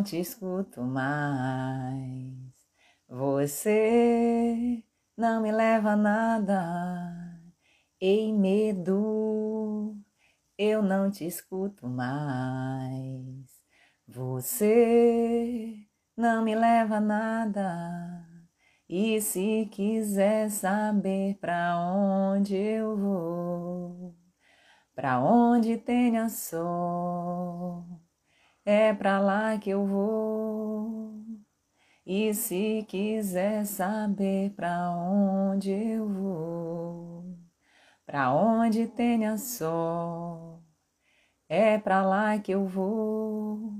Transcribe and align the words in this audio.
Não 0.00 0.04
te 0.04 0.18
escuto 0.18 0.82
mais. 0.82 2.32
Você 3.06 4.82
não 5.14 5.42
me 5.42 5.52
leva 5.52 5.90
a 5.90 5.96
nada. 5.96 7.38
Ei, 8.00 8.32
medo, 8.32 9.94
eu 10.56 10.82
não 10.82 11.10
te 11.10 11.26
escuto 11.26 11.86
mais. 11.86 13.44
Você 14.08 15.86
não 16.16 16.42
me 16.44 16.54
leva 16.54 16.96
a 16.96 17.00
nada. 17.00 18.26
E 18.88 19.20
se 19.20 19.68
quiser 19.70 20.50
saber 20.50 21.36
para 21.38 21.78
onde 21.78 22.56
eu 22.56 22.96
vou, 22.96 24.16
para 24.94 25.20
onde 25.22 25.76
tenha 25.76 26.30
sol, 26.30 27.99
é 28.64 28.92
para 28.92 29.18
lá 29.20 29.58
que 29.58 29.70
eu 29.70 29.86
vou. 29.86 31.20
E 32.06 32.34
se 32.34 32.84
quiser 32.88 33.64
saber 33.64 34.50
para 34.50 34.90
onde 34.90 35.70
eu 35.70 36.08
vou, 36.08 37.38
para 38.06 38.32
onde 38.32 38.86
tenha 38.88 39.36
sol, 39.38 40.62
é 41.48 41.78
para 41.78 42.02
lá 42.02 42.38
que 42.38 42.52
eu 42.52 42.66
vou. 42.66 43.72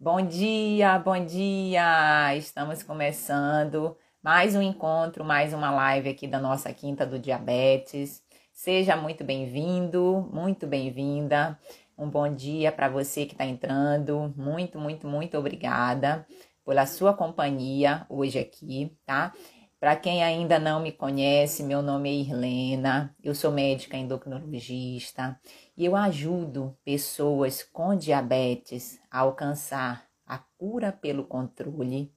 Bom 0.00 0.22
dia, 0.22 0.98
bom 0.98 1.24
dia! 1.24 2.34
Estamos 2.36 2.82
começando 2.82 3.96
mais 4.22 4.54
um 4.56 4.62
encontro, 4.62 5.24
mais 5.24 5.54
uma 5.54 5.70
live 5.70 6.08
aqui 6.10 6.26
da 6.26 6.40
nossa 6.40 6.72
Quinta 6.72 7.06
do 7.06 7.18
Diabetes. 7.18 8.22
Seja 8.52 8.96
muito 8.96 9.24
bem-vindo, 9.24 10.28
muito 10.32 10.66
bem-vinda. 10.66 11.58
Um 11.98 12.08
bom 12.08 12.32
dia 12.32 12.70
para 12.70 12.88
você 12.88 13.26
que 13.26 13.32
está 13.32 13.44
entrando. 13.44 14.32
Muito, 14.36 14.78
muito, 14.78 15.08
muito 15.08 15.36
obrigada 15.36 16.24
pela 16.64 16.86
sua 16.86 17.12
companhia 17.12 18.06
hoje 18.08 18.38
aqui, 18.38 18.96
tá? 19.04 19.34
Para 19.80 19.96
quem 19.96 20.22
ainda 20.22 20.60
não 20.60 20.80
me 20.80 20.92
conhece, 20.92 21.64
meu 21.64 21.82
nome 21.82 22.08
é 22.08 22.12
Irlena, 22.12 23.16
eu 23.20 23.34
sou 23.34 23.50
médica 23.50 23.96
endocrinologista 23.96 25.40
e 25.76 25.84
eu 25.84 25.96
ajudo 25.96 26.78
pessoas 26.84 27.64
com 27.64 27.96
diabetes 27.96 29.00
a 29.10 29.18
alcançar 29.20 30.06
a 30.24 30.38
cura 30.38 30.92
pelo 30.92 31.24
controle 31.24 32.12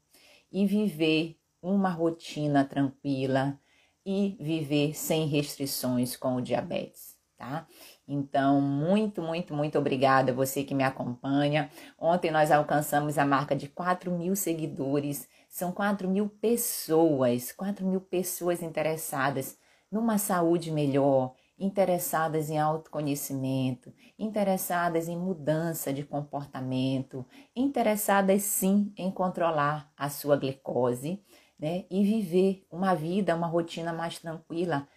e 0.52 0.64
viver 0.68 1.40
uma 1.60 1.90
rotina 1.90 2.64
tranquila 2.64 3.60
e 4.06 4.38
viver 4.40 4.96
sem 4.96 5.28
restrições 5.28 6.16
com 6.16 6.36
o 6.36 6.42
diabetes, 6.42 7.16
tá? 7.36 7.68
Então, 8.08 8.60
muito, 8.60 9.22
muito, 9.22 9.54
muito 9.54 9.78
obrigada 9.78 10.34
você 10.34 10.64
que 10.64 10.76
me 10.76 10.84
acompanha. 10.84 11.70
Ontem 11.98 12.32
nós 12.32 12.52
alcançamos 12.52 13.18
a 13.18 13.26
marca 13.26 13.56
de 13.56 13.68
4 13.70 14.12
mil 14.12 14.36
seguidores. 14.36 15.30
São 15.48 15.72
4 15.72 16.10
mil 16.10 16.28
pessoas, 16.28 17.52
4 17.52 17.86
mil 17.86 18.02
pessoas 18.02 18.62
interessadas 18.62 19.58
numa 19.92 20.18
saúde 20.18 20.72
melhor, 20.72 21.36
interessadas 21.60 22.50
em 22.50 22.58
autoconhecimento, 22.58 23.94
interessadas 24.18 25.08
em 25.08 25.18
mudança 25.18 25.94
de 25.94 26.04
comportamento, 26.04 27.26
interessadas 27.56 28.44
sim 28.44 28.94
em 28.98 29.12
controlar 29.12 29.92
a 29.98 30.10
sua 30.10 30.38
glicose, 30.38 31.22
né? 31.60 31.86
E 31.90 32.04
viver 32.04 32.66
uma 32.72 32.96
vida, 32.96 33.36
uma 33.36 33.48
rotina 33.48 33.94
mais 33.94 34.18
tranquila 34.18 34.88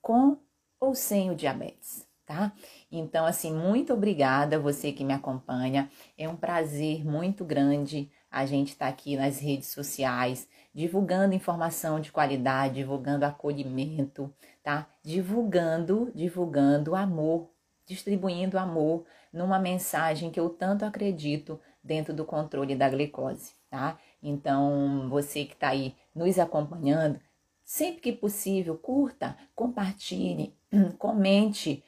com 0.00 0.38
ou 0.80 0.94
sem 0.94 1.30
o 1.30 1.34
diabetes 1.34 2.11
tá? 2.26 2.52
Então, 2.90 3.26
assim, 3.26 3.52
muito 3.52 3.92
obrigada 3.92 4.58
você 4.58 4.92
que 4.92 5.04
me 5.04 5.12
acompanha. 5.12 5.90
É 6.16 6.28
um 6.28 6.36
prazer 6.36 7.04
muito 7.04 7.44
grande 7.44 8.10
a 8.30 8.46
gente 8.46 8.68
estar 8.72 8.86
tá 8.86 8.90
aqui 8.90 9.16
nas 9.16 9.38
redes 9.38 9.68
sociais, 9.68 10.48
divulgando 10.74 11.34
informação 11.34 12.00
de 12.00 12.10
qualidade, 12.10 12.76
divulgando 12.76 13.26
acolhimento, 13.26 14.32
tá? 14.62 14.88
Divulgando, 15.02 16.10
divulgando 16.14 16.94
amor, 16.94 17.50
distribuindo 17.86 18.58
amor 18.58 19.04
numa 19.32 19.58
mensagem 19.58 20.30
que 20.30 20.40
eu 20.40 20.48
tanto 20.48 20.84
acredito 20.84 21.60
dentro 21.82 22.14
do 22.14 22.24
controle 22.24 22.74
da 22.74 22.88
glicose, 22.88 23.52
tá? 23.68 23.98
Então, 24.22 25.08
você 25.10 25.44
que 25.44 25.54
está 25.54 25.68
aí 25.68 25.94
nos 26.14 26.38
acompanhando, 26.38 27.20
sempre 27.64 28.00
que 28.00 28.12
possível, 28.12 28.76
curta, 28.78 29.36
compartilhe, 29.54 30.56
comente 30.98 31.84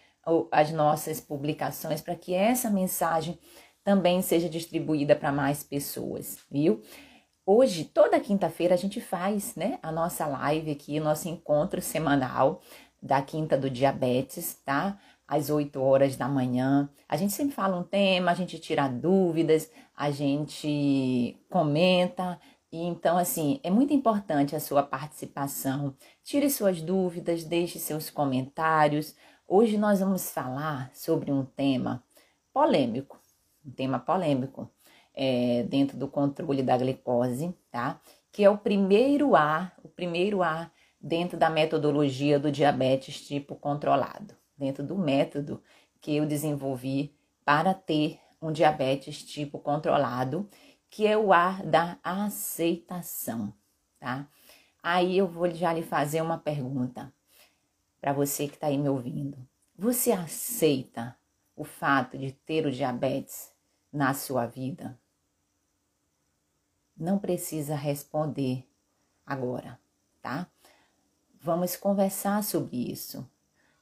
as 0.50 0.70
nossas 0.70 1.20
publicações 1.20 2.00
para 2.00 2.14
que 2.14 2.34
essa 2.34 2.70
mensagem 2.70 3.38
também 3.82 4.22
seja 4.22 4.48
distribuída 4.48 5.14
para 5.14 5.30
mais 5.30 5.62
pessoas, 5.62 6.38
viu? 6.50 6.82
Hoje, 7.46 7.84
toda 7.84 8.18
quinta-feira, 8.18 8.72
a 8.72 8.78
gente 8.78 9.02
faz 9.02 9.54
né, 9.54 9.78
a 9.82 9.92
nossa 9.92 10.26
live 10.26 10.70
aqui, 10.70 10.98
o 10.98 11.04
nosso 11.04 11.28
encontro 11.28 11.82
semanal 11.82 12.62
da 13.02 13.20
Quinta 13.20 13.54
do 13.54 13.68
Diabetes, 13.68 14.54
tá? 14.64 14.98
Às 15.28 15.50
8 15.50 15.78
horas 15.78 16.16
da 16.16 16.26
manhã. 16.26 16.88
A 17.06 17.18
gente 17.18 17.34
sempre 17.34 17.54
fala 17.54 17.76
um 17.76 17.82
tema, 17.82 18.30
a 18.30 18.34
gente 18.34 18.58
tira 18.58 18.88
dúvidas, 18.88 19.70
a 19.94 20.10
gente 20.10 21.38
comenta. 21.50 22.40
E 22.72 22.78
então, 22.82 23.18
assim, 23.18 23.60
é 23.62 23.70
muito 23.70 23.92
importante 23.92 24.56
a 24.56 24.60
sua 24.60 24.82
participação. 24.82 25.94
Tire 26.22 26.48
suas 26.48 26.80
dúvidas, 26.80 27.44
deixe 27.44 27.78
seus 27.78 28.08
comentários. 28.08 29.14
Hoje 29.56 29.78
nós 29.78 30.00
vamos 30.00 30.32
falar 30.32 30.90
sobre 30.92 31.30
um 31.30 31.44
tema 31.44 32.02
polêmico, 32.52 33.20
um 33.64 33.70
tema 33.70 34.00
polêmico 34.00 34.68
é, 35.14 35.62
dentro 35.62 35.96
do 35.96 36.08
controle 36.08 36.60
da 36.60 36.76
glicose, 36.76 37.54
tá? 37.70 38.00
Que 38.32 38.42
é 38.42 38.50
o 38.50 38.58
primeiro 38.58 39.36
A, 39.36 39.70
o 39.84 39.88
primeiro 39.88 40.42
A 40.42 40.68
dentro 41.00 41.38
da 41.38 41.48
metodologia 41.48 42.36
do 42.36 42.50
diabetes 42.50 43.24
tipo 43.24 43.54
controlado, 43.54 44.34
dentro 44.58 44.82
do 44.82 44.98
método 44.98 45.62
que 46.00 46.16
eu 46.16 46.26
desenvolvi 46.26 47.14
para 47.44 47.72
ter 47.72 48.18
um 48.42 48.50
diabetes 48.50 49.22
tipo 49.22 49.60
controlado, 49.60 50.50
que 50.90 51.06
é 51.06 51.16
o 51.16 51.32
A 51.32 51.62
da 51.62 51.96
aceitação, 52.02 53.54
tá? 54.00 54.26
Aí 54.82 55.16
eu 55.16 55.28
vou 55.28 55.48
já 55.48 55.72
lhe 55.72 55.82
fazer 55.82 56.22
uma 56.22 56.38
pergunta 56.38 57.14
para 58.04 58.12
você 58.12 58.46
que 58.46 58.56
está 58.56 58.66
aí 58.66 58.76
me 58.76 58.86
ouvindo. 58.86 59.38
Você 59.78 60.12
aceita 60.12 61.16
o 61.56 61.64
fato 61.64 62.18
de 62.18 62.32
ter 62.32 62.66
o 62.66 62.70
diabetes 62.70 63.50
na 63.90 64.12
sua 64.12 64.44
vida? 64.44 65.00
Não 66.94 67.18
precisa 67.18 67.74
responder 67.74 68.68
agora, 69.24 69.80
tá? 70.20 70.46
Vamos 71.40 71.76
conversar 71.76 72.44
sobre 72.44 72.92
isso. 72.92 73.26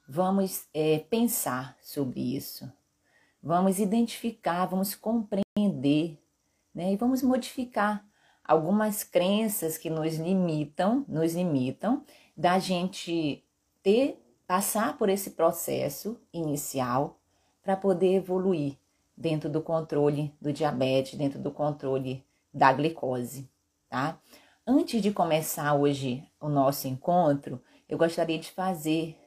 Vamos 0.07 0.69
é, 0.73 0.99
pensar 0.99 1.75
sobre 1.81 2.21
isso. 2.21 2.71
Vamos 3.41 3.77
identificar, 3.77 4.67
vamos 4.67 4.95
compreender, 4.95 6.17
né? 6.73 6.93
E 6.93 6.95
vamos 6.95 7.21
modificar 7.21 8.07
algumas 8.41 9.03
crenças 9.03 9.77
que 9.77 9.89
nos 9.89 10.15
limitam, 10.15 11.03
nos 11.09 11.35
limitam 11.35 12.05
da 12.37 12.57
gente 12.57 13.42
ter 13.83 14.19
passar 14.47 14.97
por 14.97 15.09
esse 15.09 15.31
processo 15.31 16.17
inicial 16.33 17.19
para 17.61 17.77
poder 17.77 18.15
evoluir 18.15 18.77
dentro 19.15 19.49
do 19.49 19.61
controle 19.61 20.33
do 20.41 20.51
diabetes, 20.51 21.17
dentro 21.17 21.39
do 21.39 21.51
controle 21.51 22.25
da 22.53 22.71
glicose, 22.73 23.49
tá? 23.89 24.19
Antes 24.65 25.01
de 25.01 25.11
começar 25.11 25.73
hoje 25.75 26.23
o 26.39 26.47
nosso 26.47 26.87
encontro, 26.87 27.61
eu 27.87 27.97
gostaria 27.97 28.39
de 28.39 28.51
fazer 28.51 29.17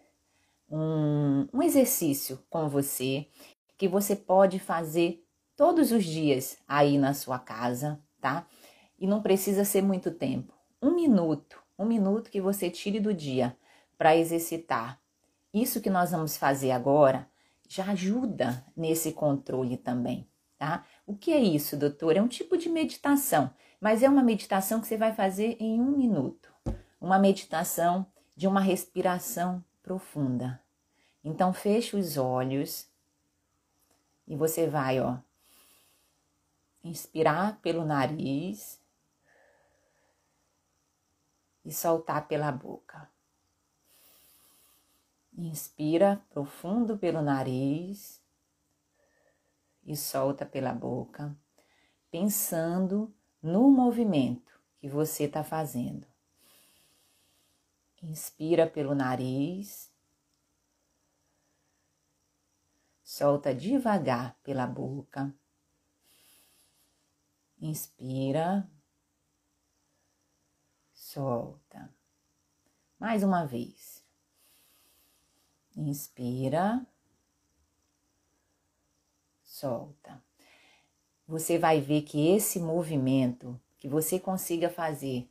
um, 0.71 1.47
um 1.53 1.63
exercício 1.63 2.43
com 2.49 2.69
você 2.69 3.29
que 3.77 3.87
você 3.87 4.17
pode 4.17 4.59
fazer 4.59 5.23
todos 5.55 5.93
os 5.93 6.05
dias 6.05 6.59
aí 6.67 6.99
na 6.99 7.13
sua 7.15 7.39
casa, 7.39 8.01
tá? 8.21 8.47
E 8.99 9.07
não 9.07 9.23
precisa 9.23 9.65
ser 9.65 9.83
muito 9.83 10.11
tempo. 10.11 10.55
Um 10.81 10.95
minuto, 10.95 11.63
um 11.79 11.85
minuto 11.85 12.31
que 12.31 12.41
você 12.41 12.71
tire 12.71 12.99
do 12.99 13.13
dia 13.13 13.57
para 13.97 14.17
exercitar. 14.17 15.01
Isso 15.53 15.81
que 15.81 15.91
nós 15.91 16.11
vamos 16.11 16.37
fazer 16.37 16.71
agora 16.71 17.29
já 17.69 17.87
ajuda 17.91 18.65
nesse 18.77 19.13
controle 19.13 19.77
também, 19.77 20.29
tá? 20.59 20.85
O 21.07 21.17
que 21.17 21.33
é 21.33 21.41
isso, 21.41 21.77
doutor? 21.77 22.17
É 22.17 22.23
um 22.23 22.29
tipo 22.29 22.57
de 22.57 22.69
meditação, 22.69 23.51
mas 23.81 24.03
é 24.03 24.09
uma 24.09 24.23
meditação 24.23 24.81
que 24.81 24.87
você 24.87 24.97
vai 24.97 25.13
fazer 25.13 25.57
em 25.59 25.81
um 25.81 25.97
minuto. 25.97 26.53
Uma 27.01 27.19
meditação 27.19 28.07
de 28.37 28.47
uma 28.47 28.61
respiração 28.61 29.65
profunda. 29.83 30.61
Então, 31.25 31.53
feche 31.53 31.97
os 31.97 32.17
olhos 32.17 32.89
e 34.27 34.37
você 34.37 34.67
vai, 34.69 35.01
ó, 35.01 35.19
inspirar 36.85 37.59
pelo 37.61 37.85
nariz 37.85 38.81
e 41.65 41.73
soltar 41.73 42.29
pela 42.29 42.53
boca. 42.53 43.09
Inspira 45.39 46.25
profundo 46.31 46.97
pelo 46.97 47.21
nariz 47.21 48.23
e 49.85 49.95
solta 49.95 50.47
pela 50.47 50.73
boca, 50.73 51.37
pensando 52.11 53.15
no 53.43 53.71
movimento 53.71 54.59
que 54.79 54.89
você 54.89 55.25
está 55.25 55.45
fazendo. 55.45 56.07
Inspira 58.03 58.67
pelo 58.67 58.95
nariz, 58.95 59.93
solta 63.05 63.55
devagar 63.55 64.39
pela 64.43 64.67
boca. 64.67 65.35
Inspira, 67.61 68.67
solta. 70.95 71.95
Mais 72.99 73.23
uma 73.23 73.45
vez. 73.45 74.06
Inspira 75.77 76.87
solta. 79.43 80.23
Você 81.29 81.59
vai 81.59 81.81
ver 81.81 82.03
que 82.03 82.29
esse 82.29 82.59
movimento, 82.59 83.61
que 83.79 83.89
você 83.89 84.19
consiga 84.19 84.71
fazer 84.71 85.29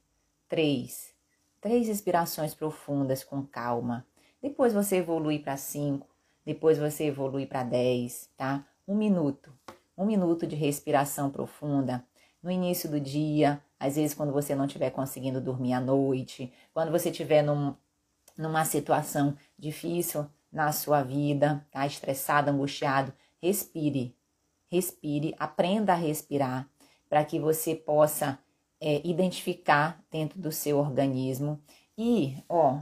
três, 0.47 1.13
três 1.59 1.87
respirações 1.87 2.53
profundas 2.53 3.23
com 3.23 3.43
calma. 3.43 4.05
Depois 4.41 4.73
você 4.73 4.97
evolui 4.97 5.39
para 5.39 5.57
cinco, 5.57 6.07
depois 6.45 6.77
você 6.77 7.05
evolui 7.05 7.45
para 7.45 7.63
dez, 7.63 8.29
tá? 8.37 8.67
Um 8.87 8.95
minuto, 8.95 9.51
um 9.97 10.05
minuto 10.05 10.45
de 10.45 10.55
respiração 10.55 11.31
profunda 11.31 12.05
no 12.43 12.51
início 12.51 12.87
do 12.89 12.99
dia, 12.99 13.59
às 13.79 13.95
vezes 13.95 14.13
quando 14.13 14.31
você 14.31 14.53
não 14.53 14.65
estiver 14.65 14.91
conseguindo 14.91 15.41
dormir 15.41 15.73
à 15.73 15.79
noite, 15.79 16.53
quando 16.73 16.91
você 16.91 17.09
estiver 17.09 17.41
num, 17.41 17.75
numa 18.37 18.63
situação 18.65 19.35
difícil 19.57 20.29
na 20.55 20.71
sua 20.71 21.03
vida, 21.03 21.67
tá 21.69 21.85
estressado, 21.85 22.49
angustiado, 22.49 23.13
respire, 23.41 24.15
respire, 24.69 25.35
aprenda 25.37 25.91
a 25.91 25.97
respirar 25.97 26.69
para 27.09 27.25
que 27.25 27.37
você 27.37 27.75
possa 27.75 28.39
é, 28.79 29.05
identificar 29.05 30.01
dentro 30.09 30.39
do 30.39 30.53
seu 30.53 30.77
organismo 30.77 31.61
e, 31.97 32.41
ó, 32.47 32.79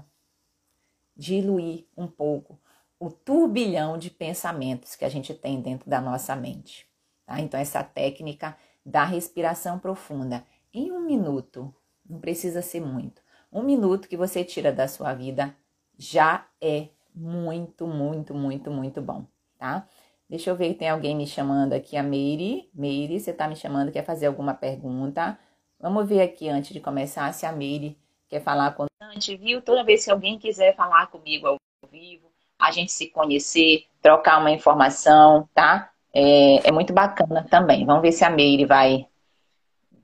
diluir 1.17 1.87
um 1.97 2.05
pouco 2.05 2.59
o 2.99 3.09
turbilhão 3.09 3.97
de 3.97 4.11
pensamentos 4.11 4.95
que 4.95 5.03
a 5.03 5.09
gente 5.09 5.33
tem 5.33 5.59
dentro 5.59 5.89
da 5.89 5.99
nossa 5.99 6.35
mente. 6.35 6.87
Tá? 7.25 7.41
Então, 7.41 7.59
essa 7.59 7.83
técnica 7.83 8.55
da 8.85 9.03
respiração 9.03 9.79
profunda, 9.79 10.45
em 10.71 10.91
um 10.91 11.01
minuto, 11.01 11.73
não 12.07 12.19
precisa 12.19 12.61
ser 12.61 12.81
muito, 12.81 13.23
um 13.51 13.63
minuto 13.63 14.07
que 14.07 14.15
você 14.15 14.43
tira 14.43 14.71
da 14.71 14.87
sua 14.87 15.15
vida 15.15 15.55
já 15.97 16.45
é 16.61 16.89
muito, 17.15 17.87
muito, 17.87 18.33
muito, 18.33 18.71
muito 18.71 19.01
bom, 19.01 19.25
tá? 19.57 19.87
Deixa 20.29 20.49
eu 20.49 20.55
ver, 20.55 20.73
tem 20.75 20.89
alguém 20.89 21.15
me 21.15 21.27
chamando 21.27 21.73
aqui, 21.73 21.95
a 21.95 22.03
Meire. 22.03 22.69
Meire, 22.73 23.19
você 23.19 23.33
tá 23.33 23.47
me 23.47 23.55
chamando, 23.55 23.91
quer 23.91 24.03
fazer 24.03 24.25
alguma 24.27 24.53
pergunta? 24.53 25.37
Vamos 25.79 26.07
ver 26.07 26.21
aqui 26.21 26.49
antes 26.49 26.73
de 26.73 26.79
começar 26.79 27.31
se 27.33 27.45
a 27.45 27.51
Meire 27.51 27.97
quer 28.29 28.41
falar 28.41 28.71
com 28.71 28.85
viu? 29.39 29.61
Toda 29.61 29.83
vez 29.83 30.05
que 30.05 30.11
alguém 30.11 30.39
quiser 30.39 30.75
falar 30.75 31.07
comigo 31.07 31.47
ao 31.47 31.57
vivo, 31.91 32.31
a 32.57 32.71
gente 32.71 32.91
se 32.91 33.07
conhecer, 33.09 33.85
trocar 34.01 34.39
uma 34.39 34.51
informação, 34.51 35.47
tá? 35.53 35.91
É, 36.13 36.67
é 36.67 36.71
muito 36.71 36.93
bacana 36.93 37.45
também. 37.49 37.85
Vamos 37.85 38.01
ver 38.01 38.11
se 38.11 38.23
a 38.23 38.29
Meire 38.29 38.65
vai, 38.65 39.05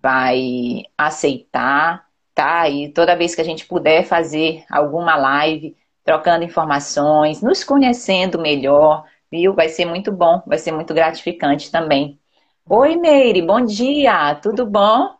vai 0.01 0.83
aceitar, 0.97 2.07
tá? 2.35 2.69
E 2.69 2.89
toda 2.89 3.15
vez 3.15 3.33
que 3.33 3.41
a 3.41 3.45
gente 3.45 3.65
puder 3.65 4.03
fazer 4.03 4.63
alguma 4.69 5.15
live, 5.15 5.75
trocando 6.03 6.43
informações, 6.43 7.41
nos 7.41 7.63
conhecendo 7.63 8.39
melhor, 8.39 9.05
viu? 9.31 9.53
Vai 9.53 9.69
ser 9.69 9.85
muito 9.85 10.11
bom, 10.11 10.41
vai 10.45 10.57
ser 10.57 10.71
muito 10.71 10.93
gratificante 10.93 11.71
também. 11.71 12.19
Oi, 12.67 12.95
Meire, 12.95 13.41
bom 13.41 13.63
dia, 13.65 14.35
tudo 14.35 14.65
bom? 14.65 15.15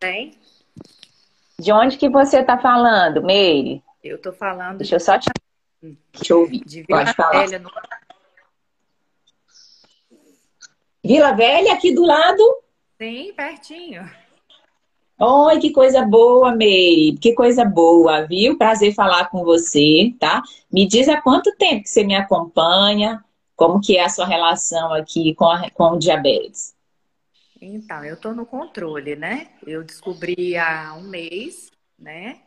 Bem. 0.00 0.32
De 1.58 1.72
onde 1.72 1.96
que 1.96 2.08
você 2.08 2.40
está 2.40 2.58
falando, 2.58 3.22
Meire? 3.22 3.82
Eu 4.02 4.16
estou 4.16 4.32
falando. 4.32 4.78
Deixa 4.78 4.96
eu 4.96 5.00
só 5.00 5.18
te. 5.18 5.30
Deixa 5.80 6.32
eu 6.32 6.40
ouvir. 6.40 6.64
De 6.64 6.82
Vila 6.82 7.04
Pode 7.04 7.14
falar. 7.14 7.46
Velha. 7.46 7.58
No... 7.58 7.70
Vila 11.04 11.32
Velha, 11.32 11.72
aqui 11.72 11.94
do 11.94 12.04
lado? 12.04 12.42
Sim, 12.98 13.32
pertinho. 13.34 14.21
Oi, 15.24 15.60
que 15.60 15.70
coisa 15.70 16.04
boa, 16.04 16.52
Meire. 16.52 17.16
Que 17.16 17.32
coisa 17.32 17.64
boa, 17.64 18.26
viu? 18.26 18.58
Prazer 18.58 18.92
falar 18.92 19.30
com 19.30 19.44
você, 19.44 20.12
tá? 20.18 20.42
Me 20.68 20.84
diz 20.84 21.08
há 21.08 21.22
quanto 21.22 21.54
tempo 21.54 21.84
que 21.84 21.90
você 21.90 22.02
me 22.02 22.16
acompanha, 22.16 23.24
como 23.54 23.80
que 23.80 23.96
é 23.96 24.04
a 24.04 24.08
sua 24.08 24.26
relação 24.26 24.92
aqui 24.92 25.32
com, 25.36 25.44
a, 25.44 25.70
com 25.70 25.90
o 25.90 25.98
diabetes? 25.98 26.74
Então, 27.60 28.04
eu 28.04 28.14
estou 28.14 28.34
no 28.34 28.44
controle, 28.44 29.14
né? 29.14 29.52
Eu 29.64 29.84
descobri 29.84 30.56
há 30.56 30.92
um 30.94 31.02
mês, 31.02 31.70
né? 31.96 32.40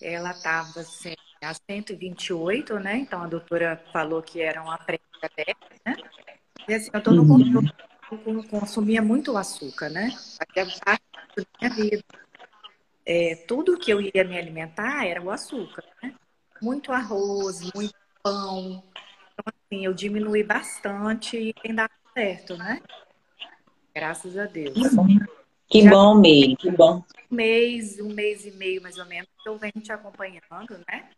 Ela 0.00 0.30
estava 0.30 0.82
assim, 0.82 1.16
a 1.42 1.52
128, 1.68 2.78
né? 2.78 2.96
Então 2.98 3.24
a 3.24 3.26
doutora 3.26 3.82
falou 3.92 4.22
que 4.22 4.40
era 4.40 4.62
uma 4.62 4.78
pré-diabetes, 4.78 5.80
né? 5.84 5.96
E 6.68 6.74
assim, 6.74 6.90
eu 6.92 6.98
estou 6.98 7.12
no 7.12 7.22
uhum. 7.22 7.62
controle, 7.62 7.72
eu 8.24 8.44
consumia 8.44 9.02
muito 9.02 9.36
açúcar, 9.36 9.88
né? 9.88 10.10
Fazia 10.12 10.80
parte 10.84 11.02
da 11.02 11.03
minha 11.60 11.74
vida. 11.74 12.04
É, 13.06 13.36
tudo 13.46 13.78
que 13.78 13.90
eu 13.90 14.00
ia 14.00 14.24
me 14.24 14.38
alimentar 14.38 15.06
era 15.06 15.22
o 15.22 15.30
açúcar, 15.30 15.84
né? 16.02 16.14
Muito 16.62 16.92
arroz, 16.92 17.60
muito 17.74 17.94
pão, 18.22 18.82
assim, 19.44 19.84
eu 19.84 19.92
diminui 19.92 20.42
bastante 20.42 21.36
e 21.36 21.52
tem 21.52 21.74
dado 21.74 21.92
certo, 22.14 22.56
né? 22.56 22.80
Graças 23.94 24.38
a 24.38 24.46
Deus. 24.46 24.74
Que 25.68 25.82
Já 25.82 25.90
bom, 25.90 26.14
Meire, 26.14 26.56
que 26.56 26.70
bom. 26.70 27.04
Um 27.30 27.34
mês, 27.34 28.00
um 28.00 28.14
mês 28.14 28.46
e 28.46 28.50
meio 28.52 28.82
mais 28.82 28.98
ou 28.98 29.06
menos, 29.06 29.28
eu 29.44 29.58
venho 29.58 29.72
te 29.82 29.92
acompanhando, 29.92 30.84
né? 30.88 31.10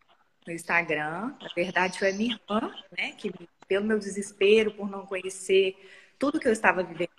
No 0.46 0.52
Instagram. 0.52 1.34
Na 1.40 1.48
verdade, 1.54 1.98
foi 1.98 2.10
a 2.10 2.14
minha 2.14 2.34
irmã, 2.34 2.72
né? 2.96 3.12
Que 3.12 3.32
pelo 3.68 3.84
meu 3.84 3.98
desespero, 3.98 4.72
por 4.72 4.88
não 4.88 5.04
conhecer 5.04 5.76
tudo 6.18 6.40
que 6.40 6.48
eu 6.48 6.52
estava 6.52 6.82
vivendo, 6.82 7.10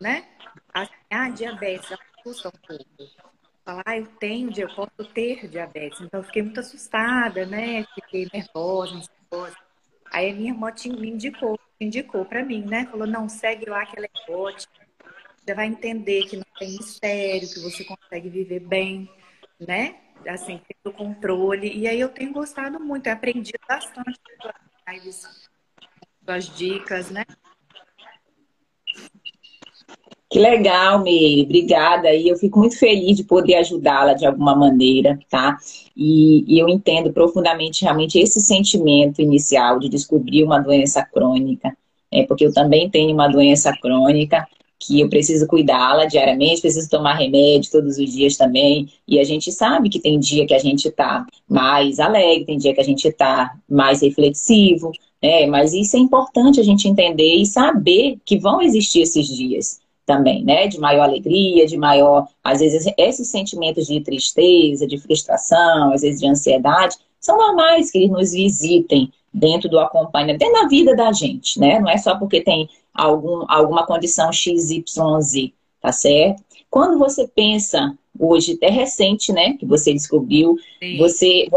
né? 0.00 0.26
Assim, 0.72 0.92
ah, 1.10 1.30
diabetes, 1.30 1.90
assusta 2.24 2.48
um 2.48 2.66
pouco. 2.66 2.84
Falar, 3.64 3.82
ah, 3.86 3.98
eu 3.98 4.06
tenho, 4.18 4.50
eu 4.58 4.74
posso 4.74 5.10
ter 5.12 5.48
diabetes. 5.48 6.00
Então, 6.00 6.20
eu 6.20 6.24
fiquei 6.24 6.42
muito 6.42 6.60
assustada, 6.60 7.46
né? 7.46 7.84
Fiquei 7.94 8.28
nervosa. 8.32 9.00
Aí 10.12 10.30
a 10.30 10.34
minha 10.34 10.52
irmã 10.52 10.72
me 10.98 11.10
indicou, 11.10 11.58
indicou 11.80 12.24
para 12.24 12.44
mim, 12.44 12.62
né? 12.62 12.86
Falou, 12.90 13.06
não, 13.06 13.28
segue 13.28 13.68
lá 13.68 13.86
que 13.86 13.98
ela 13.98 14.06
é 14.06 14.32
ótima. 14.32 14.72
Você 15.36 15.54
vai 15.54 15.66
entender 15.66 16.26
que 16.26 16.36
não 16.36 16.46
tem 16.58 16.72
mistério, 16.72 17.48
que 17.48 17.60
você 17.60 17.84
consegue 17.84 18.28
viver 18.28 18.60
bem, 18.60 19.10
né? 19.58 19.98
Assim, 20.28 20.60
tendo 20.68 20.94
controle. 20.94 21.74
E 21.74 21.86
aí 21.86 22.00
eu 22.00 22.08
tenho 22.10 22.32
gostado 22.32 22.78
muito, 22.80 23.06
eu 23.06 23.12
aprendi 23.12 23.52
bastante 23.66 24.20
as 26.26 26.56
dicas, 26.56 27.10
né? 27.10 27.24
Que 30.34 30.40
legal, 30.40 31.00
Meire. 31.00 31.42
Obrigada. 31.42 32.12
E 32.12 32.28
eu 32.28 32.36
fico 32.36 32.58
muito 32.58 32.76
feliz 32.76 33.16
de 33.16 33.22
poder 33.22 33.54
ajudá-la 33.54 34.14
de 34.14 34.26
alguma 34.26 34.56
maneira, 34.56 35.16
tá? 35.30 35.56
E, 35.96 36.44
e, 36.52 36.58
eu 36.58 36.68
entendo 36.68 37.12
profundamente 37.12 37.84
realmente 37.84 38.18
esse 38.18 38.40
sentimento 38.40 39.22
inicial 39.22 39.78
de 39.78 39.88
descobrir 39.88 40.42
uma 40.42 40.58
doença 40.58 41.04
crônica, 41.04 41.72
é 42.10 42.24
porque 42.24 42.44
eu 42.44 42.52
também 42.52 42.90
tenho 42.90 43.14
uma 43.14 43.28
doença 43.28 43.72
crônica 43.80 44.44
que 44.76 45.00
eu 45.00 45.08
preciso 45.08 45.46
cuidá-la 45.46 46.04
diariamente, 46.04 46.62
preciso 46.62 46.90
tomar 46.90 47.14
remédio 47.14 47.70
todos 47.70 47.96
os 47.96 48.12
dias 48.12 48.36
também. 48.36 48.88
E 49.06 49.20
a 49.20 49.24
gente 49.24 49.52
sabe 49.52 49.88
que 49.88 50.00
tem 50.00 50.18
dia 50.18 50.44
que 50.48 50.54
a 50.54 50.58
gente 50.58 50.90
tá 50.90 51.24
mais 51.48 52.00
alegre, 52.00 52.44
tem 52.44 52.58
dia 52.58 52.74
que 52.74 52.80
a 52.80 52.84
gente 52.84 53.08
tá 53.12 53.54
mais 53.70 54.02
reflexivo, 54.02 54.90
né? 55.22 55.46
Mas 55.46 55.72
isso 55.72 55.96
é 55.96 56.00
importante 56.00 56.58
a 56.58 56.64
gente 56.64 56.88
entender 56.88 57.36
e 57.36 57.46
saber 57.46 58.18
que 58.24 58.36
vão 58.36 58.60
existir 58.60 59.02
esses 59.02 59.28
dias 59.28 59.83
também, 60.06 60.44
né? 60.44 60.66
De 60.66 60.78
maior 60.78 61.04
alegria, 61.04 61.66
de 61.66 61.76
maior. 61.76 62.26
Às 62.42 62.60
vezes, 62.60 62.92
esses 62.96 63.28
sentimentos 63.28 63.86
de 63.86 64.00
tristeza, 64.00 64.86
de 64.86 64.98
frustração, 64.98 65.92
às 65.92 66.02
vezes 66.02 66.20
de 66.20 66.26
ansiedade, 66.26 66.96
são 67.20 67.36
normais 67.36 67.90
que 67.90 67.98
eles 67.98 68.10
nos 68.10 68.32
visitem 68.32 69.10
dentro 69.32 69.68
do 69.68 69.80
acompanhamento, 69.80 70.38
dentro 70.38 70.62
da 70.62 70.68
vida 70.68 70.94
da 70.94 71.12
gente, 71.12 71.58
né? 71.58 71.80
Não 71.80 71.90
é 71.90 71.96
só 71.96 72.16
porque 72.16 72.40
tem 72.40 72.68
algum, 72.94 73.44
alguma 73.48 73.84
condição 73.86 74.32
XYZ, 74.32 74.94
tá 75.80 75.90
certo? 75.90 76.42
Quando 76.70 76.98
você 76.98 77.26
pensa 77.26 77.96
hoje, 78.18 78.56
é 78.60 78.70
recente, 78.70 79.32
né, 79.32 79.54
que 79.54 79.66
você 79.66 79.92
descobriu, 79.92 80.56
Sim. 80.80 80.96
você, 80.98 81.48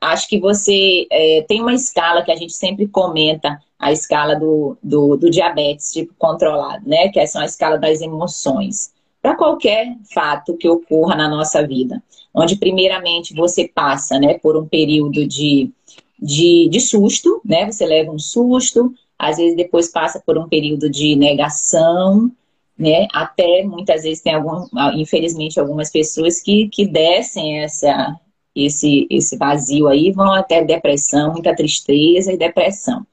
acho 0.00 0.28
que 0.28 0.38
você 0.38 1.06
é, 1.10 1.44
tem 1.48 1.60
uma 1.60 1.74
escala 1.74 2.22
que 2.22 2.30
a 2.30 2.36
gente 2.36 2.52
sempre 2.52 2.86
comenta, 2.86 3.60
a 3.84 3.92
escala 3.92 4.34
do, 4.34 4.78
do, 4.82 5.14
do 5.14 5.28
diabetes 5.28 5.92
tipo 5.92 6.14
controlado, 6.18 6.88
né, 6.88 7.10
que 7.10 7.20
é 7.20 7.24
a 7.36 7.44
escala 7.44 7.76
das 7.76 8.00
emoções, 8.00 8.94
para 9.20 9.36
qualquer 9.36 9.94
fato 10.14 10.56
que 10.56 10.66
ocorra 10.66 11.14
na 11.14 11.28
nossa 11.28 11.66
vida, 11.66 12.02
onde 12.32 12.56
primeiramente 12.56 13.34
você 13.34 13.68
passa, 13.68 14.18
né, 14.18 14.38
por 14.38 14.56
um 14.56 14.66
período 14.66 15.26
de, 15.26 15.70
de, 16.18 16.66
de 16.70 16.80
susto, 16.80 17.42
né, 17.44 17.70
você 17.70 17.84
leva 17.84 18.10
um 18.10 18.18
susto, 18.18 18.90
às 19.18 19.36
vezes 19.36 19.54
depois 19.54 19.88
passa 19.88 20.18
por 20.18 20.38
um 20.38 20.48
período 20.48 20.88
de 20.88 21.14
negação, 21.14 22.32
né? 22.76 23.06
Até 23.12 23.62
muitas 23.62 24.02
vezes 24.02 24.20
tem 24.20 24.34
algum, 24.34 24.66
infelizmente, 24.96 25.60
algumas 25.60 25.90
pessoas 25.90 26.40
que, 26.40 26.68
que 26.68 26.84
descem 26.84 27.60
essa, 27.60 28.18
esse, 28.54 29.06
esse 29.08 29.36
vazio 29.36 29.86
aí, 29.86 30.10
vão 30.10 30.32
até 30.32 30.64
depressão, 30.64 31.32
muita 31.32 31.54
tristeza 31.54 32.32
e 32.32 32.36
depressão. 32.36 33.06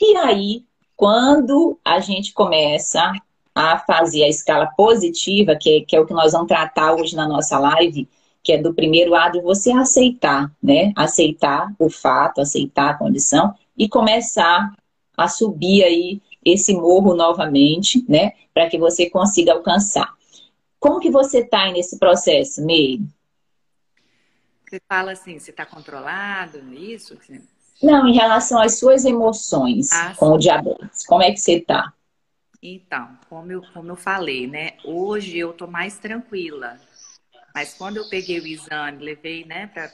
E 0.00 0.16
aí, 0.16 0.64
quando 0.96 1.78
a 1.84 2.00
gente 2.00 2.32
começa 2.32 3.12
a 3.54 3.78
fazer 3.78 4.24
a 4.24 4.28
escala 4.28 4.66
positiva, 4.76 5.56
que 5.56 5.78
é, 5.78 5.84
que 5.84 5.94
é 5.94 6.00
o 6.00 6.06
que 6.06 6.12
nós 6.12 6.32
vamos 6.32 6.48
tratar 6.48 6.94
hoje 6.94 7.14
na 7.14 7.28
nossa 7.28 7.58
live, 7.58 8.08
que 8.42 8.52
é 8.52 8.58
do 8.58 8.74
primeiro 8.74 9.12
lado, 9.12 9.40
você 9.40 9.70
aceitar, 9.72 10.52
né? 10.62 10.92
Aceitar 10.96 11.72
o 11.78 11.88
fato, 11.88 12.40
aceitar 12.40 12.90
a 12.90 12.98
condição 12.98 13.54
e 13.76 13.88
começar 13.88 14.74
a 15.16 15.28
subir 15.28 15.84
aí 15.84 16.20
esse 16.44 16.74
morro 16.74 17.14
novamente, 17.14 18.04
né? 18.08 18.32
Para 18.52 18.68
que 18.68 18.78
você 18.78 19.08
consiga 19.08 19.52
alcançar. 19.52 20.12
Como 20.78 21.00
que 21.00 21.10
você 21.10 21.38
está 21.38 21.70
nesse 21.70 21.98
processo, 21.98 22.64
Meire? 22.64 23.02
Você 24.68 24.80
fala 24.88 25.12
assim, 25.12 25.38
você 25.38 25.50
está 25.50 25.64
controlado 25.64 26.60
nisso? 26.62 27.16
Não, 27.84 28.08
em 28.08 28.14
relação 28.14 28.60
às 28.60 28.78
suas 28.78 29.04
emoções 29.04 29.92
ah, 29.92 30.14
com 30.16 30.26
sim. 30.26 30.32
o 30.32 30.38
diabetes. 30.38 31.06
Como 31.06 31.22
é 31.22 31.30
que 31.30 31.38
você 31.38 31.54
está? 31.58 31.92
Então, 32.62 33.10
como 33.28 33.52
eu, 33.52 33.62
como 33.72 33.90
eu 33.90 33.96
falei, 33.96 34.46
né? 34.46 34.72
Hoje 34.84 35.38
eu 35.38 35.52
tô 35.52 35.66
mais 35.66 35.98
tranquila. 35.98 36.78
Mas 37.54 37.74
quando 37.74 37.98
eu 37.98 38.08
peguei 38.08 38.40
o 38.40 38.46
exame, 38.46 39.04
levei, 39.04 39.44
né, 39.44 39.68
pra... 39.68 39.90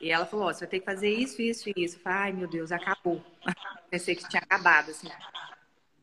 E 0.00 0.10
ela 0.10 0.26
falou, 0.26 0.48
oh, 0.48 0.52
você 0.52 0.60
vai 0.60 0.68
ter 0.68 0.80
que 0.80 0.86
fazer 0.86 1.10
isso, 1.10 1.40
isso 1.40 1.68
e 1.68 1.84
isso. 1.84 1.96
Eu 1.96 2.00
falei, 2.00 2.18
ai, 2.18 2.32
meu 2.32 2.48
Deus, 2.48 2.72
acabou. 2.72 3.20
Pensei 3.90 4.14
que 4.14 4.28
tinha 4.28 4.42
acabado, 4.42 4.90
assim 4.90 5.08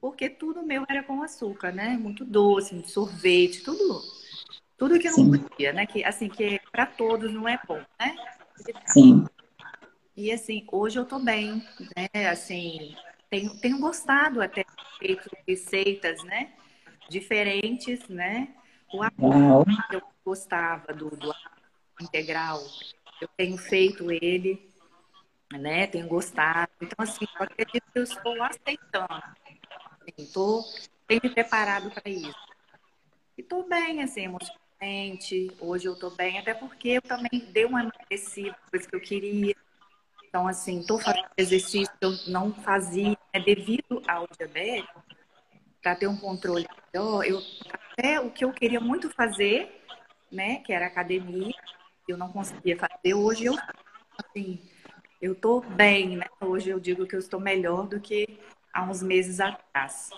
porque 0.02 0.28
tudo 0.28 0.64
meu 0.64 0.84
era 0.90 1.04
com 1.04 1.22
açúcar, 1.22 1.72
né? 1.72 1.96
Muito 1.96 2.26
doce, 2.26 2.84
sorvete, 2.88 3.64
tudo, 3.64 4.02
tudo 4.76 4.98
que 4.98 5.08
eu 5.08 5.16
não 5.16 5.40
podia, 5.40 5.72
né? 5.72 5.86
Que 5.86 6.04
assim 6.04 6.28
que 6.28 6.60
para 6.72 6.88
todos 6.88 7.32
não 7.32 7.48
é 7.48 7.60
bom, 7.68 7.80
né? 8.00 8.16
Sim. 8.88 9.26
E 10.22 10.32
assim, 10.32 10.63
hoje 10.72 11.00
eu 11.00 11.04
tô 11.06 11.18
bem, 11.18 11.68
né? 11.98 12.30
Assim, 12.30 12.96
tenho, 13.28 13.60
tenho 13.60 13.80
gostado 13.80 14.40
até 14.40 14.63
de 14.63 14.98
feito 15.00 15.28
receitas, 15.48 16.24
né? 16.25 16.54
Diferentes, 17.10 18.08
né? 18.08 18.54
O 18.94 19.01
arroz 19.01 19.66
que 19.90 19.96
eu 19.96 20.01
gostava 20.24 20.94
do, 20.94 21.10
do 21.10 21.34
integral, 22.00 22.62
eu 23.20 23.28
tenho 23.36 23.58
feito 23.58 24.12
ele, 24.12 24.70
né? 25.54 25.88
Tenho 25.88 26.08
gostado. 26.08 26.70
Então, 26.80 27.04
assim, 27.04 27.25
eu 27.40 27.44
acredito 27.44 27.84
que 27.92 27.98
eu 27.98 28.04
estou 28.04 28.44
aceitando 28.44 29.24
Estou 30.16 30.63
bem 31.08 31.20
me 31.24 31.32
preparado 31.32 31.90
para 31.90 32.12
isso. 32.12 32.46
E 33.36 33.42
estou 33.42 33.68
bem, 33.68 34.04
assim, 34.04 34.25
emocionalmente. 34.25 35.51
Hoje 35.60 35.88
eu 35.88 35.94
estou 35.94 36.12
bem, 36.12 36.38
até 36.38 36.54
porque 36.54 36.90
eu 36.90 37.01
também 37.01 37.40
dei 37.51 37.66
uma 37.66 37.82
emagrecida, 37.82 38.56
coisa 38.70 38.88
que 38.88 38.96
eu 38.96 39.01
queria. 39.01 39.56
Então, 40.32 40.48
assim, 40.48 40.80
estou 40.80 40.98
fazendo 40.98 41.28
exercício 41.38 41.94
que 42.00 42.06
eu 42.06 42.14
não 42.28 42.54
fazia 42.54 43.18
né, 43.34 43.40
devido 43.46 44.02
ao 44.08 44.26
diabetes, 44.38 44.90
para 45.84 45.94
ter 45.94 46.08
um 46.08 46.16
controle 46.16 46.66
melhor. 46.94 47.26
Eu, 47.26 47.42
até 47.92 48.18
o 48.22 48.32
que 48.32 48.46
eu 48.46 48.54
queria 48.54 48.80
muito 48.80 49.10
fazer, 49.10 49.84
né, 50.32 50.62
que 50.66 50.72
era 50.72 50.86
academia, 50.86 51.54
eu 52.08 52.18
não 52.18 52.32
conseguia 52.32 52.78
fazer. 52.78 53.14
Hoje 53.14 53.44
eu, 53.44 53.58
assim, 54.18 54.58
eu 55.22 55.34
estou 55.34 55.60
bem, 55.60 56.16
né? 56.16 56.26
Hoje 56.40 56.70
eu 56.70 56.80
digo 56.80 57.06
que 57.06 57.16
eu 57.16 57.20
estou 57.20 57.40
melhor 57.40 57.86
do 57.86 58.00
que 58.00 58.40
há 58.74 58.84
uns 58.84 59.04
meses 59.04 59.42
atrás. 59.42 60.12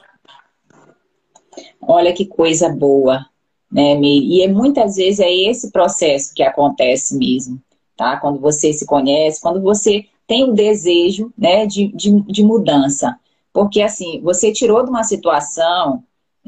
Olha 1.81 2.13
que 2.13 2.27
coisa 2.27 2.69
boa, 2.69 3.25
né, 3.71 3.95
Mi? 3.95 4.37
E 4.37 4.43
é, 4.43 4.47
muitas 4.47 4.95
vezes 4.95 5.19
é 5.19 5.31
esse 5.31 5.71
processo 5.71 6.35
que 6.35 6.43
acontece 6.43 7.17
mesmo, 7.17 7.59
tá? 7.95 8.17
Quando 8.17 8.39
você 8.39 8.73
se 8.73 8.85
conhece, 8.85 9.41
quando 9.41 9.61
você 9.61 10.05
tem 10.27 10.43
o 10.43 10.53
desejo, 10.53 11.31
né, 11.37 11.65
de, 11.65 11.87
de, 11.89 12.21
de 12.21 12.43
mudança. 12.43 13.17
Porque, 13.51 13.81
assim, 13.81 14.21
você 14.21 14.51
tirou 14.51 14.83
de 14.83 14.89
uma 14.89 15.03
situação 15.03 16.03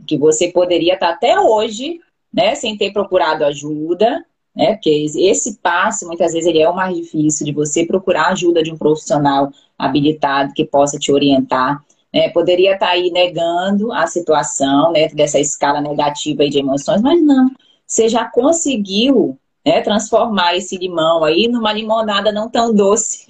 que 0.08 0.18
você 0.18 0.50
poderia 0.50 0.96
estar 0.96 1.10
até 1.10 1.40
hoje, 1.40 2.00
né, 2.34 2.56
sem 2.56 2.78
ter 2.78 2.92
procurado 2.92 3.46
ajuda, 3.46 4.26
né? 4.56 4.74
Porque 4.74 5.06
esse 5.18 5.58
passo, 5.58 6.08
muitas 6.08 6.32
vezes, 6.32 6.48
ele 6.48 6.60
é 6.60 6.70
o 6.70 6.76
mais 6.76 6.96
difícil 6.96 7.46
de 7.46 7.52
você 7.52 7.86
procurar 7.86 8.30
ajuda 8.30 8.64
de 8.64 8.72
um 8.72 8.78
profissional 8.78 9.52
habilitado 9.78 10.54
que 10.54 10.64
possa 10.64 10.98
te 10.98 11.12
orientar. 11.12 11.84
É, 12.14 12.30
poderia 12.30 12.74
estar 12.74 12.88
tá 12.88 12.92
aí 12.94 13.12
negando 13.12 13.92
a 13.92 14.08
situação, 14.08 14.94
né, 14.94 15.10
dessa 15.10 15.40
escala 15.40 15.82
negativa 15.82 16.48
de 16.50 16.60
emoções, 16.60 17.02
mas 17.02 17.22
não. 17.22 17.52
Você 17.86 18.08
já 18.08 18.26
conseguiu 18.26 19.38
né, 19.66 19.82
transformar 19.82 20.56
esse 20.56 20.78
limão 20.78 21.24
aí 21.24 21.48
numa 21.48 21.74
limonada 21.74 22.32
não 22.32 22.50
tão 22.50 22.74
doce, 22.74 23.26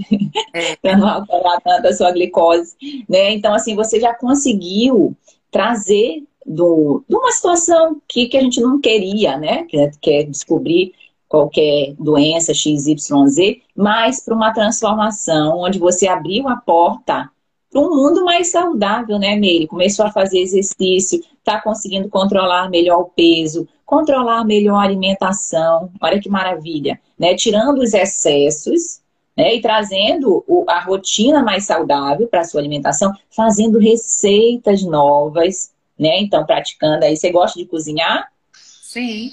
é. 0.53 0.75
para 0.81 0.97
não 0.97 1.07
alterar 1.07 1.61
tanto 1.61 1.87
a 1.87 1.93
sua 1.93 2.11
glicose. 2.11 2.75
Né? 3.07 3.31
Então, 3.31 3.53
assim, 3.53 3.75
você 3.75 3.99
já 3.99 4.13
conseguiu 4.13 5.15
trazer 5.49 6.23
do, 6.45 7.03
de 7.07 7.15
uma 7.15 7.31
situação 7.31 8.01
que, 8.07 8.27
que 8.27 8.37
a 8.37 8.41
gente 8.41 8.59
não 8.59 8.79
queria, 8.79 9.37
né? 9.37 9.63
Que 9.63 9.77
é, 9.77 9.91
que 9.99 10.11
é 10.11 10.23
descobrir 10.23 10.93
qualquer 11.27 11.93
doença 11.97 12.53
XYZ, 12.53 13.57
mas 13.75 14.19
para 14.23 14.35
uma 14.35 14.53
transformação 14.53 15.59
onde 15.59 15.79
você 15.79 16.07
abriu 16.07 16.47
a 16.47 16.55
porta 16.55 17.29
para 17.75 17.81
um 17.81 17.93
mundo 17.93 18.23
mais 18.23 18.47
saudável, 18.47 19.19
né, 19.19 19.35
Meire? 19.35 19.67
Começou 19.67 20.05
a 20.05 20.11
fazer 20.11 20.39
exercício, 20.39 21.21
está 21.39 21.59
conseguindo 21.59 22.07
controlar 22.07 22.69
melhor 22.69 23.01
o 23.01 23.09
peso, 23.09 23.67
controlar 23.85 24.45
melhor 24.45 24.77
a 24.77 24.83
alimentação. 24.83 25.91
Olha 25.99 26.17
que 26.17 26.29
maravilha, 26.29 26.97
né? 27.19 27.35
Tirando 27.35 27.79
os 27.79 27.93
excessos, 27.93 29.01
né? 29.35 29.55
E 29.55 29.61
trazendo 29.61 30.41
a 30.69 30.79
rotina 30.79 31.43
mais 31.43 31.65
saudável 31.65 32.29
para 32.29 32.39
a 32.39 32.43
sua 32.45 32.61
alimentação, 32.61 33.11
fazendo 33.29 33.77
receitas 33.77 34.81
novas, 34.81 35.73
né? 35.99 36.21
Então, 36.21 36.45
praticando 36.45 37.03
aí. 37.03 37.17
Você 37.17 37.29
gosta 37.29 37.59
de 37.59 37.65
cozinhar? 37.65 38.31
Sim. 38.53 39.31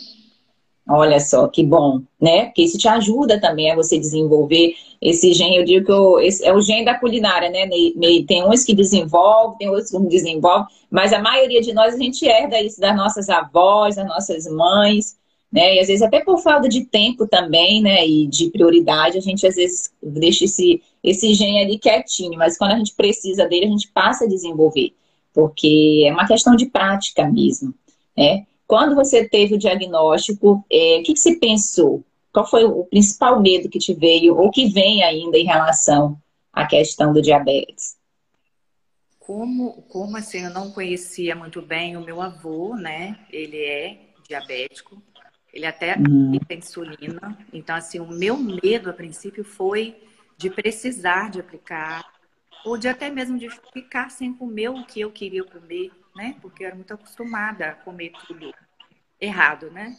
Olha 0.88 1.20
só, 1.20 1.46
que 1.46 1.62
bom, 1.62 2.02
né? 2.20 2.46
Porque 2.46 2.62
isso 2.62 2.76
te 2.76 2.88
ajuda 2.88 3.40
também 3.40 3.70
a 3.70 3.76
você 3.76 3.98
desenvolver 3.98 4.74
esse 5.00 5.32
gene. 5.32 5.56
Eu 5.56 5.64
digo 5.64 5.86
que 5.86 5.92
eu, 5.92 6.18
é 6.18 6.52
o 6.52 6.60
gene 6.60 6.84
da 6.84 6.98
culinária, 6.98 7.48
né? 7.48 7.68
Tem 8.26 8.44
uns 8.44 8.64
que 8.64 8.74
desenvolvem, 8.74 9.58
tem 9.58 9.68
outros 9.68 9.90
que 9.90 9.98
não 9.98 10.06
desenvolvem, 10.06 10.66
mas 10.90 11.12
a 11.12 11.20
maioria 11.20 11.60
de 11.60 11.72
nós 11.72 11.94
a 11.94 11.98
gente 11.98 12.26
herda 12.26 12.60
isso 12.60 12.80
das 12.80 12.96
nossas 12.96 13.28
avós, 13.28 13.94
das 13.94 14.06
nossas 14.06 14.44
mães, 14.46 15.16
né? 15.52 15.76
E 15.76 15.80
às 15.80 15.86
vezes 15.86 16.02
até 16.02 16.20
por 16.20 16.38
falta 16.38 16.68
de 16.68 16.84
tempo 16.84 17.28
também, 17.28 17.80
né? 17.80 18.04
E 18.04 18.26
de 18.26 18.50
prioridade, 18.50 19.18
a 19.18 19.20
gente 19.20 19.46
às 19.46 19.54
vezes 19.54 19.92
deixa 20.02 20.46
esse, 20.46 20.82
esse 21.02 21.32
gene 21.32 21.60
ali 21.62 21.78
quietinho, 21.78 22.36
mas 22.36 22.58
quando 22.58 22.72
a 22.72 22.78
gente 22.78 22.92
precisa 22.94 23.46
dele, 23.46 23.66
a 23.66 23.70
gente 23.70 23.88
passa 23.88 24.24
a 24.24 24.28
desenvolver, 24.28 24.92
porque 25.32 26.04
é 26.06 26.12
uma 26.12 26.26
questão 26.26 26.56
de 26.56 26.66
prática 26.66 27.24
mesmo, 27.30 27.72
né? 28.16 28.46
Quando 28.66 28.94
você 28.94 29.28
teve 29.28 29.54
o 29.54 29.58
diagnóstico, 29.58 30.64
é, 30.70 30.98
o 30.98 31.02
que, 31.02 31.12
que 31.12 31.20
você 31.20 31.36
pensou? 31.36 32.04
Qual 32.32 32.48
foi 32.48 32.64
o 32.64 32.84
principal 32.84 33.40
medo 33.40 33.68
que 33.68 33.78
te 33.78 33.92
veio 33.92 34.36
ou 34.36 34.50
que 34.50 34.68
vem 34.68 35.02
ainda 35.02 35.36
em 35.36 35.44
relação 35.44 36.18
à 36.52 36.66
questão 36.66 37.12
do 37.12 37.20
diabetes? 37.20 37.96
Como, 39.20 39.82
como 39.82 40.16
assim, 40.16 40.44
eu 40.44 40.50
não 40.50 40.70
conhecia 40.70 41.36
muito 41.36 41.60
bem 41.60 41.96
o 41.96 42.00
meu 42.00 42.20
avô, 42.20 42.74
né? 42.74 43.18
Ele 43.30 43.62
é 43.62 43.98
diabético, 44.26 45.00
ele 45.52 45.66
até 45.66 45.96
uhum. 45.96 46.38
tem 46.48 46.58
insulina. 46.58 47.38
Então, 47.52 47.76
assim, 47.76 48.00
o 48.00 48.06
meu 48.06 48.36
medo 48.36 48.88
a 48.88 48.92
princípio 48.92 49.44
foi 49.44 49.96
de 50.36 50.50
precisar 50.50 51.30
de 51.30 51.38
aplicar, 51.38 52.04
ou 52.64 52.78
de 52.78 52.88
até 52.88 53.10
mesmo 53.10 53.38
de 53.38 53.48
ficar 53.72 54.10
sem 54.10 54.32
comer 54.32 54.70
o 54.70 54.84
que 54.84 55.00
eu 55.00 55.10
queria 55.10 55.44
comer, 55.44 55.90
né? 56.14 56.36
Porque 56.40 56.62
eu 56.62 56.68
era 56.68 56.76
muito 56.76 56.92
acostumada 56.92 57.68
a 57.68 57.74
comer 57.74 58.12
tudo 58.26 58.52
errado, 59.20 59.70
né? 59.70 59.96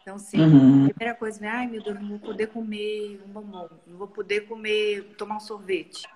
Então, 0.00 0.18
sim, 0.18 0.40
uhum. 0.40 0.86
a 0.86 0.88
primeira 0.88 1.14
coisa, 1.14 1.48
ai 1.48 1.66
meu 1.66 1.82
Deus, 1.82 2.00
não 2.00 2.08
vou 2.08 2.18
poder 2.18 2.48
comer 2.48 3.22
um 3.24 3.32
bombom, 3.32 3.68
não 3.86 3.98
vou 3.98 4.08
poder 4.08 4.42
comer, 4.42 5.14
tomar 5.16 5.36
um 5.36 5.40
sorvete. 5.40 6.08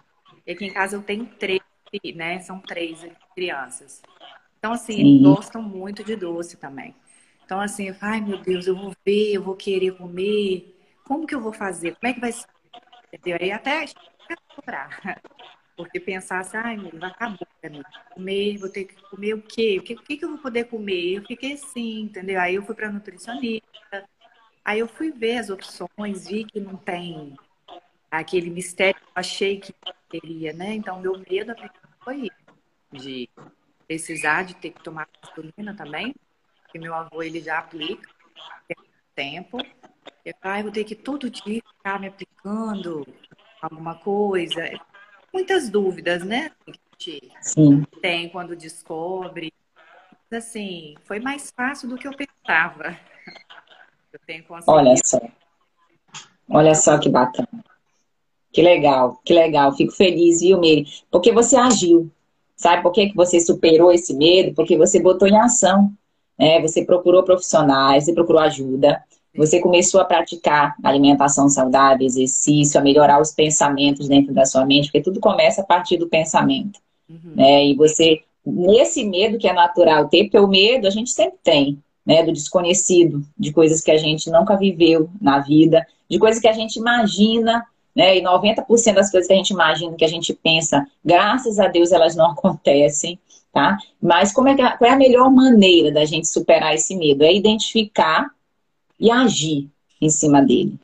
E 0.44 0.52
aqui 0.52 0.64
em 0.64 0.72
casa 0.72 0.96
eu 0.96 1.02
tenho 1.02 1.26
três, 1.26 1.60
né? 2.14 2.40
São 2.40 2.60
três 2.60 3.06
crianças. 3.34 4.02
Então, 4.58 4.72
assim, 4.72 4.94
Sim. 4.94 5.00
eles 5.00 5.22
gostam 5.22 5.62
muito 5.62 6.02
de 6.02 6.16
doce 6.16 6.56
também. 6.56 6.94
Então, 7.44 7.60
assim, 7.60 7.88
eu 7.88 7.94
falo, 7.94 8.14
ai 8.14 8.20
meu 8.20 8.38
Deus, 8.38 8.66
eu 8.66 8.74
vou 8.74 8.92
ver, 9.04 9.34
eu 9.34 9.42
vou 9.42 9.54
querer 9.54 9.96
comer. 9.96 10.76
Como 11.04 11.26
que 11.26 11.34
eu 11.34 11.40
vou 11.40 11.52
fazer? 11.52 11.94
Como 11.94 12.10
é 12.10 12.14
que 12.14 12.20
vai 12.20 12.32
ser? 12.32 12.46
Entendeu? 13.12 13.38
Aí 13.40 13.52
até 13.52 13.84
comprar. 14.56 15.20
Porque 15.76 16.00
pensar 16.00 16.40
assim, 16.40 16.56
ai 16.56 16.76
Deus, 16.76 17.02
acabou 17.02 17.46
pra 17.60 17.70
mim. 17.70 17.82
Comer, 18.14 18.56
vou 18.58 18.68
ter 18.68 18.84
que 18.84 18.94
comer 19.10 19.34
o 19.34 19.42
quê? 19.42 19.78
O 19.78 19.82
que, 19.82 19.94
o 19.94 20.02
que, 20.02 20.16
que 20.16 20.24
eu 20.24 20.30
vou 20.30 20.38
poder 20.38 20.64
comer? 20.64 21.18
Eu 21.18 21.22
fiquei 21.24 21.52
assim, 21.52 22.00
entendeu? 22.00 22.40
Aí 22.40 22.54
eu 22.54 22.62
fui 22.62 22.74
pra 22.74 22.90
nutricionista. 22.90 24.08
Aí 24.64 24.80
eu 24.80 24.88
fui 24.88 25.12
ver 25.12 25.38
as 25.38 25.50
opções, 25.50 26.26
vi 26.26 26.44
que 26.44 26.58
não 26.58 26.76
tem 26.76 27.36
aquele 28.10 28.50
mistério 28.50 28.98
que 28.98 29.06
eu 29.06 29.12
achei 29.14 29.60
que 29.60 29.74
teria, 30.08 30.52
né? 30.52 30.74
Então, 30.74 31.00
meu 31.00 31.18
medo 31.18 31.54
foi 32.02 32.30
de 32.92 33.28
precisar 33.86 34.44
de 34.44 34.56
ter 34.56 34.70
que 34.70 34.82
tomar 34.82 35.08
insulina 35.22 35.76
também, 35.76 36.14
porque 36.62 36.78
meu 36.78 36.94
avô 36.94 37.22
ele 37.22 37.40
já 37.40 37.58
aplica 37.58 38.08
tem 38.66 38.76
tempo. 39.14 39.58
Eu 40.24 40.34
ah, 40.42 40.62
vou 40.62 40.72
ter 40.72 40.84
que 40.84 40.94
todo 40.94 41.30
dia 41.30 41.62
ficar 41.76 42.00
me 42.00 42.08
aplicando 42.08 43.06
alguma 43.62 43.94
coisa. 43.94 44.68
Muitas 45.36 45.68
dúvidas, 45.68 46.24
né? 46.24 46.50
Que 46.64 46.70
a 46.70 46.72
gente 46.72 47.32
Sim. 47.42 47.84
tem 48.00 48.26
quando 48.30 48.56
descobre. 48.56 49.52
Mas, 50.30 50.46
assim, 50.46 50.94
foi 51.04 51.20
mais 51.20 51.52
fácil 51.54 51.90
do 51.90 51.98
que 51.98 52.08
eu 52.08 52.12
pensava. 52.16 52.98
Eu 54.14 54.18
tenho 54.26 54.44
conseguido. 54.44 54.72
Olha 54.72 54.94
só. 55.04 55.20
Olha 56.48 56.74
só 56.74 56.98
que 56.98 57.10
bacana. 57.10 57.62
Que 58.50 58.62
legal, 58.62 59.20
que 59.22 59.34
legal. 59.34 59.76
Fico 59.76 59.92
feliz, 59.92 60.40
viu, 60.40 60.58
Meire? 60.58 60.86
Porque 61.10 61.30
você 61.30 61.54
agiu. 61.54 62.10
Sabe 62.56 62.82
por 62.82 62.92
que, 62.92 63.10
que 63.10 63.14
você 63.14 63.38
superou 63.38 63.92
esse 63.92 64.14
medo? 64.14 64.54
Porque 64.54 64.74
você 64.78 64.98
botou 64.98 65.28
em 65.28 65.36
ação. 65.36 65.92
Né? 66.38 66.62
Você 66.62 66.82
procurou 66.82 67.22
profissionais, 67.24 68.06
você 68.06 68.14
procurou 68.14 68.40
ajuda. 68.40 69.04
Você 69.36 69.60
começou 69.60 70.00
a 70.00 70.04
praticar 70.04 70.74
alimentação 70.82 71.48
saudável, 71.48 72.06
exercício, 72.06 72.80
a 72.80 72.82
melhorar 72.82 73.20
os 73.20 73.32
pensamentos 73.32 74.08
dentro 74.08 74.32
da 74.32 74.44
sua 74.44 74.64
mente, 74.64 74.86
porque 74.86 75.02
tudo 75.02 75.20
começa 75.20 75.62
a 75.62 75.64
partir 75.64 75.96
do 75.96 76.08
pensamento. 76.08 76.78
Uhum. 77.08 77.34
Né? 77.36 77.66
E 77.66 77.74
você, 77.74 78.20
nesse 78.44 79.04
medo 79.04 79.38
que 79.38 79.48
é 79.48 79.52
natural 79.52 80.08
ter, 80.08 80.24
porque 80.24 80.38
o 80.38 80.48
medo 80.48 80.86
a 80.86 80.90
gente 80.90 81.10
sempre 81.10 81.38
tem, 81.42 81.78
né? 82.04 82.22
Do 82.22 82.32
desconhecido, 82.32 83.22
de 83.36 83.52
coisas 83.52 83.80
que 83.80 83.90
a 83.90 83.96
gente 83.96 84.30
nunca 84.30 84.56
viveu 84.56 85.10
na 85.20 85.40
vida, 85.40 85.84
de 86.08 86.18
coisas 86.18 86.40
que 86.40 86.48
a 86.48 86.52
gente 86.52 86.76
imagina, 86.76 87.64
né? 87.94 88.16
E 88.16 88.22
90% 88.22 88.94
das 88.94 89.10
coisas 89.10 89.26
que 89.26 89.32
a 89.32 89.36
gente 89.36 89.50
imagina, 89.50 89.96
que 89.96 90.04
a 90.04 90.08
gente 90.08 90.32
pensa, 90.32 90.86
graças 91.04 91.58
a 91.58 91.66
Deus 91.66 91.90
elas 91.90 92.14
não 92.14 92.30
acontecem, 92.30 93.18
tá? 93.52 93.76
Mas 94.00 94.32
como 94.32 94.48
é 94.48 94.54
que, 94.54 94.62
qual 94.76 94.90
é 94.90 94.94
a 94.94 94.98
melhor 94.98 95.30
maneira 95.30 95.90
da 95.90 96.04
gente 96.04 96.28
superar 96.28 96.74
esse 96.74 96.94
medo? 96.94 97.24
É 97.24 97.34
identificar 97.34 98.30
e 98.98 99.10
agir 99.10 99.68
em 100.00 100.10
cima 100.10 100.42
dele. 100.42 100.78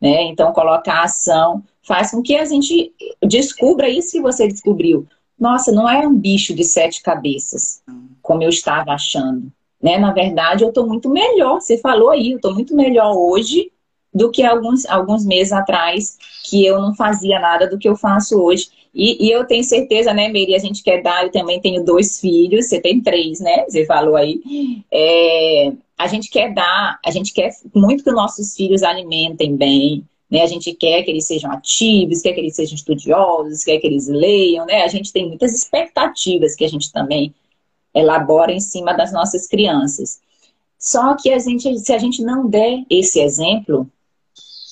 Né? 0.00 0.22
Então, 0.24 0.52
colocar 0.52 1.00
a 1.00 1.04
ação 1.04 1.62
faz 1.82 2.10
com 2.10 2.22
que 2.22 2.36
a 2.36 2.44
gente 2.44 2.92
descubra 3.22 3.88
isso 3.88 4.12
que 4.12 4.20
você 4.20 4.46
descobriu. 4.46 5.06
Nossa, 5.38 5.72
não 5.72 5.88
é 5.88 6.06
um 6.06 6.14
bicho 6.14 6.54
de 6.54 6.64
sete 6.64 7.02
cabeças, 7.02 7.82
como 8.20 8.42
eu 8.42 8.48
estava 8.48 8.92
achando. 8.92 9.50
Né? 9.80 9.98
Na 9.98 10.12
verdade, 10.12 10.64
eu 10.64 10.68
estou 10.68 10.86
muito 10.86 11.08
melhor. 11.08 11.60
Você 11.60 11.78
falou 11.78 12.10
aí, 12.10 12.32
eu 12.32 12.36
estou 12.36 12.52
muito 12.52 12.74
melhor 12.74 13.16
hoje 13.16 13.70
do 14.12 14.30
que 14.30 14.42
alguns, 14.42 14.84
alguns 14.86 15.24
meses 15.24 15.52
atrás, 15.52 16.18
que 16.44 16.64
eu 16.64 16.80
não 16.80 16.94
fazia 16.94 17.38
nada 17.38 17.68
do 17.68 17.78
que 17.78 17.88
eu 17.88 17.96
faço 17.96 18.40
hoje. 18.40 18.68
E, 18.94 19.26
e 19.26 19.30
eu 19.30 19.44
tenho 19.44 19.62
certeza, 19.62 20.12
né, 20.12 20.28
Meire, 20.28 20.54
a 20.54 20.58
gente 20.58 20.82
quer 20.82 21.02
dar, 21.02 21.24
eu 21.24 21.30
também 21.30 21.60
tenho 21.60 21.84
dois 21.84 22.18
filhos, 22.18 22.66
você 22.66 22.80
tem 22.80 23.00
três, 23.00 23.38
né? 23.38 23.64
Você 23.68 23.84
falou 23.84 24.16
aí. 24.16 24.40
É, 24.90 25.72
a 25.98 26.06
gente 26.06 26.30
quer 26.30 26.54
dar, 26.54 26.98
a 27.04 27.10
gente 27.10 27.32
quer 27.32 27.50
muito 27.74 28.04
que 28.04 28.10
os 28.10 28.16
nossos 28.16 28.54
filhos 28.54 28.84
alimentem 28.84 29.56
bem, 29.56 30.04
né? 30.30 30.42
A 30.42 30.46
gente 30.46 30.72
quer 30.72 31.02
que 31.02 31.10
eles 31.10 31.26
sejam 31.26 31.50
ativos, 31.50 32.22
quer 32.22 32.32
que 32.32 32.40
eles 32.40 32.54
sejam 32.54 32.76
estudiosos, 32.76 33.64
quer 33.64 33.78
que 33.78 33.86
eles 33.86 34.06
leiam, 34.06 34.64
né? 34.64 34.82
A 34.82 34.88
gente 34.88 35.12
tem 35.12 35.26
muitas 35.26 35.52
expectativas 35.52 36.54
que 36.54 36.64
a 36.64 36.68
gente 36.68 36.92
também 36.92 37.34
elabora 37.92 38.52
em 38.52 38.60
cima 38.60 38.92
das 38.94 39.12
nossas 39.12 39.48
crianças. 39.48 40.20
Só 40.78 41.16
que 41.16 41.32
a 41.32 41.38
gente, 41.40 41.76
se 41.80 41.92
a 41.92 41.98
gente 41.98 42.22
não 42.22 42.48
der 42.48 42.84
esse 42.88 43.20
exemplo, 43.20 43.90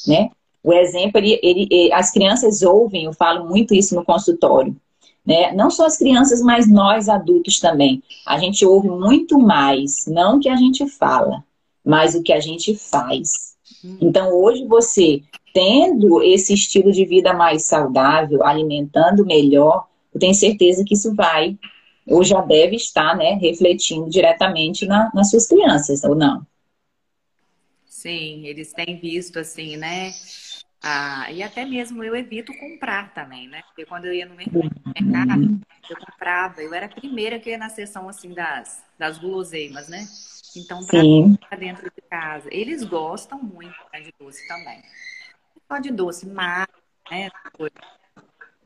né? 0.06 0.30
O 0.62 0.72
exemplo, 0.72 1.18
ele, 1.18 1.40
ele, 1.42 1.92
as 1.92 2.10
crianças 2.10 2.62
ouvem, 2.62 3.04
eu 3.04 3.12
falo 3.12 3.48
muito 3.48 3.74
isso 3.74 3.94
no 3.94 4.04
consultório, 4.04 4.76
né? 5.26 5.52
Não 5.52 5.70
só 5.70 5.86
as 5.86 5.98
crianças, 5.98 6.40
mas 6.40 6.70
nós 6.70 7.08
adultos 7.08 7.58
também. 7.58 8.02
A 8.26 8.38
gente 8.38 8.64
ouve 8.64 8.88
muito 8.88 9.38
mais, 9.38 10.06
não 10.06 10.36
o 10.36 10.40
que 10.40 10.48
a 10.48 10.56
gente 10.56 10.86
fala, 10.86 11.42
mas 11.84 12.14
o 12.14 12.22
que 12.22 12.32
a 12.32 12.40
gente 12.40 12.76
faz. 12.76 13.56
Então, 14.00 14.32
hoje 14.32 14.64
você 14.66 15.22
tendo 15.52 16.22
esse 16.22 16.52
estilo 16.52 16.92
de 16.92 17.04
vida 17.04 17.32
mais 17.32 17.64
saudável, 17.64 18.44
alimentando 18.44 19.24
melhor, 19.24 19.86
eu 20.12 20.20
tenho 20.20 20.34
certeza 20.34 20.84
que 20.84 20.94
isso 20.94 21.14
vai, 21.14 21.56
ou 22.06 22.22
já 22.22 22.40
deve 22.42 22.76
estar, 22.76 23.16
né, 23.16 23.32
refletindo 23.40 24.08
diretamente 24.08 24.86
na, 24.86 25.10
nas 25.14 25.30
suas 25.30 25.46
crianças, 25.46 26.04
ou 26.04 26.14
não? 26.14 26.46
Sim, 27.86 28.46
eles 28.46 28.72
têm 28.72 28.98
visto 29.00 29.38
assim, 29.38 29.76
né? 29.76 30.12
Ah, 30.88 31.32
e 31.32 31.42
até 31.42 31.64
mesmo 31.64 32.04
eu 32.04 32.14
evito 32.14 32.56
comprar 32.58 33.12
também, 33.12 33.48
né? 33.48 33.60
Porque 33.62 33.84
quando 33.84 34.04
eu 34.04 34.14
ia 34.14 34.24
no 34.24 34.36
mercado, 34.36 35.60
eu 35.90 35.96
comprava, 35.96 36.62
eu 36.62 36.72
era 36.72 36.86
a 36.86 36.88
primeira 36.88 37.40
que 37.40 37.50
ia 37.50 37.58
na 37.58 37.68
seção 37.68 38.08
assim 38.08 38.32
das, 38.32 38.84
das 38.96 39.18
guloseimas, 39.18 39.88
né? 39.88 40.06
Então, 40.54 40.78
para 40.86 41.58
dentro 41.58 41.90
de 41.90 42.00
casa. 42.02 42.48
Eles 42.52 42.84
gostam 42.84 43.42
muito 43.42 43.74
né, 43.92 44.00
de 44.00 44.14
doce 44.16 44.46
também. 44.46 44.80
Só 45.66 45.78
de 45.78 45.90
doce, 45.90 46.24
mas, 46.24 46.68
né? 47.10 47.30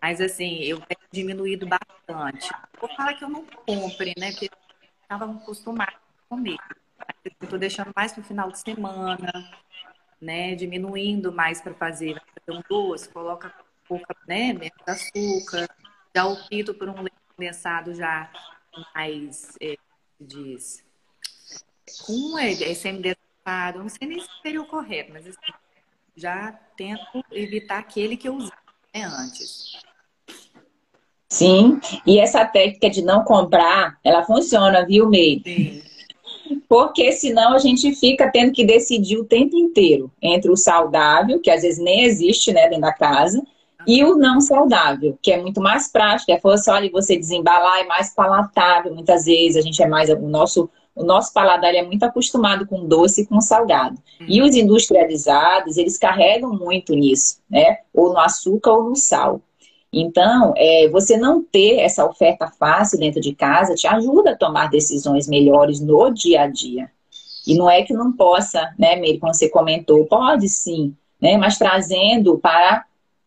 Mas 0.02 0.20
assim, 0.20 0.58
eu 0.58 0.78
tenho 0.78 1.00
diminuído 1.10 1.66
bastante. 1.66 2.50
Vou 2.78 2.94
falar 2.96 3.14
que 3.14 3.24
eu 3.24 3.30
não 3.30 3.46
compre, 3.46 4.12
né? 4.18 4.32
Porque 4.32 4.50
estava 5.02 5.24
acostumada 5.24 5.92
a 5.92 6.28
comer. 6.28 6.58
Eu 7.24 7.32
estou 7.40 7.58
deixando 7.58 7.90
mais 7.96 8.12
para 8.12 8.20
o 8.20 8.24
final 8.24 8.52
de 8.52 8.58
semana 8.58 9.32
né? 10.20 10.54
Diminuindo 10.54 11.32
mais 11.32 11.60
para 11.60 11.74
fazer, 11.74 12.20
fazer 12.34 12.58
um 12.58 12.62
doce, 12.68 13.08
coloca 13.08 13.52
pouca, 13.88 14.14
né? 14.26 14.52
Menos 14.52 14.72
açúcar, 14.86 15.68
já 16.14 16.26
opto 16.26 16.74
por 16.74 16.88
um 16.88 16.96
leite 16.96 17.16
condensado 17.34 17.94
já 17.94 18.30
mais, 18.94 19.56
é, 19.60 19.76
diz, 20.20 20.84
com 22.06 22.38
é, 22.38 22.54
semi-desnatado, 22.74 23.78
não 23.80 23.88
sei 23.88 24.08
nem 24.08 24.20
se 24.20 24.28
seria 24.42 24.60
o 24.62 24.66
correto, 24.66 25.12
mas 25.12 25.26
assim, 25.26 25.52
já 26.14 26.52
tento 26.76 27.24
evitar 27.32 27.78
aquele 27.78 28.16
que 28.16 28.28
eu 28.28 28.34
usei 28.36 28.52
né, 28.94 29.04
antes. 29.04 29.72
Sim, 31.28 31.80
e 32.04 32.18
essa 32.18 32.44
técnica 32.44 32.90
de 32.90 33.02
não 33.02 33.24
comprar, 33.24 33.98
ela 34.02 34.24
funciona, 34.24 34.84
viu, 34.84 35.08
Meire? 35.08 35.42
Sim. 35.44 35.89
Porque 36.68 37.12
senão 37.12 37.54
a 37.54 37.58
gente 37.58 37.94
fica 37.94 38.30
tendo 38.30 38.52
que 38.52 38.64
decidir 38.64 39.18
o 39.18 39.24
tempo 39.24 39.56
inteiro 39.56 40.10
entre 40.20 40.50
o 40.50 40.56
saudável, 40.56 41.40
que 41.40 41.50
às 41.50 41.62
vezes 41.62 41.82
nem 41.82 42.04
existe 42.04 42.52
né, 42.52 42.68
dentro 42.68 42.82
da 42.82 42.92
casa, 42.92 43.42
e 43.86 44.04
o 44.04 44.16
não 44.16 44.40
saudável, 44.40 45.18
que 45.22 45.32
é 45.32 45.40
muito 45.40 45.60
mais 45.60 45.88
prático. 45.88 46.30
É 46.32 46.38
fosse, 46.38 46.70
olha, 46.70 46.90
você 46.90 47.16
desembalar 47.16 47.80
é 47.80 47.84
mais 47.84 48.14
palatável. 48.14 48.94
Muitas 48.94 49.24
vezes 49.24 49.56
a 49.56 49.60
gente 49.60 49.82
é 49.82 49.86
mais. 49.86 50.10
O 50.10 50.28
nosso, 50.28 50.68
o 50.94 51.02
nosso 51.02 51.32
paladar 51.32 51.74
é 51.74 51.82
muito 51.82 52.02
acostumado 52.02 52.66
com 52.66 52.86
doce 52.86 53.22
e 53.22 53.26
com 53.26 53.40
salgado. 53.40 53.96
E 54.20 54.42
os 54.42 54.54
industrializados, 54.54 55.76
eles 55.76 55.96
carregam 55.96 56.52
muito 56.52 56.94
nisso, 56.94 57.38
né? 57.48 57.78
Ou 57.92 58.12
no 58.12 58.18
açúcar 58.18 58.72
ou 58.72 58.90
no 58.90 58.96
sal. 58.96 59.40
Então, 59.92 60.54
é, 60.56 60.88
você 60.88 61.16
não 61.16 61.42
ter 61.42 61.80
essa 61.80 62.06
oferta 62.06 62.46
fácil 62.48 62.98
dentro 62.98 63.20
de 63.20 63.34
casa 63.34 63.74
te 63.74 63.86
ajuda 63.86 64.32
a 64.32 64.36
tomar 64.36 64.70
decisões 64.70 65.26
melhores 65.26 65.80
no 65.80 66.10
dia 66.10 66.42
a 66.42 66.46
dia. 66.46 66.90
E 67.46 67.56
não 67.56 67.68
é 67.68 67.82
que 67.82 67.92
não 67.92 68.12
possa, 68.12 68.72
né, 68.78 68.96
Meire, 68.96 69.18
como 69.18 69.34
você 69.34 69.48
comentou, 69.48 70.06
pode 70.06 70.48
sim, 70.48 70.94
né, 71.20 71.36
mas 71.36 71.58
trazendo 71.58 72.38
para 72.38 72.84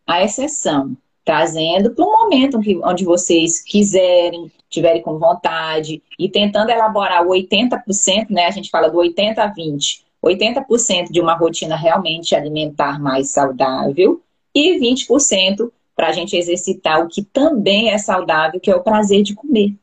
a 0.07 0.23
exceção, 0.23 0.95
trazendo 1.25 1.91
para 1.91 2.05
um 2.05 2.11
momento 2.11 2.59
onde 2.83 3.03
vocês 3.03 3.61
quiserem, 3.61 4.51
tiverem 4.69 5.01
com 5.01 5.19
vontade, 5.19 6.01
e 6.17 6.29
tentando 6.29 6.69
elaborar 6.69 7.25
o 7.25 7.31
80%, 7.31 8.29
né, 8.29 8.45
a 8.45 8.51
gente 8.51 8.69
fala 8.69 8.89
do 8.89 8.97
80 8.97 9.43
a 9.43 9.47
20, 9.47 10.03
80% 10.23 11.11
de 11.11 11.19
uma 11.19 11.35
rotina 11.35 11.75
realmente 11.75 12.33
alimentar 12.33 12.99
mais 12.99 13.31
saudável 13.31 14.21
e 14.55 14.79
20% 14.79 15.69
para 15.95 16.07
a 16.07 16.11
gente 16.11 16.35
exercitar 16.35 17.01
o 17.01 17.07
que 17.07 17.23
também 17.23 17.89
é 17.89 17.97
saudável, 17.97 18.59
que 18.59 18.71
é 18.71 18.75
o 18.75 18.83
prazer 18.83 19.23
de 19.23 19.35
comer. 19.35 19.75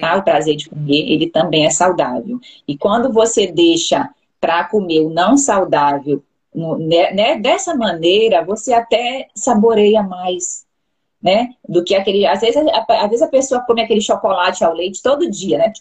Tá? 0.00 0.16
O 0.16 0.22
prazer 0.22 0.56
de 0.56 0.68
comer, 0.68 1.10
ele 1.10 1.28
também 1.28 1.66
é 1.66 1.70
saudável. 1.70 2.40
E 2.66 2.76
quando 2.76 3.12
você 3.12 3.46
deixa 3.46 4.08
para 4.40 4.64
comer 4.64 5.00
o 5.00 5.10
não 5.10 5.36
saudável 5.36 6.22
né, 6.54 7.12
né, 7.12 7.38
dessa 7.38 7.74
maneira, 7.74 8.44
você 8.44 8.72
até 8.72 9.28
saboreia 9.34 10.02
mais. 10.02 10.66
né? 11.22 11.50
Do 11.68 11.84
que 11.84 11.94
aquele. 11.94 12.26
Às 12.26 12.40
vezes, 12.40 12.56
às 12.88 13.08
vezes 13.10 13.22
a 13.22 13.28
pessoa 13.28 13.60
come 13.66 13.82
aquele 13.82 14.00
chocolate 14.00 14.64
ao 14.64 14.74
leite 14.74 15.02
todo 15.02 15.30
dia, 15.30 15.58
né? 15.58 15.72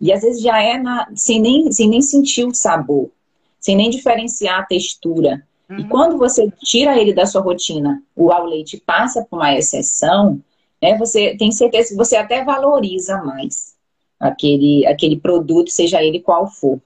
E 0.00 0.12
às 0.12 0.22
vezes 0.22 0.42
já 0.42 0.62
é 0.62 0.78
na, 0.78 1.08
sem, 1.14 1.40
nem, 1.40 1.70
sem 1.72 1.88
nem 1.88 2.02
sentir 2.02 2.44
o 2.44 2.54
sabor, 2.54 3.10
sem 3.58 3.76
nem 3.76 3.90
diferenciar 3.90 4.60
a 4.60 4.66
textura. 4.66 5.46
Uhum. 5.68 5.78
E 5.78 5.84
quando 5.88 6.18
você 6.18 6.50
tira 6.62 6.98
ele 6.98 7.12
da 7.12 7.26
sua 7.26 7.40
rotina, 7.40 8.02
o 8.14 8.30
ao 8.30 8.46
leite 8.46 8.82
passa 8.84 9.24
por 9.28 9.36
uma 9.36 9.54
exceção, 9.54 10.40
né? 10.80 10.96
Você 10.98 11.36
tem 11.36 11.50
certeza 11.50 11.90
que 11.90 11.96
você 11.96 12.16
até 12.16 12.44
valoriza 12.44 13.16
mais 13.22 13.74
aquele, 14.20 14.86
aquele 14.86 15.16
produto, 15.16 15.70
seja 15.70 16.02
ele 16.02 16.20
qual 16.20 16.46
for. 16.46 16.80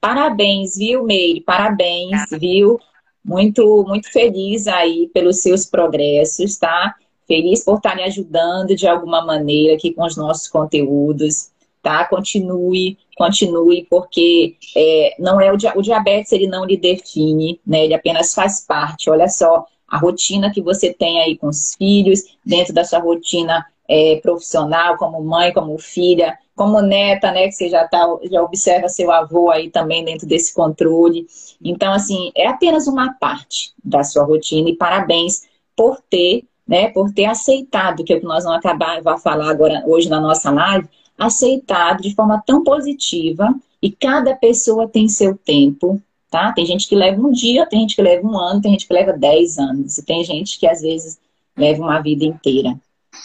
Parabéns, 0.00 0.76
viu, 0.76 1.04
Meire? 1.04 1.40
Parabéns, 1.40 2.26
viu? 2.38 2.78
Muito, 3.24 3.84
muito 3.86 4.10
feliz 4.12 4.66
aí 4.68 5.08
pelos 5.12 5.40
seus 5.40 5.66
progressos, 5.66 6.56
tá? 6.56 6.94
Feliz 7.26 7.64
por 7.64 7.78
estar 7.78 7.96
me 7.96 8.04
ajudando 8.04 8.76
de 8.76 8.86
alguma 8.86 9.24
maneira 9.24 9.74
aqui 9.74 9.92
com 9.92 10.04
os 10.04 10.16
nossos 10.16 10.46
conteúdos, 10.46 11.50
tá? 11.86 12.04
Continue, 12.06 12.98
continue, 13.16 13.86
porque 13.88 14.56
é, 14.76 15.14
não 15.20 15.40
é 15.40 15.52
o, 15.52 15.54
o 15.54 15.82
diabetes, 15.82 16.32
ele 16.32 16.48
não 16.48 16.64
lhe 16.64 16.76
define, 16.76 17.60
né? 17.64 17.84
Ele 17.84 17.94
apenas 17.94 18.34
faz 18.34 18.66
parte. 18.66 19.08
Olha 19.08 19.28
só 19.28 19.64
a 19.86 19.96
rotina 19.96 20.50
que 20.52 20.60
você 20.60 20.92
tem 20.92 21.22
aí 21.22 21.38
com 21.38 21.46
os 21.46 21.76
filhos, 21.76 22.24
dentro 22.44 22.74
da 22.74 22.84
sua 22.84 22.98
rotina 22.98 23.64
é, 23.88 24.16
profissional, 24.16 24.96
como 24.96 25.22
mãe, 25.22 25.52
como 25.52 25.78
filha, 25.78 26.36
como 26.56 26.82
neta, 26.82 27.30
né, 27.30 27.46
que 27.46 27.52
você 27.52 27.68
já, 27.68 27.86
tá, 27.86 28.04
já 28.28 28.42
observa 28.42 28.88
seu 28.88 29.12
avô 29.12 29.48
aí 29.48 29.70
também 29.70 30.04
dentro 30.04 30.26
desse 30.26 30.52
controle. 30.52 31.24
Então, 31.62 31.92
assim, 31.92 32.32
é 32.34 32.48
apenas 32.48 32.88
uma 32.88 33.12
parte 33.12 33.72
da 33.84 34.02
sua 34.02 34.24
rotina 34.24 34.68
e 34.68 34.74
parabéns 34.74 35.42
por 35.76 36.00
ter, 36.10 36.42
né, 36.66 36.88
por 36.88 37.12
ter 37.12 37.26
aceitado, 37.26 38.02
que 38.02 38.12
é 38.12 38.16
o 38.16 38.20
que 38.20 38.26
nós 38.26 38.42
vamos 38.42 38.58
acabar, 38.58 39.00
vai 39.02 39.18
falar 39.20 39.50
agora 39.50 39.84
hoje 39.86 40.08
na 40.08 40.20
nossa 40.20 40.50
live, 40.50 40.88
aceitado 41.18 42.02
de 42.02 42.14
forma 42.14 42.42
tão 42.46 42.62
positiva 42.62 43.54
e 43.80 43.90
cada 43.90 44.34
pessoa 44.34 44.88
tem 44.88 45.08
seu 45.08 45.36
tempo, 45.36 46.00
tá? 46.30 46.52
Tem 46.52 46.66
gente 46.66 46.88
que 46.88 46.94
leva 46.94 47.20
um 47.20 47.30
dia, 47.30 47.66
tem 47.66 47.80
gente 47.80 47.96
que 47.96 48.02
leva 48.02 48.26
um 48.26 48.38
ano, 48.38 48.60
tem 48.60 48.72
gente 48.72 48.86
que 48.86 48.94
leva 48.94 49.12
dez 49.12 49.58
anos, 49.58 49.98
e 49.98 50.04
tem 50.04 50.24
gente 50.24 50.58
que 50.58 50.66
às 50.66 50.80
vezes 50.80 51.18
leva 51.56 51.82
uma 51.82 52.00
vida 52.00 52.24
inteira, 52.24 52.78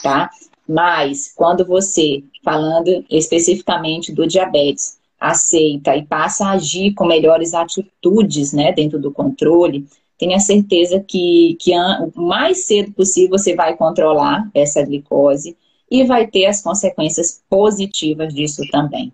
tá? 0.03 0.29
Mas 0.67 1.33
quando 1.35 1.65
você, 1.65 2.23
falando 2.43 3.03
especificamente 3.09 4.11
do 4.11 4.27
diabetes, 4.27 4.99
aceita 5.19 5.95
e 5.95 6.03
passa 6.03 6.45
a 6.45 6.51
agir 6.51 6.93
com 6.93 7.05
melhores 7.05 7.53
atitudes 7.53 8.53
né, 8.53 8.71
dentro 8.71 8.99
do 8.99 9.11
controle, 9.11 9.85
tenha 10.17 10.39
certeza 10.39 10.99
que, 10.99 11.57
que 11.59 11.71
o 12.15 12.21
mais 12.21 12.65
cedo 12.65 12.91
possível 12.91 13.37
você 13.37 13.55
vai 13.55 13.75
controlar 13.75 14.49
essa 14.53 14.83
glicose 14.83 15.57
e 15.91 16.05
vai 16.05 16.25
ter 16.25 16.45
as 16.45 16.61
consequências 16.61 17.43
positivas 17.49 18.33
disso 18.33 18.63
também. 18.71 19.13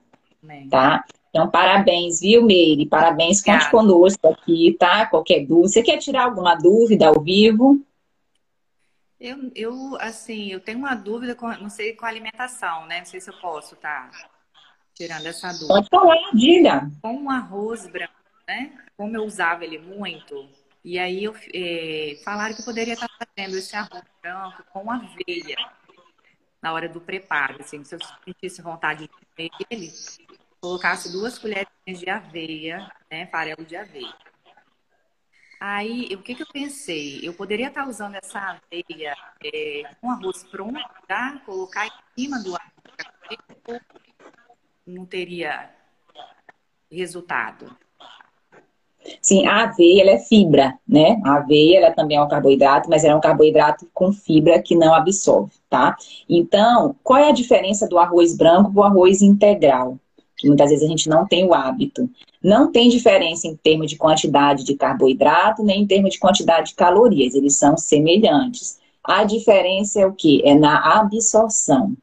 Tá? 0.70 1.04
Então, 1.30 1.50
parabéns, 1.50 2.20
viu, 2.20 2.46
Meire? 2.46 2.86
Parabéns, 2.86 3.42
conte 3.42 3.70
conosco 3.72 4.28
aqui, 4.28 4.76
tá? 4.80 5.08
Qualquer 5.08 5.46
dúvida. 5.46 5.70
Você 5.70 5.82
quer 5.82 5.98
tirar 5.98 6.26
alguma 6.26 6.56
dúvida 6.56 7.08
ao 7.08 7.20
vivo? 7.22 7.84
Eu, 9.20 9.52
eu, 9.56 9.98
assim, 10.00 10.52
eu 10.52 10.60
tenho 10.60 10.78
uma 10.78 10.94
dúvida, 10.94 11.34
com, 11.34 11.48
não 11.58 11.70
sei, 11.70 11.94
com 11.94 12.06
a 12.06 12.10
alimentação, 12.10 12.86
né? 12.86 13.00
Não 13.00 13.06
sei 13.06 13.20
se 13.20 13.30
eu 13.30 13.38
posso 13.42 13.74
estar 13.74 14.12
tá 14.12 14.30
tirando 14.94 15.26
essa 15.26 15.52
dúvida. 15.52 15.68
Pode 15.68 15.88
falar, 15.90 16.32
diga. 16.34 16.90
Com 17.02 17.24
o 17.24 17.30
arroz 17.30 17.88
branco, 17.88 18.14
né? 18.48 18.72
Como 18.96 19.16
eu 19.16 19.24
usava 19.24 19.66
ele 19.66 19.80
muito, 19.80 20.48
e 20.84 20.98
aí 20.98 21.24
eu, 21.24 21.36
é, 21.54 22.20
falaram 22.24 22.54
que 22.54 22.62
eu 22.62 22.66
poderia 22.66 22.94
estar 22.94 23.10
fazendo 23.18 23.58
esse 23.58 23.76
arroz 23.76 24.04
branco 24.22 24.64
com 24.72 24.90
aveia 24.90 25.58
na 26.62 26.74
hora 26.74 26.90
do 26.90 27.02
preparo. 27.02 27.62
Assim, 27.62 27.84
se 27.84 27.96
eu 27.96 28.00
sentisse 28.26 28.62
vontade 28.62 29.04
de 29.04 29.08
comer 29.10 29.50
ele, 29.70 29.94
colocasse 30.60 31.12
duas 31.12 31.38
colheres 31.38 31.70
de 31.86 32.10
aveia, 32.10 32.92
né? 33.10 33.28
Farelo 33.28 33.66
de 33.66 33.76
aveia. 33.76 34.14
Aí, 35.60 36.14
o 36.14 36.22
que, 36.22 36.36
que 36.36 36.44
eu 36.44 36.48
pensei? 36.48 37.20
Eu 37.24 37.34
poderia 37.34 37.70
estar 37.70 37.88
usando 37.88 38.16
essa 38.16 38.40
aveia 38.40 39.16
é, 39.44 39.96
com 40.00 40.12
arroz 40.12 40.44
pronto, 40.44 40.80
tá? 41.08 41.42
colocar 41.46 41.88
em 41.88 41.92
cima 42.16 42.40
do 42.44 42.56
arroz, 42.56 43.82
não 44.86 45.06
teria 45.06 45.76
resultado. 46.92 47.76
Sim, 49.22 49.46
a 49.46 49.64
aveia 49.64 50.02
ela 50.02 50.12
é 50.12 50.20
fibra, 50.20 50.78
né? 50.88 51.20
A 51.24 51.36
aveia 51.36 51.78
ela 51.78 51.92
também 51.92 52.18
é 52.18 52.22
um 52.22 52.28
carboidrato, 52.28 52.90
mas 52.90 53.04
ela 53.04 53.14
é 53.14 53.16
um 53.16 53.22
carboidrato 53.22 53.88
com 53.94 54.12
fibra 54.12 54.62
que 54.62 54.76
não 54.76 54.94
absorve, 54.94 55.52
tá? 55.70 55.96
Então, 56.30 56.96
qual 57.04 57.20
é 57.20 57.30
a 57.30 57.34
diferença 57.34 57.88
do 57.88 57.98
arroz 57.98 58.36
branco 58.36 58.72
para 58.72 58.82
o 58.82 58.84
arroz 58.84 59.22
integral? 59.22 59.98
Que 60.38 60.48
muitas 60.48 60.70
vezes 60.70 60.86
a 60.86 60.90
gente 60.90 61.10
não 61.10 61.26
tem 61.26 61.46
o 61.46 61.54
hábito. 61.54 62.10
Não 62.44 62.72
tem 62.72 62.90
diferença 62.90 63.48
em 63.48 63.56
termos 63.56 63.90
de 63.90 63.98
quantidade 63.98 64.64
de 64.64 64.76
carboidrato, 64.76 65.64
nem 65.64 65.82
em 65.82 65.88
termos 65.88 66.12
de 66.12 66.20
quantidade 66.20 66.70
de 66.70 66.76
calorias, 66.76 67.34
eles 67.34 67.56
são 67.56 67.76
semelhantes. 67.76 68.78
A 69.04 69.24
diferença 69.24 70.02
é 70.02 70.06
o 70.06 70.14
que? 70.14 70.42
É 70.46 70.54
na 70.54 71.00
absorção. 71.00 71.94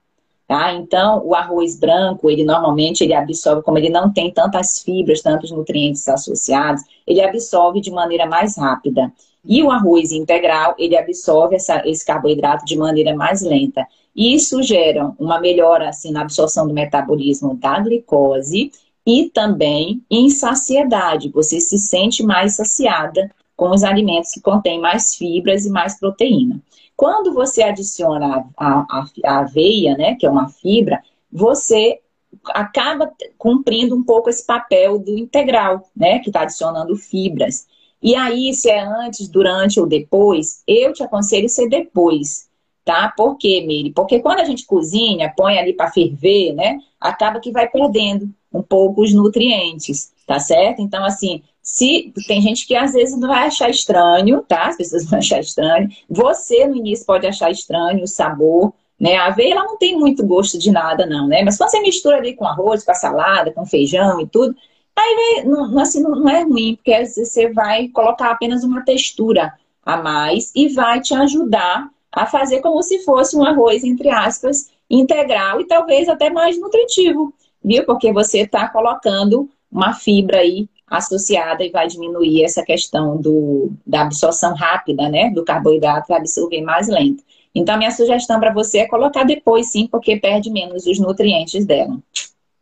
Tá? 0.46 0.74
Então, 0.74 1.24
o 1.24 1.34
arroz 1.34 1.78
branco, 1.78 2.30
ele 2.30 2.44
normalmente 2.44 3.02
ele 3.02 3.14
absorve, 3.14 3.62
como 3.62 3.78
ele 3.78 3.88
não 3.88 4.12
tem 4.12 4.30
tantas 4.30 4.80
fibras, 4.80 5.22
tantos 5.22 5.50
nutrientes 5.50 6.06
associados, 6.06 6.82
ele 7.06 7.22
absorve 7.22 7.80
de 7.80 7.90
maneira 7.90 8.26
mais 8.26 8.58
rápida. 8.58 9.10
E 9.42 9.62
o 9.62 9.70
arroz 9.70 10.12
integral, 10.12 10.74
ele 10.78 10.96
absorve 10.96 11.56
essa, 11.56 11.82
esse 11.88 12.04
carboidrato 12.04 12.64
de 12.64 12.76
maneira 12.76 13.14
mais 13.16 13.40
lenta. 13.42 13.86
Isso 14.14 14.62
gera 14.62 15.12
uma 15.18 15.40
melhora 15.40 15.88
assim, 15.88 16.12
na 16.12 16.22
absorção 16.22 16.68
do 16.68 16.74
metabolismo 16.74 17.54
da 17.54 17.80
glicose 17.80 18.70
e 19.06 19.30
também 19.30 20.02
em 20.10 20.30
saciedade. 20.30 21.30
Você 21.30 21.58
se 21.58 21.78
sente 21.78 22.22
mais 22.22 22.56
saciada 22.56 23.30
com 23.56 23.70
os 23.70 23.84
alimentos 23.84 24.32
que 24.32 24.40
contêm 24.40 24.80
mais 24.80 25.14
fibras 25.14 25.64
e 25.64 25.70
mais 25.70 25.98
proteína. 25.98 26.60
Quando 26.96 27.32
você 27.32 27.62
adiciona 27.62 28.46
a, 28.56 28.86
a, 28.88 29.06
a 29.24 29.38
aveia, 29.40 29.96
né, 29.96 30.14
que 30.14 30.26
é 30.26 30.30
uma 30.30 30.48
fibra, 30.48 31.02
você 31.30 32.00
acaba 32.46 33.12
cumprindo 33.38 33.96
um 33.96 34.02
pouco 34.02 34.28
esse 34.28 34.44
papel 34.44 34.98
do 34.98 35.16
integral, 35.16 35.88
né, 35.96 36.18
que 36.18 36.28
está 36.28 36.42
adicionando 36.42 36.96
fibras. 36.96 37.66
E 38.02 38.14
aí, 38.14 38.52
se 38.52 38.68
é 38.68 38.80
antes, 38.80 39.28
durante 39.28 39.80
ou 39.80 39.86
depois, 39.86 40.62
eu 40.66 40.92
te 40.92 41.02
aconselho 41.02 41.48
ser 41.48 41.68
depois, 41.68 42.48
tá? 42.84 43.12
Por 43.16 43.36
quê, 43.38 43.64
Miri? 43.66 43.92
Porque 43.92 44.20
quando 44.20 44.40
a 44.40 44.44
gente 44.44 44.66
cozinha, 44.66 45.32
põe 45.34 45.58
ali 45.58 45.72
para 45.72 45.90
ferver, 45.90 46.52
né, 46.52 46.78
acaba 47.00 47.40
que 47.40 47.50
vai 47.50 47.68
perdendo 47.68 48.28
um 48.52 48.62
pouco 48.62 49.02
os 49.02 49.12
nutrientes, 49.12 50.12
tá 50.26 50.38
certo? 50.38 50.80
Então, 50.82 51.04
assim, 51.04 51.42
se 51.64 52.12
tem 52.28 52.42
gente 52.42 52.66
que 52.66 52.76
às 52.76 52.92
vezes 52.92 53.18
vai 53.18 53.46
achar 53.46 53.70
estranho, 53.70 54.42
tá? 54.42 54.66
As 54.68 54.76
pessoas 54.76 55.04
vão 55.08 55.18
achar 55.18 55.40
estranho. 55.40 55.88
Você 56.08 56.66
no 56.66 56.76
início 56.76 57.06
pode 57.06 57.26
achar 57.26 57.50
estranho 57.50 58.04
o 58.04 58.06
sabor, 58.06 58.72
né? 59.00 59.16
A 59.16 59.26
aveia 59.28 59.54
ela 59.54 59.64
não 59.64 59.78
tem 59.78 59.98
muito 59.98 60.24
gosto 60.26 60.58
de 60.58 60.70
nada, 60.70 61.06
não, 61.06 61.26
né? 61.26 61.42
Mas 61.42 61.56
quando 61.56 61.70
você 61.70 61.80
mistura 61.80 62.18
ali 62.18 62.36
com 62.36 62.46
arroz, 62.46 62.84
com 62.84 62.90
a 62.92 62.94
salada, 62.94 63.50
com 63.50 63.64
feijão 63.64 64.20
e 64.20 64.26
tudo, 64.28 64.54
aí 64.94 65.44
não, 65.46 65.78
assim, 65.80 66.02
não 66.02 66.28
é 66.28 66.42
ruim, 66.42 66.76
porque 66.76 67.04
você 67.06 67.50
vai 67.52 67.88
colocar 67.88 68.30
apenas 68.30 68.62
uma 68.62 68.84
textura 68.84 69.54
a 69.84 69.96
mais 69.96 70.52
e 70.54 70.68
vai 70.68 71.00
te 71.00 71.14
ajudar 71.14 71.88
a 72.12 72.26
fazer 72.26 72.60
como 72.60 72.82
se 72.82 73.00
fosse 73.00 73.36
um 73.36 73.44
arroz, 73.44 73.82
entre 73.82 74.08
aspas, 74.10 74.70
integral 74.88 75.60
e 75.60 75.66
talvez 75.66 76.08
até 76.08 76.30
mais 76.30 76.60
nutritivo 76.60 77.34
viu? 77.64 77.84
Porque 77.86 78.12
você 78.12 78.40
está 78.40 78.68
colocando 78.68 79.48
uma 79.72 79.94
fibra 79.94 80.38
aí 80.38 80.68
associada 80.86 81.64
e 81.64 81.70
vai 81.70 81.86
diminuir 81.86 82.44
essa 82.44 82.62
questão 82.62 83.16
do, 83.16 83.72
da 83.86 84.02
absorção 84.02 84.54
rápida, 84.54 85.08
né? 85.08 85.30
Do 85.30 85.44
carboidrato 85.44 86.08
vai 86.08 86.18
absorver 86.18 86.60
mais 86.62 86.88
lento. 86.88 87.22
Então, 87.54 87.78
minha 87.78 87.90
sugestão 87.90 88.40
para 88.40 88.52
você 88.52 88.78
é 88.78 88.88
colocar 88.88 89.24
depois, 89.24 89.70
sim, 89.70 89.86
porque 89.86 90.16
perde 90.16 90.50
menos 90.50 90.86
os 90.86 90.98
nutrientes 90.98 91.64
dela. 91.64 91.98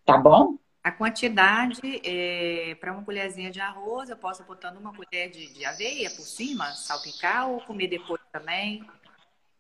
Tá 0.05 0.19
bom? 0.19 0.57
A 0.85 0.91
quantidade, 0.91 1.81
é, 2.05 2.75
para 2.81 2.93
uma 2.93 3.05
colherzinha 3.05 3.51
de 3.51 3.61
arroz, 3.61 4.11
eu 4.11 4.17
posso 4.17 4.43
botando 4.45 4.79
uma 4.79 4.93
colher 4.93 5.31
de, 5.31 5.53
de 5.53 5.65
aveia 5.65 6.11
por 6.11 6.25
cima, 6.25 6.67
salpicar 6.73 7.49
ou 7.49 7.61
comer 7.61 7.87
depois 7.87 8.21
também? 8.33 8.85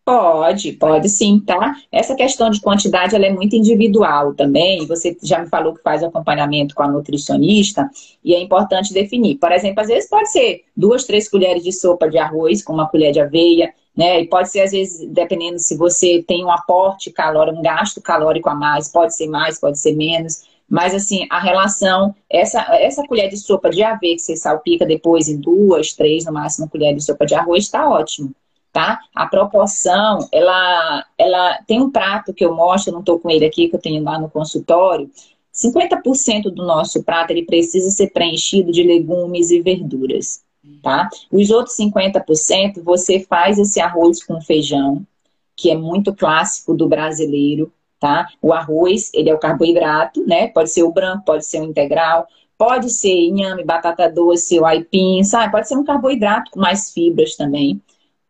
Pode, 0.05 0.73
pode 0.73 1.09
sim, 1.09 1.39
tá? 1.39 1.77
Essa 1.93 2.17
questão 2.17 2.51
de 2.51 2.61
quantidade 2.61 3.15
ela 3.15 3.27
é 3.27 3.33
muito 3.33 3.55
individual 3.55 4.35
também. 4.35 4.85
Você 4.89 5.17
já 5.23 5.39
me 5.39 5.49
falou 5.49 5.75
que 5.75 5.83
faz 5.83 6.03
acompanhamento 6.03 6.75
com 6.75 6.83
a 6.83 6.89
nutricionista 6.89 7.89
e 8.25 8.35
é 8.35 8.41
importante 8.41 8.93
definir. 8.93 9.37
Por 9.37 9.53
exemplo, 9.53 9.81
às 9.81 9.87
vezes 9.87 10.11
pode 10.11 10.29
ser 10.33 10.65
duas, 10.77 11.05
três 11.05 11.29
colheres 11.29 11.63
de 11.63 11.71
sopa 11.73 12.11
de 12.11 12.19
arroz 12.19 12.65
com 12.65 12.73
uma 12.73 12.89
colher 12.89 13.13
de 13.13 13.21
aveia, 13.21 13.73
né? 13.97 14.21
E 14.23 14.27
pode 14.27 14.51
ser, 14.51 14.63
às 14.63 14.73
vezes, 14.73 15.09
dependendo 15.09 15.61
se 15.61 15.77
você 15.77 16.25
tem 16.27 16.45
um 16.45 16.51
aporte 16.51 17.13
calórico, 17.13 17.61
um 17.61 17.63
gasto 17.63 18.01
calórico 18.03 18.49
a 18.49 18.57
mais, 18.57 18.89
pode 18.89 19.15
ser 19.15 19.29
mais, 19.29 19.61
pode 19.61 19.79
ser 19.79 19.95
menos. 19.95 20.43
Mas, 20.69 20.95
assim, 20.95 21.29
a 21.31 21.39
relação, 21.39 22.13
essa, 22.29 22.61
essa 22.75 23.07
colher 23.07 23.29
de 23.29 23.37
sopa 23.37 23.71
de 23.71 23.85
aveia 23.85 24.17
que 24.17 24.19
você 24.23 24.35
salpica 24.35 24.85
depois 24.85 25.29
em 25.29 25.39
duas, 25.39 25.93
três, 25.93 26.25
no 26.25 26.33
máximo, 26.33 26.69
colher 26.69 26.93
de 26.93 27.05
sopa 27.05 27.25
de 27.25 27.37
arroz, 27.37 27.65
está 27.65 27.89
ótimo 27.89 28.35
tá? 28.73 28.99
A 29.15 29.27
proporção, 29.27 30.27
ela, 30.33 31.05
ela 31.19 31.59
tem 31.67 31.81
um 31.81 31.91
prato 31.91 32.33
que 32.33 32.45
eu 32.45 32.55
mostro, 32.55 32.93
não 32.93 33.01
estou 33.01 33.19
com 33.19 33.31
ele 33.31 33.45
aqui, 33.45 33.69
que 33.69 33.77
eu 33.77 33.81
tenho 33.81 34.03
lá 34.03 34.19
no 34.19 34.31
consultório. 34.31 35.11
50% 35.55 36.45
do 36.45 36.65
nosso 36.65 37.05
prato 37.05 37.31
ele 37.31 37.45
precisa 37.45 37.91
ser 37.91 38.11
preenchido 38.11 38.73
de 38.73 38.83
legumes 38.83 39.51
e 39.51 39.61
verduras, 39.61 40.43
tá? 40.83 41.11
Os 41.31 41.51
outros 41.51 41.77
50% 41.77 42.83
você 42.83 43.21
faz 43.21 43.59
esse 43.59 43.79
arroz 43.79 44.25
com 44.25 44.41
feijão, 44.41 45.07
que 45.55 45.71
é 45.71 45.77
muito 45.77 46.15
clássico 46.15 46.73
do 46.73 46.89
brasileiro, 46.89 47.71
tá? 48.01 48.27
O 48.41 48.55
arroz, 48.55 49.11
ele 49.13 49.29
é 49.29 49.35
o 49.35 49.39
carboidrato, 49.39 50.27
né? 50.27 50.49
Pode 50.49 50.71
ser 50.71 50.85
o 50.85 50.91
branco, 50.91 51.27
pode 51.27 51.45
ser 51.45 51.61
o 51.61 51.65
integral, 51.65 52.27
pode 52.57 52.89
ser 52.89 53.15
inhame, 53.15 53.63
batata 53.63 54.09
doce, 54.09 54.59
o 54.59 54.65
aipim, 54.65 55.23
sabe? 55.25 55.53
Pode 55.53 55.69
ser 55.69 55.77
um 55.77 55.85
carboidrato 55.85 56.51
com 56.51 56.61
mais 56.61 56.91
fibras 56.93 57.37
também. 57.37 57.83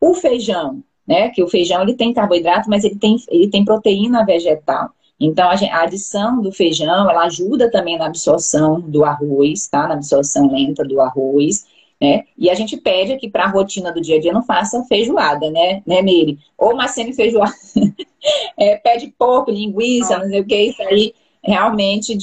O 0.03 0.13
feijão, 0.13 0.83
né? 1.07 1.29
Que 1.29 1.41
o 1.41 1.47
feijão 1.47 1.81
ele 1.81 1.93
tem 1.93 2.13
carboidrato, 2.13 2.69
mas 2.69 2.83
ele 2.83 2.97
tem, 2.97 3.15
ele 3.29 3.49
tem 3.49 3.63
proteína 3.63 4.25
vegetal. 4.25 4.89
Então, 5.17 5.49
a, 5.49 5.81
adição 5.81 6.41
do 6.41 6.51
feijão, 6.51 7.09
ela 7.09 7.23
ajuda 7.23 7.71
também 7.71 7.97
na 7.97 8.07
absorção 8.07 8.81
do 8.81 9.05
arroz, 9.05 9.65
tá? 9.69 9.87
Na 9.87 9.93
absorção 9.93 10.51
lenta 10.51 10.83
do 10.83 10.99
arroz, 10.99 11.65
né? 12.01 12.25
E 12.37 12.49
a 12.49 12.53
gente 12.53 12.75
pede 12.75 13.13
aqui 13.13 13.29
para 13.29 13.45
a 13.45 13.49
rotina 13.49 13.93
do 13.93 14.01
dia 14.01 14.17
a 14.17 14.19
dia 14.19 14.33
não 14.33 14.43
faça 14.43 14.83
feijoada, 14.83 15.49
né, 15.49 15.81
né, 15.87 16.01
Miri? 16.01 16.37
Ou 16.57 16.73
uma 16.73 16.89
semi-feijoada. 16.89 17.53
é, 18.59 18.75
pede 18.75 19.07
porco, 19.17 19.51
linguiça, 19.51 20.19
não 20.19 20.27
sei 20.27 20.41
o 20.41 20.45
que, 20.45 20.63
isso 20.63 20.81
aí 20.81 21.13
realmente 21.43 22.17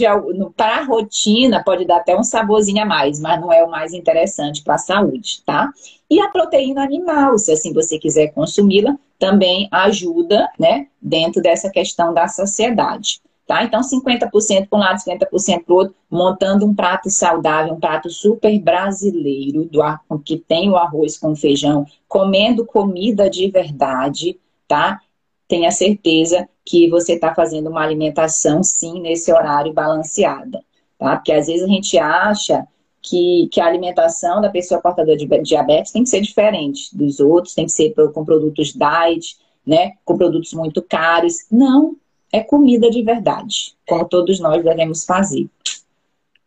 para 0.57 0.79
a 0.79 0.85
rotina 0.85 1.63
pode 1.63 1.85
dar 1.85 1.99
até 1.99 2.17
um 2.17 2.23
saborzinho 2.23 2.83
a 2.83 2.87
mais, 2.87 3.21
mas 3.21 3.41
não 3.41 3.53
é 3.53 3.63
o 3.63 3.71
mais 3.71 3.93
interessante 3.93 4.63
para 4.63 4.77
a 4.77 4.79
saúde, 4.79 5.43
tá? 5.45 5.71
E 6.09 6.21
a 6.21 6.29
proteína 6.29 6.83
animal, 6.83 7.39
se 7.39 7.53
assim 7.53 7.73
você 7.73 7.99
quiser 7.99 8.29
consumi-la, 8.29 8.97
também 9.19 9.69
ajuda, 9.71 10.49
né, 10.59 10.87
dentro 11.01 11.43
dessa 11.43 11.71
questão 11.71 12.15
da 12.15 12.27
saciedade. 12.27 13.21
Tá? 13.47 13.65
Então, 13.65 13.81
50% 13.81 14.69
para 14.69 14.79
um 14.79 14.81
lado, 14.81 15.01
50% 15.01 15.65
para 15.65 15.73
o 15.75 15.77
outro, 15.77 15.95
montando 16.09 16.65
um 16.65 16.73
prato 16.73 17.11
saudável, 17.11 17.75
um 17.75 17.81
prato 17.81 18.09
super 18.09 18.57
brasileiro, 18.61 19.65
do, 19.65 19.83
que 20.25 20.37
tem 20.37 20.71
o 20.71 20.77
arroz 20.77 21.19
com 21.19 21.35
feijão, 21.35 21.85
comendo 22.07 22.65
comida 22.65 23.29
de 23.29 23.51
verdade, 23.51 24.39
tá? 24.69 25.01
Tenha 25.49 25.73
certeza 25.73 26.49
que 26.71 26.89
você 26.89 27.15
está 27.15 27.35
fazendo 27.35 27.69
uma 27.69 27.83
alimentação, 27.83 28.63
sim, 28.63 29.01
nesse 29.01 29.33
horário 29.33 29.73
balanceada, 29.73 30.63
tá? 30.97 31.17
Porque 31.17 31.33
às 31.33 31.49
vezes 31.49 31.65
a 31.65 31.67
gente 31.67 31.99
acha 31.99 32.65
que, 33.03 33.49
que 33.51 33.61
a 33.61 33.67
alimentação 33.67 34.41
da 34.41 34.49
pessoa 34.49 34.81
portadora 34.81 35.17
de 35.17 35.27
diabetes 35.43 35.91
tem 35.91 36.05
que 36.05 36.09
ser 36.09 36.21
diferente 36.21 36.97
dos 36.97 37.19
outros, 37.19 37.55
tem 37.55 37.67
que 37.67 37.73
ser 37.73 37.93
com 38.15 38.25
produtos 38.25 38.73
diet, 38.73 39.37
né? 39.67 39.95
Com 40.05 40.17
produtos 40.17 40.53
muito 40.53 40.81
caros. 40.81 41.39
Não, 41.51 41.97
é 42.33 42.41
comida 42.41 42.89
de 42.89 43.03
verdade, 43.03 43.75
como 43.85 44.09
todos 44.09 44.39
nós 44.39 44.63
devemos 44.63 45.05
fazer. 45.05 45.51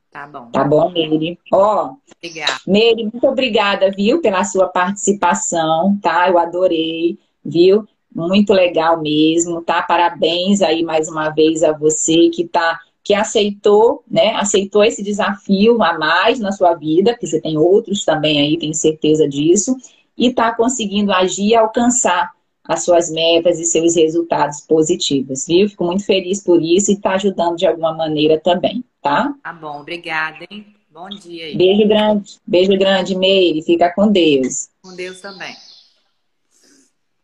Tá 0.10 0.26
bom. 0.26 0.50
Tá 0.52 0.64
bom, 0.64 0.90
Meire? 0.90 1.38
Ó, 1.52 1.96
obrigada. 2.16 2.62
Meire, 2.66 3.04
muito 3.12 3.28
obrigada, 3.28 3.92
viu, 3.92 4.22
pela 4.22 4.46
sua 4.46 4.70
participação, 4.70 6.00
tá? 6.02 6.30
Eu 6.30 6.38
adorei, 6.38 7.20
viu? 7.44 7.86
Muito 8.16 8.54
legal 8.54 9.02
mesmo, 9.02 9.62
tá? 9.62 9.82
Parabéns 9.82 10.62
aí 10.62 10.84
mais 10.84 11.08
uma 11.10 11.30
vez 11.30 11.64
a 11.64 11.72
você 11.72 12.30
que 12.30 12.46
tá 12.48 12.80
que 13.04 13.14
aceitou, 13.14 14.02
né? 14.10 14.34
Aceitou 14.36 14.84
esse 14.84 15.04
desafio 15.04 15.84
a 15.84 15.98
mais 15.98 16.40
na 16.40 16.54
sua 16.54 16.74
vida, 16.74 17.12
porque 17.12 17.28
você 17.28 17.42
tem 17.42 17.58
outros 17.58 18.06
também 18.06 18.40
aí, 18.40 18.58
tenho 18.58 18.74
certeza 18.74 19.28
disso, 19.28 19.76
e 20.18 20.32
tá 20.32 20.56
conseguindo 20.56 21.12
agir 21.12 21.50
e 21.50 21.56
alcançar 21.56 22.32
as 22.64 22.86
suas 22.86 23.12
metas 23.12 23.60
e 23.60 23.66
seus 23.66 23.96
resultados 23.96 24.62
positivos, 24.62 25.46
viu? 25.46 25.68
Fico 25.68 25.84
muito 25.84 26.06
feliz 26.06 26.42
por 26.42 26.62
isso 26.62 26.94
e 26.94 27.00
tá 27.00 27.16
ajudando 27.16 27.58
de 27.58 27.68
alguma 27.68 27.94
maneira 27.94 28.40
também, 28.40 28.84
tá? 29.02 29.34
Tá 29.44 29.52
bom, 29.52 29.82
obrigada, 29.82 30.46
hein? 30.50 30.66
Bom 30.90 31.10
dia 31.10 31.46
aí. 31.46 31.58
Beijo 31.58 31.88
grande, 31.88 32.38
beijo 32.46 32.78
grande, 32.78 33.18
Meire. 33.18 33.64
Fica 33.64 33.92
com 33.94 34.10
Deus. 34.10 34.70
Com 34.82 34.96
Deus 34.96 35.20
também. 35.20 35.54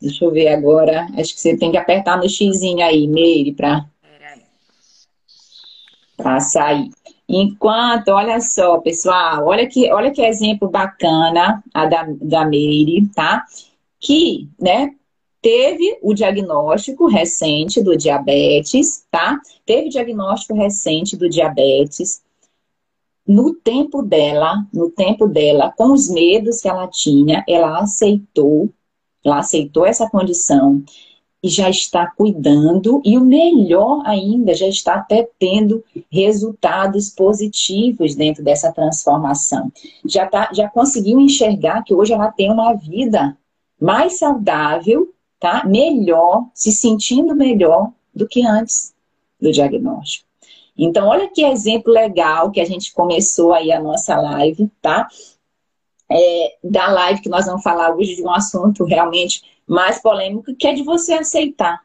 Deixa 0.02 0.24
eu 0.24 0.32
ver 0.32 0.48
agora. 0.48 1.08
Acho 1.18 1.34
que 1.34 1.42
você 1.42 1.58
tem 1.58 1.72
que 1.72 1.78
apertar 1.78 2.18
no 2.18 2.30
xizinho 2.30 2.84
aí, 2.84 3.08
Meire, 3.08 3.54
para 3.54 3.86
para 6.16 6.40
sair. 6.42 6.90
Enquanto, 7.28 8.10
olha 8.10 8.42
só, 8.42 8.80
pessoal, 8.80 9.46
olha 9.46 9.68
que, 9.68 9.90
olha 9.92 10.12
que 10.12 10.22
exemplo 10.22 10.68
bacana 10.68 11.64
a 11.74 11.86
da, 11.86 12.08
da 12.22 12.44
Meire, 12.44 13.08
tá? 13.16 13.46
Que, 14.00 14.50
né, 14.60 14.94
teve 15.42 15.98
o 16.02 16.14
diagnóstico 16.14 17.08
recente 17.08 17.82
do 17.82 17.96
diabetes, 17.96 19.06
tá? 19.10 19.40
Teve 19.66 19.90
diagnóstico 19.90 20.56
recente 20.56 21.16
do 21.16 21.30
diabetes. 21.30 22.22
No 23.26 23.54
tempo 23.54 24.02
dela, 24.02 24.66
no 24.74 24.90
tempo 24.90 25.28
dela, 25.28 25.72
com 25.78 25.94
os 25.94 26.10
medos 26.10 26.62
que 26.62 26.68
ela 26.68 26.88
tinha, 26.88 27.44
ela 27.48 27.80
aceitou, 27.80 28.70
ela 29.24 29.40
aceitou 29.40 29.86
essa 29.86 30.10
condição 30.10 30.84
e 31.42 31.48
já 31.48 31.70
está 31.70 32.08
cuidando 32.08 33.02
e 33.06 33.18
o 33.18 33.22
melhor 33.22 34.02
ainda, 34.06 34.54
já 34.54 34.68
está 34.68 34.96
até 34.96 35.28
tendo 35.40 35.84
resultados 36.12 37.10
positivos 37.10 38.14
dentro 38.16 38.44
dessa 38.44 38.72
transformação. 38.74 39.72
Já 40.06 40.28
tá, 40.28 40.50
já 40.54 40.70
conseguiu 40.70 41.20
enxergar 41.20 41.84
que 41.84 41.94
hoje 41.94 42.14
ela 42.14 42.32
tem 42.32 42.52
uma 42.52 42.74
vida 42.74 43.38
mais 43.80 44.20
saudável 44.20 45.14
tá? 45.40 45.64
Melhor, 45.66 46.50
se 46.54 46.72
sentindo 46.72 47.36
melhor 47.36 47.92
do 48.14 48.28
que 48.28 48.46
antes 48.46 48.94
do 49.40 49.52
diagnóstico. 49.52 50.28
Então, 50.78 51.08
olha 51.08 51.30
que 51.30 51.44
exemplo 51.44 51.92
legal 51.92 52.52
que 52.52 52.60
a 52.60 52.66
gente 52.66 52.94
começou 52.94 53.54
aí 53.54 53.72
a 53.72 53.82
nossa 53.82 54.18
live, 54.20 54.70
tá? 54.82 55.08
É, 56.12 56.56
da 56.64 56.88
live 56.88 57.22
que 57.22 57.30
nós 57.30 57.46
vamos 57.46 57.62
falar 57.62 57.96
hoje 57.96 58.16
de 58.16 58.24
um 58.24 58.32
assunto 58.32 58.84
realmente 58.84 59.44
mais 59.68 60.02
polêmico, 60.02 60.56
que 60.56 60.68
é 60.68 60.74
de 60.74 60.82
você 60.82 61.14
aceitar, 61.14 61.82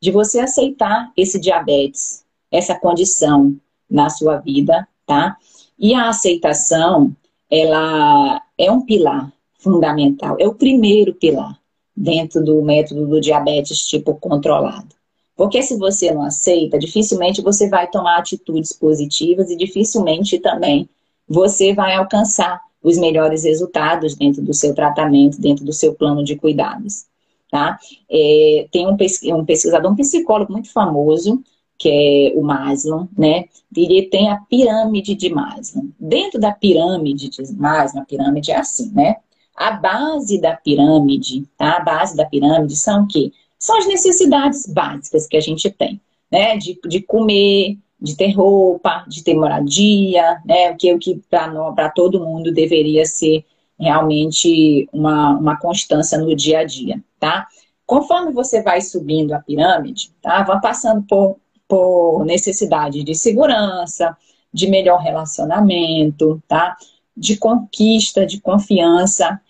de 0.00 0.10
você 0.10 0.40
aceitar 0.40 1.12
esse 1.16 1.38
diabetes, 1.38 2.24
essa 2.50 2.74
condição 2.74 3.54
na 3.88 4.08
sua 4.08 4.38
vida, 4.38 4.88
tá? 5.06 5.36
E 5.78 5.94
a 5.94 6.08
aceitação, 6.08 7.14
ela 7.50 8.42
é 8.56 8.70
um 8.70 8.80
pilar 8.80 9.30
fundamental, 9.58 10.36
é 10.40 10.46
o 10.46 10.54
primeiro 10.54 11.12
pilar 11.14 11.58
dentro 11.94 12.42
do 12.42 12.62
método 12.62 13.06
do 13.06 13.20
diabetes 13.20 13.86
tipo 13.86 14.14
controlado. 14.14 14.94
Porque 15.36 15.62
se 15.62 15.76
você 15.76 16.12
não 16.12 16.22
aceita, 16.22 16.78
dificilmente 16.78 17.42
você 17.42 17.68
vai 17.68 17.88
tomar 17.88 18.18
atitudes 18.18 18.72
positivas 18.72 19.50
e 19.50 19.56
dificilmente 19.56 20.38
também 20.38 20.88
você 21.28 21.74
vai 21.74 21.94
alcançar 21.94 22.60
os 22.86 22.96
melhores 22.96 23.42
resultados 23.42 24.14
dentro 24.14 24.40
do 24.40 24.54
seu 24.54 24.72
tratamento, 24.72 25.40
dentro 25.40 25.64
do 25.64 25.72
seu 25.72 25.92
plano 25.92 26.22
de 26.22 26.36
cuidados. 26.36 27.04
Tá? 27.50 27.76
É, 28.08 28.68
tem 28.70 28.86
um, 28.86 28.92
um 28.92 29.44
pesquisador, 29.44 29.90
um 29.90 29.96
psicólogo 29.96 30.52
muito 30.52 30.72
famoso, 30.72 31.42
que 31.76 31.88
é 31.88 32.38
o 32.38 32.42
Maslow, 32.42 33.08
né? 33.18 33.46
Ele 33.76 34.02
tem 34.04 34.30
a 34.30 34.36
pirâmide 34.36 35.16
de 35.16 35.28
Maslow. 35.28 35.84
Dentro 35.98 36.40
da 36.40 36.52
pirâmide 36.52 37.28
de 37.28 37.42
Maslow, 37.54 38.02
a 38.02 38.06
pirâmide 38.06 38.52
é 38.52 38.56
assim, 38.56 38.92
né? 38.92 39.16
A 39.56 39.72
base 39.72 40.40
da 40.40 40.54
pirâmide, 40.54 41.44
tá? 41.58 41.78
A 41.78 41.80
base 41.80 42.16
da 42.16 42.24
pirâmide 42.24 42.76
são 42.76 43.02
o 43.02 43.08
quê? 43.08 43.32
São 43.58 43.76
as 43.78 43.86
necessidades 43.88 44.64
básicas 44.66 45.26
que 45.26 45.36
a 45.36 45.40
gente 45.40 45.68
tem, 45.70 46.00
né? 46.30 46.56
De, 46.56 46.78
de 46.86 47.00
comer, 47.00 47.78
de 48.06 48.16
ter 48.16 48.30
roupa, 48.30 49.04
de 49.08 49.22
ter 49.24 49.34
moradia, 49.34 50.40
né? 50.44 50.70
O 50.70 50.76
que, 50.76 50.96
que 50.98 51.20
para 51.28 51.90
todo 51.90 52.24
mundo 52.24 52.52
deveria 52.52 53.04
ser 53.04 53.44
realmente 53.78 54.88
uma, 54.92 55.30
uma 55.36 55.58
constância 55.58 56.16
no 56.16 56.34
dia 56.34 56.60
a 56.60 56.64
dia, 56.64 57.02
tá? 57.18 57.48
Conforme 57.84 58.32
você 58.32 58.62
vai 58.62 58.80
subindo 58.80 59.32
a 59.32 59.40
pirâmide, 59.40 60.12
tá? 60.22 60.44
Vai 60.44 60.60
passando 60.60 61.02
por, 61.02 61.36
por 61.68 62.24
necessidade 62.24 63.02
de 63.02 63.14
segurança, 63.14 64.16
de 64.52 64.68
melhor 64.68 65.00
relacionamento, 65.00 66.40
tá? 66.46 66.76
De 67.16 67.36
conquista, 67.36 68.24
de 68.24 68.40
confiança, 68.40 69.40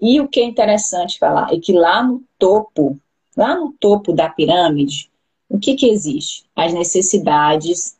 e 0.00 0.20
o 0.20 0.28
que 0.28 0.40
é 0.40 0.44
interessante 0.44 1.18
falar 1.18 1.52
é 1.52 1.58
que 1.58 1.72
lá 1.72 2.02
no 2.02 2.22
topo, 2.38 2.98
lá 3.36 3.54
no 3.54 3.72
topo 3.72 4.12
da 4.12 4.28
pirâmide, 4.28 5.10
o 5.48 5.58
que, 5.58 5.74
que 5.74 5.88
existe? 5.88 6.44
As 6.54 6.72
necessidades 6.72 7.95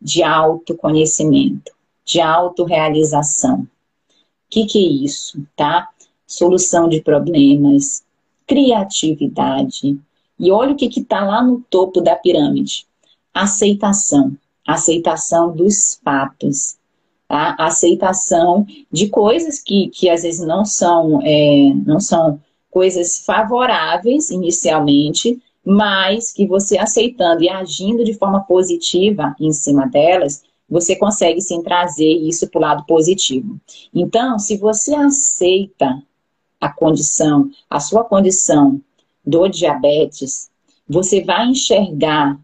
de 0.00 0.22
autoconhecimento, 0.22 1.72
de 2.04 2.20
autorrealização. 2.20 3.60
O 3.60 3.66
que, 4.50 4.66
que 4.66 4.78
é 4.78 5.04
isso, 5.04 5.42
tá? 5.56 5.88
Solução 6.26 6.88
de 6.88 7.00
problemas, 7.00 8.04
criatividade. 8.46 9.98
E 10.38 10.50
olha 10.50 10.72
o 10.72 10.76
que 10.76 10.86
está 10.86 11.24
lá 11.24 11.42
no 11.42 11.60
topo 11.68 12.00
da 12.00 12.16
pirâmide. 12.16 12.86
Aceitação. 13.34 14.36
Aceitação 14.66 15.54
dos 15.54 16.00
fatos 16.04 16.78
a 17.28 17.66
aceitação 17.66 18.66
de 18.90 19.08
coisas 19.08 19.60
que, 19.60 19.88
que 19.88 20.08
às 20.08 20.22
vezes 20.22 20.44
não 20.46 20.64
são, 20.64 21.20
é, 21.22 21.72
não 21.84 22.00
são 22.00 22.40
coisas 22.70 23.18
favoráveis 23.18 24.30
inicialmente, 24.30 25.40
mas 25.70 26.32
que 26.32 26.46
você 26.46 26.78
aceitando 26.78 27.42
e 27.42 27.48
agindo 27.50 28.02
de 28.02 28.14
forma 28.14 28.40
positiva 28.40 29.36
em 29.38 29.52
cima 29.52 29.86
delas, 29.86 30.42
você 30.66 30.96
consegue 30.96 31.42
sim 31.42 31.62
trazer 31.62 32.10
isso 32.10 32.48
para 32.48 32.58
o 32.58 32.62
lado 32.62 32.84
positivo. 32.86 33.60
Então, 33.94 34.38
se 34.38 34.56
você 34.56 34.94
aceita 34.94 36.02
a 36.58 36.72
condição, 36.72 37.50
a 37.68 37.80
sua 37.80 38.02
condição 38.02 38.80
do 39.22 39.46
diabetes, 39.46 40.50
você 40.88 41.22
vai 41.22 41.48
enxergar, 41.48 42.40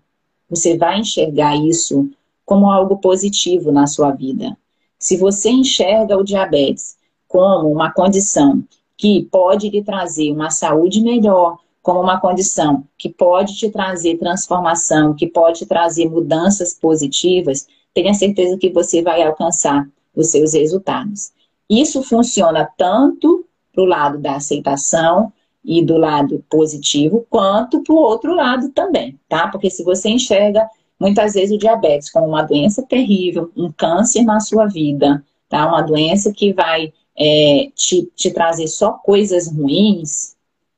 você 0.50 0.76
vai 0.76 1.00
enxergar 1.00 1.56
isso 1.56 2.10
como 2.44 2.70
algo 2.70 2.98
positivo 2.98 3.72
na 3.72 3.86
sua 3.86 4.10
vida. 4.10 4.54
Se 4.98 5.16
você 5.16 5.48
enxerga 5.48 6.18
o 6.18 6.24
diabetes 6.24 6.98
como 7.26 7.72
uma 7.72 7.90
condição 7.90 8.62
que 8.98 9.26
pode 9.32 9.70
lhe 9.70 9.82
trazer 9.82 10.30
uma 10.30 10.50
saúde 10.50 11.00
melhor, 11.00 11.63
como 11.84 12.00
uma 12.00 12.18
condição 12.18 12.82
que 12.96 13.10
pode 13.10 13.58
te 13.58 13.70
trazer 13.70 14.16
transformação, 14.16 15.14
que 15.14 15.26
pode 15.26 15.58
te 15.58 15.66
trazer 15.66 16.08
mudanças 16.08 16.72
positivas, 16.72 17.68
tenha 17.92 18.14
certeza 18.14 18.56
que 18.56 18.70
você 18.70 19.02
vai 19.02 19.22
alcançar 19.22 19.86
os 20.16 20.30
seus 20.30 20.54
resultados. 20.54 21.30
Isso 21.68 22.02
funciona 22.02 22.66
tanto 22.78 23.44
para 23.70 23.82
o 23.82 23.86
lado 23.86 24.18
da 24.18 24.36
aceitação 24.36 25.30
e 25.62 25.84
do 25.84 25.98
lado 25.98 26.42
positivo, 26.48 27.26
quanto 27.28 27.82
para 27.82 27.94
o 27.94 27.98
outro 27.98 28.34
lado 28.34 28.70
também, 28.70 29.20
tá? 29.28 29.48
Porque 29.48 29.68
se 29.68 29.84
você 29.84 30.08
enxerga 30.08 30.66
muitas 30.98 31.34
vezes 31.34 31.54
o 31.54 31.58
diabetes 31.58 32.10
como 32.10 32.28
uma 32.28 32.42
doença 32.42 32.82
terrível, 32.82 33.52
um 33.54 33.70
câncer 33.70 34.22
na 34.22 34.40
sua 34.40 34.64
vida, 34.64 35.22
tá? 35.50 35.68
Uma 35.68 35.82
doença 35.82 36.32
que 36.32 36.54
vai 36.54 36.94
é, 37.14 37.68
te, 37.74 38.10
te 38.16 38.30
trazer 38.30 38.68
só 38.68 38.92
coisas 38.92 39.54
ruins, 39.54 40.33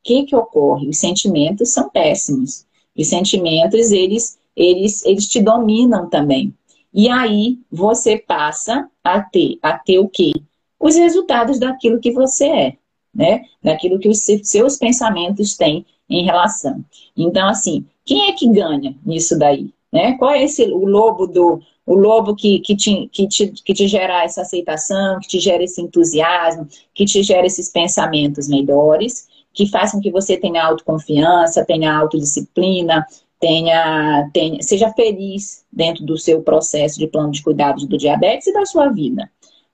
que 0.07 0.23
que 0.23 0.37
ocorre? 0.37 0.89
Os 0.89 0.99
sentimentos 0.99 1.73
são 1.73 1.91
péssimos. 1.91 2.65
Os 2.97 3.09
sentimentos, 3.09 3.91
eles, 3.91 4.39
eles, 4.55 5.05
eles 5.05 5.29
te 5.29 5.43
dominam 5.43 6.09
também. 6.09 6.55
E 6.95 7.09
aí 7.09 7.59
você 7.71 8.17
passa 8.17 8.89
a 9.03 9.21
ter, 9.21 9.59
a 9.61 9.77
ter 9.77 9.99
o 9.99 10.09
quê? 10.09 10.33
Os 10.79 10.95
resultados 10.95 11.59
daquilo 11.59 11.99
que 11.99 12.13
você 12.13 12.47
é, 12.47 12.77
né? 13.13 13.43
Daquilo 13.63 13.99
que 13.99 14.09
os 14.09 14.21
seus 14.45 14.77
pensamentos 14.77 15.57
têm 15.57 15.85
em 16.09 16.25
relação. 16.25 16.85
Então, 17.17 17.49
assim, 17.49 17.85
quem 18.05 18.29
é 18.29 18.33
que 18.33 18.49
ganha 18.49 18.97
nisso 19.05 19.37
daí? 19.37 19.71
Né? 19.93 20.13
Qual 20.19 20.31
é 20.31 20.45
esse, 20.45 20.63
o 20.63 20.87
lobo 20.87 21.27
do 21.27 21.61
o 21.85 21.95
lobo 21.95 22.35
que, 22.35 22.59
que, 22.59 22.75
te, 22.75 23.09
que, 23.13 23.29
te, 23.29 23.47
que 23.47 23.73
te 23.73 23.87
gera 23.87 24.25
essa 24.25 24.43
aceitação, 24.43 25.21
que 25.21 25.29
te 25.29 25.39
gera 25.39 25.63
esse 25.63 25.81
entusiasmo, 25.81 26.67
que 26.93 27.05
te 27.05 27.23
gera 27.23 27.47
esses 27.47 27.71
pensamentos 27.71 28.49
melhores 28.49 29.29
que 29.57 29.67
façam 29.67 30.01
que 30.01 30.11
você 30.11 30.37
tenha 30.37 30.63
autoconfiança, 30.63 31.65
tenha 31.65 31.97
autodisciplina, 31.97 33.07
tenha, 33.41 34.29
tenha, 34.31 34.63
seja 34.63 34.93
feliz 34.93 35.65
dentro 35.73 36.05
do 36.05 36.19
seu 36.19 36.43
processo 36.43 36.99
de 36.99 37.07
plano 37.07 37.31
de 37.31 37.43
cuidados 37.43 37.87
do 37.87 37.97
diabetes 37.97 38.47
e 38.49 38.53
da 38.53 38.67
sua 38.67 38.91
vida. 38.91 39.31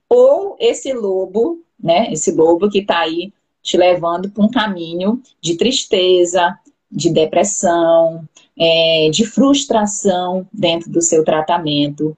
Ou 0.09 0.57
esse 0.61 0.92
lobo, 0.92 1.64
né, 1.83 2.12
esse 2.12 2.31
lobo 2.31 2.71
que 2.71 2.79
está 2.79 3.01
aí 3.01 3.33
te 3.61 3.77
levando 3.77 4.31
para 4.31 4.45
um 4.45 4.51
caminho 4.51 5.21
de 5.40 5.57
tristeza, 5.57 6.57
de 6.88 7.11
depressão, 7.11 8.27
é, 8.57 9.11
de 9.11 9.27
frustração 9.27 10.47
dentro 10.53 10.90
do 10.90 11.03
seu 11.03 11.25
tratamento. 11.25 12.16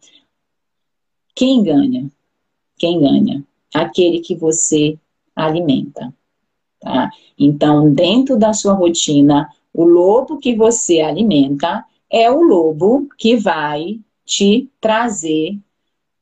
Quem 1.35 1.63
ganha? 1.63 2.11
Quem 2.77 3.01
ganha? 3.01 3.43
Aquele 3.73 4.21
que 4.21 4.35
você 4.35 4.99
alimenta. 5.35 6.13
Tá? 6.85 7.11
Então, 7.39 7.91
dentro 7.91 8.37
da 8.37 8.53
sua 8.53 8.75
rotina, 8.75 9.49
o 9.73 9.85
lobo 9.85 10.37
que 10.37 10.55
você 10.55 11.01
alimenta 11.01 11.83
é 12.11 12.31
o 12.31 12.43
lobo 12.43 13.09
que 13.19 13.37
vai 13.37 13.99
te 14.27 14.69
trazer 14.83 15.59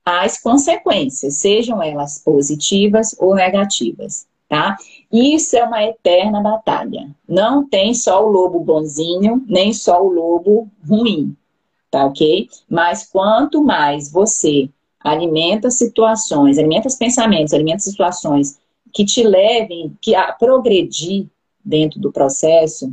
as 0.05 0.41
consequências, 0.41 1.35
sejam 1.35 1.83
elas 1.83 2.19
positivas 2.19 3.15
ou 3.19 3.35
negativas, 3.35 4.27
tá? 4.49 4.77
Isso 5.13 5.57
é 5.57 5.65
uma 5.65 5.83
eterna 5.83 6.41
batalha. 6.41 7.11
Não 7.29 7.69
tem 7.69 7.93
só 7.93 8.25
o 8.25 8.31
lobo 8.31 8.61
bonzinho, 8.61 9.45
nem 9.49 9.73
só 9.73 10.01
o 10.03 10.13
lobo 10.13 10.69
ruim, 10.89 11.37
tá 11.91 12.07
ok? 12.07 12.49
Mas 12.69 13.09
quanto 13.09 13.63
mais 13.63 14.11
você 14.11 14.69
alimenta 15.01 15.71
situações, 15.71 16.57
alimenta 16.57 16.89
os 16.89 16.95
pensamentos, 16.95 17.53
alimenta 17.53 17.81
situações 17.81 18.62
que 18.93 19.05
te 19.05 19.23
levem 19.23 19.97
que 20.01 20.15
a 20.15 20.33
progredir 20.33 21.27
dentro 21.65 22.01
do 22.01 22.13
processo, 22.13 22.93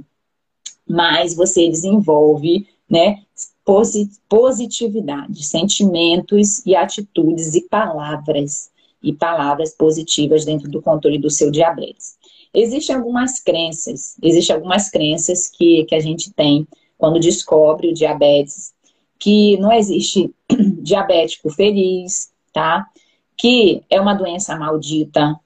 mais 0.88 1.36
você 1.36 1.68
desenvolve, 1.68 2.68
né, 2.90 3.24
positividade, 4.28 5.46
sentimentos 5.46 6.66
e 6.66 6.76
atitudes 6.76 7.54
e 7.54 7.62
palavras 7.62 8.72
e 9.02 9.14
palavras 9.14 9.76
positivas 9.76 10.44
dentro 10.44 10.70
do 10.70 10.82
controle 10.82 11.18
do 11.18 11.30
seu 11.30 11.52
diabetes. 11.52 12.18
Existem 12.54 12.96
algumas 12.96 13.40
crenças, 13.40 14.18
existem 14.22 14.56
algumas 14.56 14.90
crenças 14.90 15.48
que, 15.48 15.86
que 15.86 15.96
a 15.96 16.00
gente 16.00 16.34
tem 16.34 16.68
quando 16.98 17.20
descobre 17.20 17.90
o 17.90 17.94
diabetes, 17.94 18.74
que 19.18 19.58
não 19.58 19.72
existe 19.72 20.34
diabético 20.82 21.50
feliz, 21.50 22.32
tá? 22.52 22.88
Que 23.38 23.84
é 23.90 24.02
uma 24.02 24.14
doença 24.14 24.58
maldita, 24.58 25.40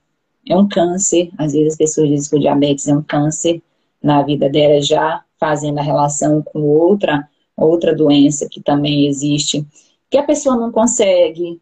é 0.48 0.56
um 0.56 0.68
câncer. 0.68 1.32
Às 1.38 1.54
vezes 1.54 1.74
as 1.74 1.78
pessoas 1.78 2.10
dizem 2.10 2.30
que 2.30 2.36
o 2.36 2.40
diabetes 2.40 2.88
é 2.88 2.96
um 2.96 3.04
câncer 3.04 3.62
na 4.02 4.22
vida 4.22 4.50
dela, 4.50 4.82
já 4.82 5.24
fazendo 5.40 5.80
a 5.80 5.84
relação 5.84 6.42
com 6.42 6.62
outra, 6.62 7.28
outra 7.56 7.96
doença 7.96 8.48
que 8.50 8.62
também 8.62 9.08
existe, 9.08 9.66
que 10.10 10.18
a 10.18 10.24
pessoa 10.24 10.56
não 10.56 10.72
consegue, 10.72 11.62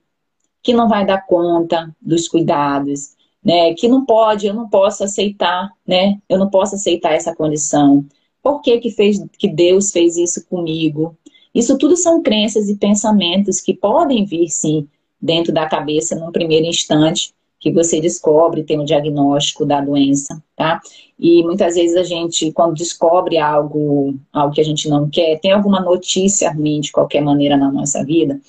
que 0.62 0.74
não 0.74 0.88
vai 0.88 1.06
dar 1.06 1.26
conta 1.26 1.96
dos 2.02 2.28
cuidados, 2.28 3.16
né? 3.44 3.74
Que 3.74 3.88
não 3.88 4.06
pode, 4.06 4.48
eu 4.48 4.54
não 4.54 4.70
posso 4.70 5.04
aceitar, 5.04 5.72
né? 5.86 6.20
Eu 6.30 6.38
não 6.38 6.50
posso 6.50 6.76
aceitar 6.76 7.14
essa 7.14 7.36
condição. 7.36 8.06
Por 8.42 8.62
que, 8.62 8.80
que, 8.80 8.92
fez, 8.92 9.24
que 9.38 9.48
Deus 9.48 9.92
fez 9.92 10.18
isso 10.18 10.46
comigo? 10.48 11.16
Isso 11.54 11.78
tudo 11.78 11.96
são 11.98 12.22
crenças 12.22 12.70
e 12.70 12.76
pensamentos 12.76 13.60
que 13.60 13.74
podem 13.74 14.26
vir, 14.26 14.50
sim, 14.50 14.88
dentro 15.22 15.54
da 15.54 15.68
cabeça 15.68 16.16
num 16.16 16.32
primeiro 16.32 16.66
instante, 16.66 17.34
que 17.62 17.72
você 17.72 18.02
descobre, 18.02 18.64
tem 18.64 18.80
um 18.80 18.84
diagnóstico 18.84 19.64
da 19.64 19.80
doença, 19.80 20.44
tá? 20.56 20.82
E 21.18 21.44
muitas 21.44 21.76
vezes 21.76 21.96
a 21.96 22.02
gente, 22.02 22.52
quando 22.52 22.74
descobre 22.74 23.38
algo, 23.38 24.16
algo 24.34 24.54
que 24.54 24.60
a 24.60 24.64
gente 24.64 24.90
não 24.90 25.08
quer, 25.08 25.40
tem 25.40 25.52
alguma 25.52 25.80
notícia 25.80 26.52
ruim 26.52 26.82
de 26.82 26.92
qualquer 26.92 27.22
maneira 27.22 27.56
na 27.56 27.72
nossa 27.72 28.04
vida, 28.04 28.42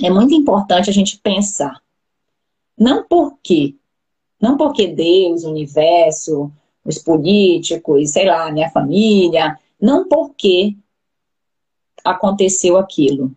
é 0.00 0.08
muito 0.08 0.32
importante 0.32 0.88
a 0.88 0.92
gente 0.92 1.18
pensar. 1.18 1.82
Não 2.78 3.04
porque, 3.04 3.74
não 4.40 4.56
porque 4.56 4.86
Deus, 4.86 5.42
o 5.42 5.50
universo, 5.50 6.52
os 6.84 6.98
políticos, 6.98 8.10
sei 8.10 8.26
lá, 8.26 8.50
minha 8.52 8.70
família, 8.70 9.58
não 9.80 10.08
porque 10.08 10.76
aconteceu 12.04 12.76
aquilo, 12.76 13.32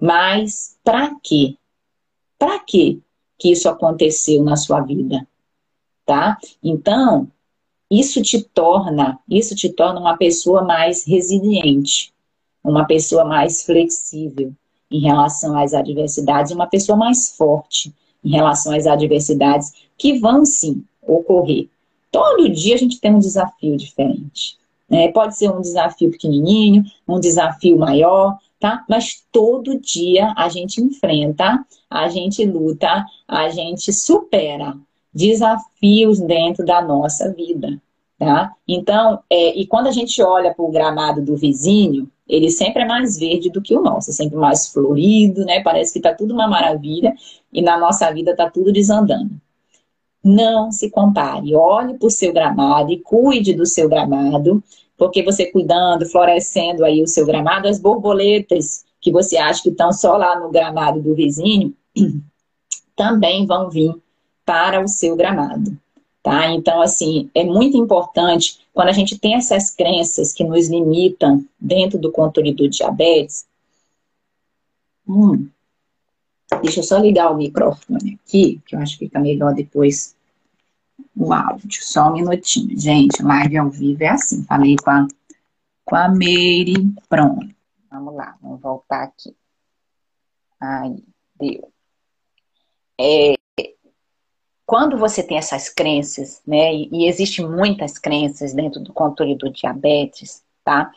mas 0.00 0.76
para 0.82 1.14
quê? 1.22 1.54
Para 2.36 2.58
quê? 2.58 2.98
Que 3.38 3.52
isso 3.52 3.68
aconteceu 3.68 4.42
na 4.42 4.56
sua 4.56 4.80
vida, 4.80 5.26
tá? 6.04 6.36
Então, 6.62 7.28
isso 7.90 8.20
te 8.20 8.42
torna, 8.42 9.18
isso 9.28 9.54
te 9.54 9.68
torna 9.68 10.00
uma 10.00 10.16
pessoa 10.16 10.62
mais 10.62 11.04
resiliente, 11.04 12.12
uma 12.62 12.84
pessoa 12.84 13.24
mais 13.24 13.62
flexível 13.62 14.52
em 14.90 15.00
relação 15.00 15.56
às 15.56 15.72
adversidades, 15.72 16.52
uma 16.52 16.66
pessoa 16.66 16.96
mais 16.96 17.30
forte 17.36 17.94
em 18.24 18.30
relação 18.30 18.74
às 18.74 18.86
adversidades 18.86 19.72
que 19.96 20.18
vão 20.18 20.44
sim 20.44 20.84
ocorrer. 21.02 21.68
Todo 22.10 22.48
dia 22.48 22.74
a 22.74 22.78
gente 22.78 23.00
tem 23.00 23.14
um 23.14 23.18
desafio 23.18 23.76
diferente. 23.76 24.58
Né? 24.88 25.08
Pode 25.08 25.36
ser 25.36 25.50
um 25.50 25.60
desafio 25.60 26.10
pequenininho, 26.10 26.84
um 27.06 27.20
desafio 27.20 27.78
maior, 27.78 28.38
tá? 28.58 28.84
Mas 28.88 29.24
todo 29.32 29.78
dia 29.78 30.32
a 30.36 30.48
gente 30.48 30.80
enfrenta, 30.80 31.64
a 31.88 32.08
gente 32.08 32.44
luta, 32.44 33.04
a 33.26 33.48
gente 33.48 33.92
supera 33.92 34.76
desafios 35.12 36.20
dentro 36.20 36.64
da 36.64 36.82
nossa 36.82 37.32
vida, 37.32 37.80
tá? 38.18 38.52
Então, 38.66 39.20
é, 39.30 39.58
e 39.58 39.66
quando 39.66 39.86
a 39.86 39.92
gente 39.92 40.22
olha 40.22 40.52
para 40.52 40.64
o 40.64 40.70
gramado 40.70 41.22
do 41.22 41.36
vizinho, 41.36 42.10
ele 42.28 42.50
sempre 42.50 42.82
é 42.82 42.86
mais 42.86 43.18
verde 43.18 43.50
do 43.50 43.62
que 43.62 43.74
o 43.74 43.82
nosso, 43.82 44.12
sempre 44.12 44.36
mais 44.36 44.68
florido, 44.68 45.44
né? 45.44 45.60
Parece 45.60 45.94
que 45.94 46.00
tá 46.00 46.14
tudo 46.14 46.34
uma 46.34 46.46
maravilha 46.46 47.14
e 47.52 47.62
na 47.62 47.78
nossa 47.78 48.12
vida 48.12 48.36
tá 48.36 48.50
tudo 48.50 48.70
desandando. 48.72 49.40
Não 50.22 50.72
se 50.72 50.90
compare, 50.90 51.54
olhe 51.54 51.94
para 51.94 52.06
o 52.06 52.10
seu 52.10 52.32
gramado 52.32 52.92
e 52.92 52.98
cuide 52.98 53.54
do 53.54 53.64
seu 53.64 53.88
gramado, 53.88 54.62
porque 54.96 55.22
você 55.22 55.46
cuidando, 55.46 56.06
florescendo 56.06 56.84
aí 56.84 57.02
o 57.02 57.06
seu 57.06 57.24
gramado, 57.24 57.68
as 57.68 57.78
borboletas 57.78 58.84
que 59.00 59.12
você 59.12 59.36
acha 59.36 59.62
que 59.62 59.68
estão 59.68 59.92
só 59.92 60.16
lá 60.16 60.38
no 60.40 60.50
gramado 60.50 61.00
do 61.00 61.14
vizinho, 61.14 61.72
também 62.96 63.46
vão 63.46 63.70
vir 63.70 63.94
para 64.44 64.82
o 64.82 64.88
seu 64.88 65.14
gramado. 65.14 65.78
Tá? 66.22 66.50
Então, 66.52 66.82
assim, 66.82 67.30
é 67.34 67.44
muito 67.44 67.76
importante 67.76 68.60
quando 68.74 68.88
a 68.88 68.92
gente 68.92 69.16
tem 69.18 69.34
essas 69.34 69.70
crenças 69.70 70.32
que 70.32 70.42
nos 70.42 70.68
limitam 70.68 71.44
dentro 71.58 71.98
do 71.98 72.10
controle 72.10 72.52
do 72.52 72.68
diabetes. 72.68 73.46
Hum, 75.06 75.48
deixa 76.62 76.80
eu 76.80 76.84
só 76.84 76.98
ligar 76.98 77.30
o 77.30 77.36
microfone 77.36 78.18
aqui, 78.24 78.60
que 78.66 78.74
eu 78.74 78.80
acho 78.80 78.98
que 78.98 79.06
fica 79.06 79.20
melhor 79.20 79.54
depois 79.54 80.16
o 81.16 81.32
áudio. 81.32 81.82
Só 81.84 82.08
um 82.08 82.14
minutinho, 82.14 82.78
gente. 82.78 83.22
Live 83.22 83.56
ao 83.56 83.70
vivo 83.70 84.02
é 84.02 84.08
assim. 84.08 84.44
Falei 84.44 84.76
com 84.76 84.90
a, 84.90 85.06
com 85.84 85.96
a 85.96 86.08
Meire. 86.08 86.74
Pronto. 87.08 87.48
Vamos 87.90 88.14
lá, 88.14 88.36
vamos 88.42 88.60
voltar 88.60 89.04
aqui. 89.04 89.34
Aí, 90.60 91.02
deu. 91.38 91.72
É, 93.00 93.34
quando 94.66 94.98
você 94.98 95.22
tem 95.22 95.38
essas 95.38 95.68
crenças, 95.68 96.42
né, 96.46 96.74
e, 96.74 96.90
e 96.92 97.08
existem 97.08 97.48
muitas 97.48 97.96
crenças 97.96 98.52
dentro 98.52 98.80
do 98.80 98.92
controle 98.92 99.34
do 99.36 99.50
diabetes, 99.50 100.44
tá? 100.62 100.92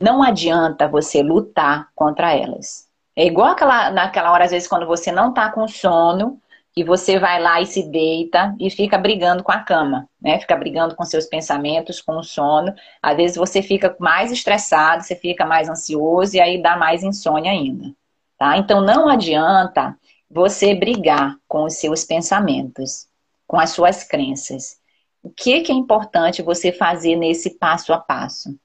Não 0.00 0.22
adianta 0.22 0.88
você 0.88 1.22
lutar 1.22 1.90
contra 1.94 2.34
elas. 2.34 2.87
É 3.18 3.26
igual 3.26 3.48
aquela, 3.48 3.90
naquela 3.90 4.30
hora, 4.30 4.44
às 4.44 4.52
vezes, 4.52 4.68
quando 4.68 4.86
você 4.86 5.10
não 5.10 5.34
tá 5.34 5.50
com 5.50 5.66
sono, 5.66 6.40
e 6.76 6.84
você 6.84 7.18
vai 7.18 7.42
lá 7.42 7.60
e 7.60 7.66
se 7.66 7.90
deita 7.90 8.54
e 8.60 8.70
fica 8.70 8.96
brigando 8.96 9.42
com 9.42 9.50
a 9.50 9.58
cama, 9.58 10.08
né? 10.22 10.38
Fica 10.38 10.54
brigando 10.54 10.94
com 10.94 11.04
seus 11.04 11.26
pensamentos, 11.26 12.00
com 12.00 12.16
o 12.16 12.22
sono. 12.22 12.72
Às 13.02 13.16
vezes 13.16 13.36
você 13.36 13.60
fica 13.60 13.96
mais 13.98 14.30
estressado, 14.30 15.02
você 15.02 15.16
fica 15.16 15.44
mais 15.44 15.68
ansioso 15.68 16.36
e 16.36 16.40
aí 16.40 16.62
dá 16.62 16.76
mais 16.76 17.02
insônia 17.02 17.50
ainda, 17.50 17.92
tá? 18.38 18.56
Então 18.56 18.80
não 18.80 19.08
adianta 19.08 19.98
você 20.30 20.72
brigar 20.72 21.34
com 21.48 21.64
os 21.64 21.74
seus 21.74 22.04
pensamentos, 22.04 23.08
com 23.44 23.58
as 23.58 23.70
suas 23.70 24.04
crenças. 24.04 24.78
O 25.20 25.30
que, 25.30 25.62
que 25.62 25.72
é 25.72 25.74
importante 25.74 26.42
você 26.42 26.70
fazer 26.70 27.16
nesse 27.16 27.58
passo 27.58 27.92
a 27.92 27.98
passo? 27.98 28.56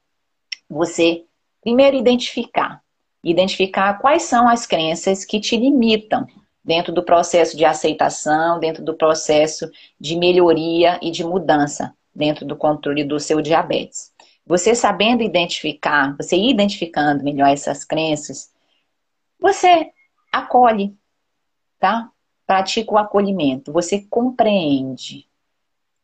Você 0.70 1.26
primeiro 1.64 1.98
identificar, 1.98 2.83
identificar 3.24 4.00
quais 4.00 4.24
são 4.24 4.48
as 4.48 4.66
crenças 4.66 5.24
que 5.24 5.40
te 5.40 5.56
limitam 5.56 6.28
dentro 6.64 6.94
do 6.94 7.04
processo 7.04 7.56
de 7.56 7.66
aceitação, 7.66 8.60
dentro 8.60 8.84
do 8.84 8.96
processo 8.96 9.70
de 10.00 10.16
melhoria 10.16 11.00
e 11.02 11.12
de 11.12 11.24
mudança 11.24 11.96
dentro 12.16 12.46
do 12.46 12.56
controle 12.56 13.04
do 13.04 13.20
seu 13.20 13.42
diabetes. 13.42 14.14
Você 14.46 14.76
sabendo 14.76 15.24
identificar, 15.24 16.16
você 16.16 16.38
identificando 16.38 17.24
melhor 17.24 17.50
essas 17.50 17.84
crenças, 17.84 18.52
você 19.40 19.92
acolhe, 20.32 20.96
tá? 21.80 22.12
Pratica 22.46 22.94
o 22.94 22.98
acolhimento, 22.98 23.72
você 23.72 24.06
compreende. 24.10 25.28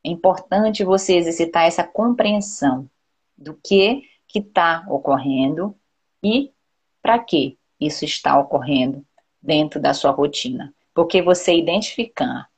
É 0.04 0.10
importante 0.10 0.84
você 0.84 1.18
exercitar 1.18 1.66
essa 1.66 1.84
compreensão 1.84 2.90
do 3.38 3.54
que 3.54 4.04
que 4.28 4.40
está 4.40 4.86
ocorrendo 4.88 5.76
e 6.24 6.52
para 7.02 7.20
que 7.20 7.58
isso 7.80 8.04
está 8.06 8.38
ocorrendo 8.40 9.06
dentro 9.42 9.80
da 9.80 9.94
sua 9.94 10.12
rotina. 10.12 10.74
Porque 10.94 11.22
você 11.22 11.56
identificar 11.56 12.50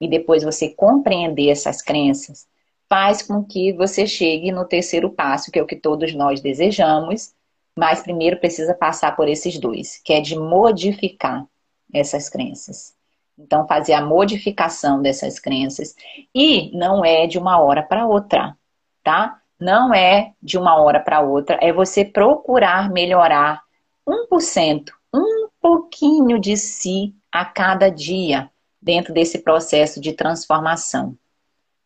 e 0.00 0.08
depois 0.08 0.42
você 0.42 0.70
compreender 0.70 1.50
essas 1.50 1.82
crenças 1.82 2.46
faz 2.88 3.22
com 3.22 3.42
que 3.42 3.72
você 3.72 4.06
chegue 4.06 4.52
no 4.52 4.66
terceiro 4.66 5.10
passo, 5.10 5.50
que 5.50 5.58
é 5.58 5.62
o 5.62 5.66
que 5.66 5.76
todos 5.76 6.14
nós 6.14 6.40
desejamos, 6.40 7.32
mas 7.76 8.02
primeiro 8.02 8.36
precisa 8.36 8.74
passar 8.74 9.16
por 9.16 9.28
esses 9.28 9.58
dois, 9.58 9.98
que 10.04 10.12
é 10.12 10.20
de 10.20 10.38
modificar 10.38 11.46
essas 11.92 12.28
crenças. 12.28 12.94
Então, 13.38 13.66
fazer 13.66 13.94
a 13.94 14.04
modificação 14.04 15.00
dessas 15.00 15.38
crenças. 15.38 15.94
E 16.34 16.70
não 16.76 17.04
é 17.04 17.26
de 17.26 17.38
uma 17.38 17.58
hora 17.60 17.82
para 17.82 18.06
outra, 18.06 18.56
tá? 19.02 19.40
Não 19.58 19.94
é 19.94 20.32
de 20.42 20.58
uma 20.58 20.76
hora 20.76 21.00
para 21.00 21.20
outra, 21.20 21.58
é 21.62 21.72
você 21.72 22.04
procurar 22.04 22.90
melhorar 22.90 23.62
1%, 24.08 24.90
um 25.14 25.48
pouquinho 25.60 26.38
de 26.38 26.56
si 26.56 27.14
a 27.30 27.44
cada 27.44 27.88
dia 27.88 28.50
dentro 28.80 29.14
desse 29.14 29.38
processo 29.38 30.00
de 30.00 30.12
transformação. 30.12 31.16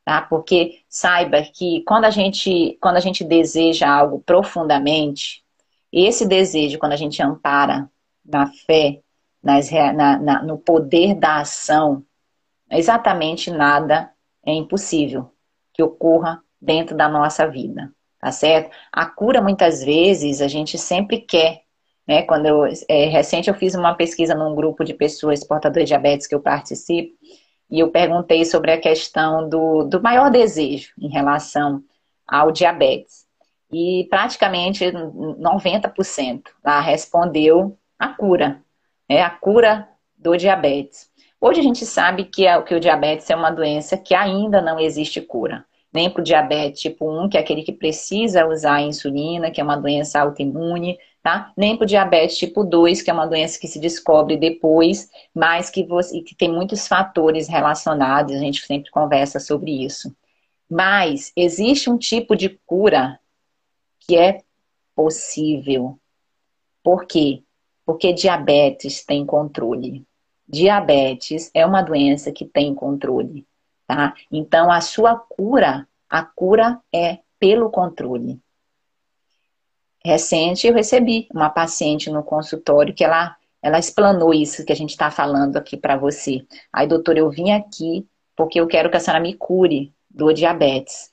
Tá? 0.04 0.22
Porque 0.22 0.82
saiba 0.88 1.42
que 1.42 1.82
quando 1.86 2.04
a 2.04 2.10
gente, 2.10 2.78
quando 2.80 2.96
a 2.96 3.00
gente 3.00 3.24
deseja 3.24 3.88
algo 3.88 4.20
profundamente, 4.20 5.44
esse 5.92 6.26
desejo, 6.26 6.78
quando 6.78 6.92
a 6.92 6.96
gente 6.96 7.22
ampara 7.22 7.90
na 8.24 8.46
fé, 8.46 9.00
nas, 9.42 9.70
na, 9.70 10.18
na, 10.18 10.42
no 10.42 10.58
poder 10.58 11.14
da 11.14 11.40
ação, 11.40 12.04
exatamente 12.70 13.50
nada 13.50 14.12
é 14.44 14.52
impossível 14.52 15.32
que 15.72 15.82
ocorra 15.82 16.42
dentro 16.60 16.96
da 16.96 17.08
nossa 17.08 17.46
vida, 17.46 17.92
tá 18.18 18.32
certo? 18.32 18.74
A 18.90 19.06
cura, 19.06 19.42
muitas 19.42 19.82
vezes, 19.84 20.40
a 20.40 20.48
gente 20.48 20.78
sempre 20.78 21.20
quer 21.20 21.65
né? 22.06 22.22
Quando 22.22 22.46
eu, 22.46 22.64
é, 22.88 23.06
recente 23.06 23.48
eu 23.48 23.54
fiz 23.54 23.74
uma 23.74 23.94
pesquisa 23.94 24.34
num 24.34 24.54
grupo 24.54 24.84
de 24.84 24.94
pessoas 24.94 25.44
portadoras 25.44 25.84
de 25.84 25.88
diabetes 25.88 26.26
que 26.26 26.34
eu 26.34 26.40
participo 26.40 27.14
e 27.70 27.80
eu 27.80 27.90
perguntei 27.90 28.44
sobre 28.44 28.70
a 28.70 28.80
questão 28.80 29.48
do, 29.48 29.84
do 29.84 30.00
maior 30.00 30.30
desejo 30.30 30.92
em 30.98 31.08
relação 31.08 31.82
ao 32.26 32.52
diabetes. 32.52 33.26
E 33.72 34.06
praticamente 34.08 34.84
90% 34.84 36.42
lá 36.64 36.80
respondeu 36.80 37.76
a 37.98 38.08
cura, 38.08 38.62
né? 39.08 39.22
a 39.22 39.30
cura 39.30 39.88
do 40.16 40.36
diabetes. 40.36 41.10
Hoje 41.40 41.60
a 41.60 41.62
gente 41.62 41.84
sabe 41.84 42.24
que, 42.24 42.46
é, 42.46 42.60
que 42.62 42.74
o 42.74 42.80
diabetes 42.80 43.28
é 43.28 43.36
uma 43.36 43.50
doença 43.50 43.96
que 43.96 44.14
ainda 44.14 44.62
não 44.62 44.78
existe 44.78 45.20
cura. 45.20 45.64
Nem 45.92 46.10
para 46.10 46.20
o 46.20 46.24
diabetes 46.24 46.80
tipo 46.80 47.10
1, 47.10 47.28
que 47.28 47.36
é 47.36 47.40
aquele 47.40 47.62
que 47.62 47.72
precisa 47.72 48.46
usar 48.46 48.80
insulina, 48.82 49.50
que 49.50 49.60
é 49.60 49.64
uma 49.64 49.76
doença 49.76 50.20
autoimune, 50.20 50.98
tá? 51.26 51.52
Nem 51.56 51.76
para 51.76 51.82
o 51.82 51.88
diabetes 51.88 52.38
tipo 52.38 52.62
2, 52.62 53.02
que 53.02 53.10
é 53.10 53.12
uma 53.12 53.26
doença 53.26 53.58
que 53.58 53.66
se 53.66 53.80
descobre 53.80 54.36
depois, 54.36 55.10
mas 55.34 55.68
que, 55.68 55.82
você, 55.82 56.20
que 56.20 56.36
tem 56.36 56.48
muitos 56.48 56.86
fatores 56.86 57.48
relacionados, 57.48 58.32
a 58.32 58.38
gente 58.38 58.64
sempre 58.64 58.92
conversa 58.92 59.40
sobre 59.40 59.72
isso. 59.84 60.14
Mas 60.70 61.32
existe 61.34 61.90
um 61.90 61.98
tipo 61.98 62.36
de 62.36 62.50
cura 62.64 63.18
que 63.98 64.16
é 64.16 64.44
possível. 64.94 65.98
Por 66.80 67.06
quê? 67.06 67.42
Porque 67.84 68.12
diabetes 68.12 69.04
tem 69.04 69.26
controle. 69.26 70.06
Diabetes 70.46 71.50
é 71.52 71.66
uma 71.66 71.82
doença 71.82 72.30
que 72.30 72.44
tem 72.44 72.72
controle, 72.72 73.44
tá? 73.84 74.14
Então 74.30 74.70
a 74.70 74.80
sua 74.80 75.16
cura, 75.16 75.88
a 76.08 76.22
cura 76.22 76.80
é 76.94 77.18
pelo 77.40 77.68
controle 77.68 78.40
recente 80.06 80.68
eu 80.68 80.72
recebi 80.72 81.26
uma 81.34 81.50
paciente 81.50 82.08
no 82.10 82.22
consultório 82.22 82.94
que 82.94 83.04
ela, 83.04 83.36
ela 83.60 83.78
explanou 83.78 84.32
isso 84.32 84.64
que 84.64 84.72
a 84.72 84.76
gente 84.76 84.90
está 84.90 85.10
falando 85.10 85.56
aqui 85.56 85.76
para 85.76 85.96
você. 85.96 86.46
Aí, 86.72 86.86
doutor, 86.86 87.18
eu 87.18 87.28
vim 87.28 87.50
aqui 87.50 88.06
porque 88.36 88.60
eu 88.60 88.68
quero 88.68 88.88
que 88.88 88.96
a 88.96 89.00
senhora 89.00 89.20
me 89.20 89.34
cure 89.34 89.92
do 90.08 90.32
diabetes, 90.32 91.10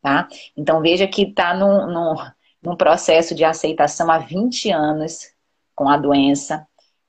tá? 0.00 0.28
Então, 0.56 0.80
veja 0.80 1.08
que 1.08 1.22
está 1.22 1.54
num, 1.54 1.86
num, 1.86 2.14
num 2.62 2.76
processo 2.76 3.34
de 3.34 3.44
aceitação 3.44 4.10
há 4.10 4.18
20 4.18 4.70
anos 4.70 5.32
com 5.74 5.88
a 5.88 5.96
doença 5.96 6.66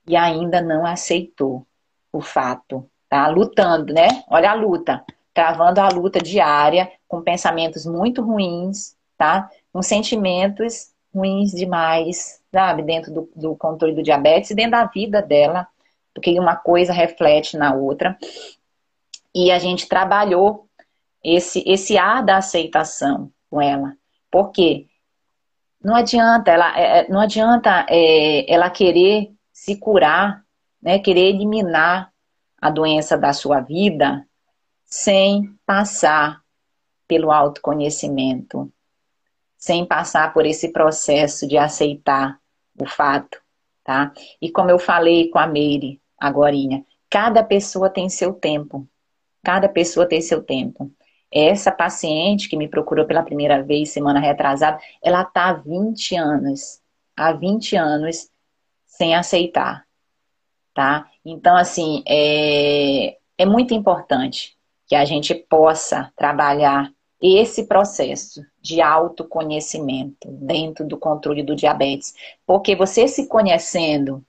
e 0.08 0.16
ainda 0.16 0.60
não 0.60 0.86
aceitou 0.86 1.68
o 2.12 2.20
fato, 2.20 2.90
tá? 3.08 3.28
Lutando, 3.28 3.94
né? 3.94 4.24
Olha 4.28 4.52
a 4.52 4.56
luta, 4.56 5.06
travando 5.34 5.80
a 5.82 5.90
luta 5.90 6.20
diária 6.20 6.92
com 7.08 7.22
pensamentos 7.22 7.86
muito 7.86 8.24
ruins, 8.24 8.96
tá? 9.16 9.50
Com 9.72 9.84
sentimentos 9.84 10.97
ruins 11.18 11.52
demais, 11.52 12.42
sabe? 12.52 12.84
Dentro 12.84 13.14
do, 13.14 13.30
do 13.36 13.56
controle 13.56 13.96
do 13.96 14.04
diabetes 14.04 14.52
e 14.52 14.56
dentro 14.56 14.72
da 14.72 14.86
vida 14.86 15.22
dela, 15.22 15.68
porque 16.14 16.40
uma 16.40 16.56
coisa 16.56 16.94
reflete 16.94 17.58
na 17.58 17.74
outra. 17.74 18.18
E 19.34 19.52
a 19.52 19.60
gente 19.60 19.88
trabalhou 19.88 20.68
esse, 21.24 21.64
esse 21.66 21.98
ar 21.98 22.24
da 22.24 22.38
aceitação 22.38 23.32
com 23.50 23.62
ela. 23.62 23.96
Por 24.32 24.52
quê? 24.52 24.88
Não 25.84 25.96
adianta 25.96 26.52
ela, 26.52 26.78
é, 26.78 27.00
é, 27.00 27.10
não 27.10 27.20
adianta 27.20 27.86
é, 27.90 28.52
ela 28.52 28.70
querer 28.70 29.32
se 29.52 29.76
curar, 29.76 30.44
né, 30.82 31.00
querer 31.00 31.30
eliminar 31.30 32.12
a 32.60 32.70
doença 32.70 33.18
da 33.18 33.34
sua 33.34 33.60
vida 33.60 34.26
sem 34.86 35.56
passar 35.66 36.42
pelo 37.08 37.32
autoconhecimento, 37.32 38.72
sem 39.58 39.86
passar 39.86 40.34
por 40.34 40.46
esse 40.46 40.70
processo 40.70 41.48
de 41.48 41.58
aceitar 41.58 42.40
o 42.80 42.86
fato, 42.86 43.42
tá? 43.84 44.14
E 44.42 44.52
como 44.52 44.70
eu 44.70 44.78
falei 44.78 45.30
com 45.30 45.40
a 45.40 45.48
Meire 45.48 46.00
agorinha, 46.20 46.86
cada 47.10 47.44
pessoa 47.44 47.90
tem 47.90 48.08
seu 48.10 48.34
tempo. 48.34 48.88
Cada 49.44 49.68
pessoa 49.68 50.08
tem 50.08 50.22
seu 50.22 50.44
tempo. 50.44 50.92
Essa 51.32 51.72
paciente 51.72 52.48
que 52.48 52.58
me 52.58 52.68
procurou 52.68 53.06
pela 53.06 53.24
primeira 53.24 53.62
vez 53.64 53.90
semana 53.90 54.20
retrasada, 54.20 54.80
ela 55.02 55.26
tá 55.26 55.50
há 55.50 55.54
20 55.54 56.16
anos, 56.16 56.82
há 57.16 57.34
20 57.34 57.76
anos 57.76 58.30
sem 58.86 59.16
aceitar, 59.16 59.86
tá? 60.74 61.10
Então, 61.26 61.56
assim, 61.56 62.04
é, 62.08 63.18
é 63.38 63.46
muito 63.46 63.74
importante 63.74 64.58
que 64.88 64.96
a 64.96 65.04
gente 65.04 65.36
possa 65.36 66.12
trabalhar 66.16 66.92
esse 67.22 67.66
processo 67.68 68.46
de 68.68 68.82
autoconhecimento 68.82 70.28
dentro 70.30 70.86
do 70.86 70.98
controle 70.98 71.42
do 71.42 71.56
diabetes. 71.56 72.14
Porque 72.46 72.76
você 72.76 73.08
se 73.08 73.28
conhecendo, 73.28 74.22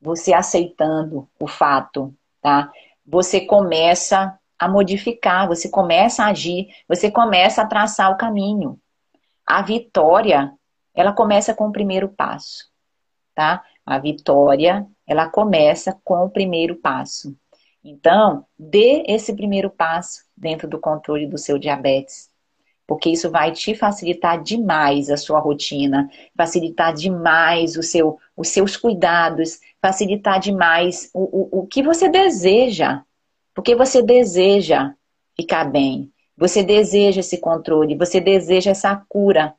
você 0.00 0.34
aceitando 0.34 1.28
o 1.38 1.46
fato, 1.46 2.12
tá? 2.42 2.72
Você 3.06 3.40
começa 3.40 4.36
a 4.58 4.68
modificar, 4.68 5.46
você 5.46 5.68
começa 5.68 6.24
a 6.24 6.28
agir, 6.28 6.68
você 6.88 7.08
começa 7.08 7.62
a 7.62 7.66
traçar 7.66 8.10
o 8.10 8.16
caminho. 8.16 8.80
A 9.46 9.62
vitória, 9.62 10.52
ela 10.92 11.12
começa 11.12 11.54
com 11.54 11.68
o 11.68 11.72
primeiro 11.72 12.08
passo, 12.08 12.68
tá? 13.32 13.64
A 13.86 13.96
vitória, 13.98 14.84
ela 15.06 15.28
começa 15.28 15.96
com 16.02 16.24
o 16.24 16.30
primeiro 16.30 16.74
passo. 16.74 17.34
Então, 17.84 18.44
dê 18.58 19.04
esse 19.06 19.32
primeiro 19.32 19.70
passo 19.70 20.24
dentro 20.36 20.68
do 20.68 20.80
controle 20.80 21.28
do 21.28 21.38
seu 21.38 21.58
diabetes, 21.58 22.28
porque 22.88 23.10
isso 23.10 23.30
vai 23.30 23.52
te 23.52 23.74
facilitar 23.74 24.42
demais 24.42 25.10
a 25.10 25.18
sua 25.18 25.38
rotina, 25.40 26.10
facilitar 26.34 26.94
demais 26.94 27.76
o 27.76 27.82
seu, 27.82 28.18
os 28.34 28.48
seus 28.48 28.78
cuidados, 28.78 29.60
facilitar 29.78 30.40
demais 30.40 31.10
o, 31.12 31.58
o, 31.58 31.60
o 31.60 31.66
que 31.66 31.82
você 31.82 32.08
deseja, 32.08 33.02
porque 33.54 33.76
você 33.76 34.02
deseja 34.02 34.94
ficar 35.36 35.66
bem, 35.66 36.10
você 36.34 36.62
deseja 36.62 37.20
esse 37.20 37.36
controle, 37.36 37.94
você 37.94 38.22
deseja 38.22 38.70
essa 38.70 38.96
cura, 39.06 39.54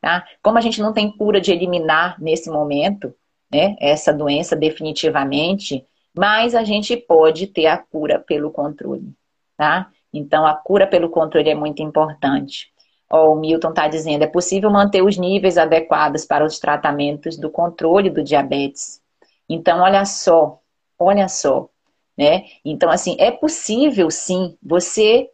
tá? 0.00 0.26
Como 0.42 0.56
a 0.56 0.62
gente 0.62 0.80
não 0.80 0.94
tem 0.94 1.14
cura 1.14 1.38
de 1.38 1.52
eliminar 1.52 2.18
nesse 2.18 2.48
momento, 2.48 3.14
né, 3.52 3.76
essa 3.78 4.10
doença 4.10 4.56
definitivamente, 4.56 5.84
mas 6.16 6.54
a 6.54 6.64
gente 6.64 6.96
pode 6.96 7.46
ter 7.46 7.66
a 7.66 7.76
cura 7.76 8.18
pelo 8.18 8.50
controle, 8.50 9.12
tá? 9.54 9.90
Então, 10.12 10.46
a 10.46 10.54
cura 10.54 10.86
pelo 10.86 11.08
controle 11.08 11.48
é 11.48 11.54
muito 11.54 11.82
importante. 11.82 12.72
Oh, 13.10 13.32
o 13.32 13.36
Milton 13.36 13.70
está 13.70 13.88
dizendo, 13.88 14.22
é 14.22 14.26
possível 14.26 14.70
manter 14.70 15.02
os 15.02 15.16
níveis 15.16 15.58
adequados 15.58 16.24
para 16.24 16.44
os 16.44 16.58
tratamentos 16.58 17.36
do 17.36 17.50
controle 17.50 18.10
do 18.10 18.22
diabetes. 18.22 19.00
Então, 19.48 19.80
olha 19.80 20.04
só, 20.04 20.60
olha 20.98 21.28
só, 21.28 21.68
né? 22.16 22.44
Então, 22.64 22.90
assim, 22.90 23.16
é 23.18 23.30
possível 23.30 24.10
sim 24.10 24.56
você 24.62 25.28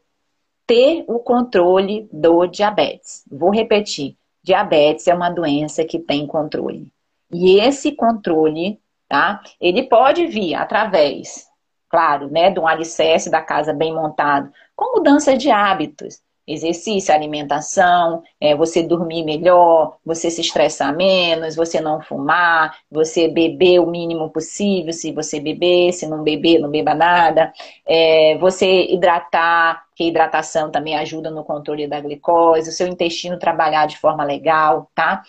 ter 0.66 1.04
o 1.06 1.18
controle 1.18 2.08
do 2.12 2.46
diabetes. 2.46 3.24
Vou 3.30 3.50
repetir, 3.50 4.16
diabetes 4.42 5.06
é 5.06 5.14
uma 5.14 5.30
doença 5.30 5.84
que 5.84 5.98
tem 5.98 6.26
controle. 6.26 6.90
E 7.30 7.60
esse 7.60 7.92
controle 7.92 8.80
tá? 9.08 9.42
Ele 9.60 9.84
pode 9.84 10.26
vir 10.26 10.54
através, 10.54 11.46
claro, 11.88 12.30
né, 12.30 12.50
de 12.50 12.58
um 12.58 12.66
alicerce 12.66 13.30
da 13.30 13.40
casa 13.40 13.72
bem 13.72 13.94
montado, 13.94 14.50
com 14.74 14.96
mudança 14.96 15.36
de 15.36 15.50
hábitos, 15.50 16.20
exercício, 16.46 17.12
alimentação, 17.12 18.22
é, 18.40 18.54
você 18.54 18.82
dormir 18.82 19.24
melhor, 19.24 19.96
você 20.04 20.30
se 20.30 20.40
estressar 20.40 20.94
menos, 20.94 21.56
você 21.56 21.80
não 21.80 22.00
fumar, 22.00 22.76
você 22.90 23.26
beber 23.26 23.80
o 23.80 23.86
mínimo 23.86 24.30
possível, 24.30 24.92
se 24.92 25.12
você 25.12 25.40
beber, 25.40 25.92
se 25.92 26.06
não 26.06 26.22
beber, 26.22 26.60
não 26.60 26.70
beba 26.70 26.94
nada, 26.94 27.52
é, 27.84 28.38
você 28.38 28.86
hidratar, 28.86 29.84
que 29.96 30.04
hidratação 30.08 30.70
também 30.70 30.94
ajuda 30.94 31.30
no 31.30 31.42
controle 31.42 31.88
da 31.88 32.00
glicose, 32.00 32.70
o 32.70 32.72
seu 32.72 32.86
intestino 32.86 33.38
trabalhar 33.38 33.86
de 33.86 33.98
forma 33.98 34.22
legal, 34.22 34.88
tá? 34.94 35.22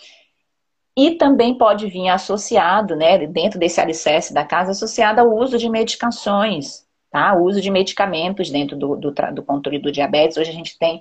E 0.98 1.12
também 1.12 1.54
pode 1.54 1.86
vir 1.86 2.08
associado, 2.08 2.96
né, 2.96 3.24
dentro 3.24 3.56
desse 3.56 3.80
alicerce 3.80 4.34
da 4.34 4.44
casa, 4.44 4.72
associado 4.72 5.20
ao 5.20 5.32
uso 5.32 5.56
de 5.56 5.70
medicações, 5.70 6.84
tá? 7.08 7.36
O 7.36 7.44
uso 7.44 7.60
de 7.60 7.70
medicamentos 7.70 8.50
dentro 8.50 8.76
do, 8.76 8.96
do, 8.96 9.14
do 9.32 9.42
controle 9.44 9.78
do 9.78 9.92
diabetes. 9.92 10.36
Hoje 10.36 10.50
a 10.50 10.52
gente 10.52 10.76
tem 10.76 11.00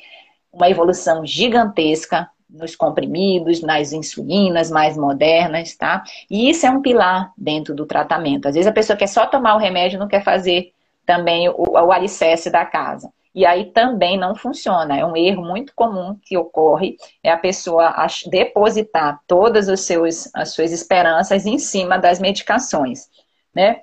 uma 0.54 0.70
evolução 0.70 1.26
gigantesca 1.26 2.30
nos 2.48 2.76
comprimidos, 2.76 3.64
nas 3.64 3.92
insulinas 3.92 4.70
mais 4.70 4.96
modernas, 4.96 5.76
tá? 5.76 6.04
E 6.30 6.48
isso 6.48 6.68
é 6.68 6.70
um 6.70 6.80
pilar 6.80 7.34
dentro 7.36 7.74
do 7.74 7.88
tratamento. 7.88 8.48
Às 8.48 8.54
vezes 8.54 8.68
a 8.68 8.72
pessoa 8.72 8.96
quer 8.96 9.08
só 9.08 9.26
tomar 9.26 9.56
o 9.56 9.60
remédio, 9.60 9.98
não 9.98 10.08
quer 10.08 10.24
fazer 10.24 10.74
também 11.08 11.50
o, 11.50 11.56
o 11.72 11.92
alicerce 11.92 12.52
da 12.52 12.64
casa. 12.64 13.12
E 13.38 13.46
aí 13.46 13.66
também 13.66 14.18
não 14.18 14.34
funciona. 14.34 14.98
É 14.98 15.06
um 15.06 15.16
erro 15.16 15.46
muito 15.46 15.72
comum 15.76 16.20
que 16.24 16.36
ocorre, 16.36 16.98
é 17.24 17.30
a 17.32 17.38
pessoa 17.38 17.94
depositar 18.32 19.22
todas 19.28 19.70
os 19.70 19.82
seus, 19.82 20.28
as 20.34 20.56
suas 20.56 20.72
esperanças 20.72 21.46
em 21.46 21.60
cima 21.60 22.00
das 22.00 22.20
medicações, 22.20 23.08
né? 23.54 23.82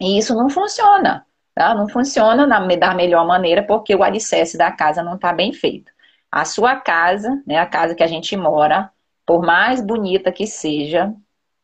E 0.00 0.16
isso 0.16 0.34
não 0.34 0.48
funciona, 0.48 1.26
tá? 1.54 1.74
Não 1.74 1.86
funciona 1.86 2.46
na, 2.46 2.58
da 2.58 2.94
melhor 2.94 3.26
maneira 3.26 3.62
porque 3.62 3.94
o 3.94 4.02
alicerce 4.02 4.56
da 4.56 4.72
casa 4.72 5.02
não 5.02 5.16
está 5.16 5.30
bem 5.30 5.52
feito. 5.52 5.92
A 6.32 6.46
sua 6.46 6.74
casa, 6.76 7.42
né, 7.46 7.58
a 7.58 7.66
casa 7.66 7.94
que 7.94 8.02
a 8.02 8.06
gente 8.06 8.34
mora, 8.34 8.90
por 9.26 9.42
mais 9.42 9.82
bonita 9.82 10.32
que 10.32 10.46
seja, 10.46 11.12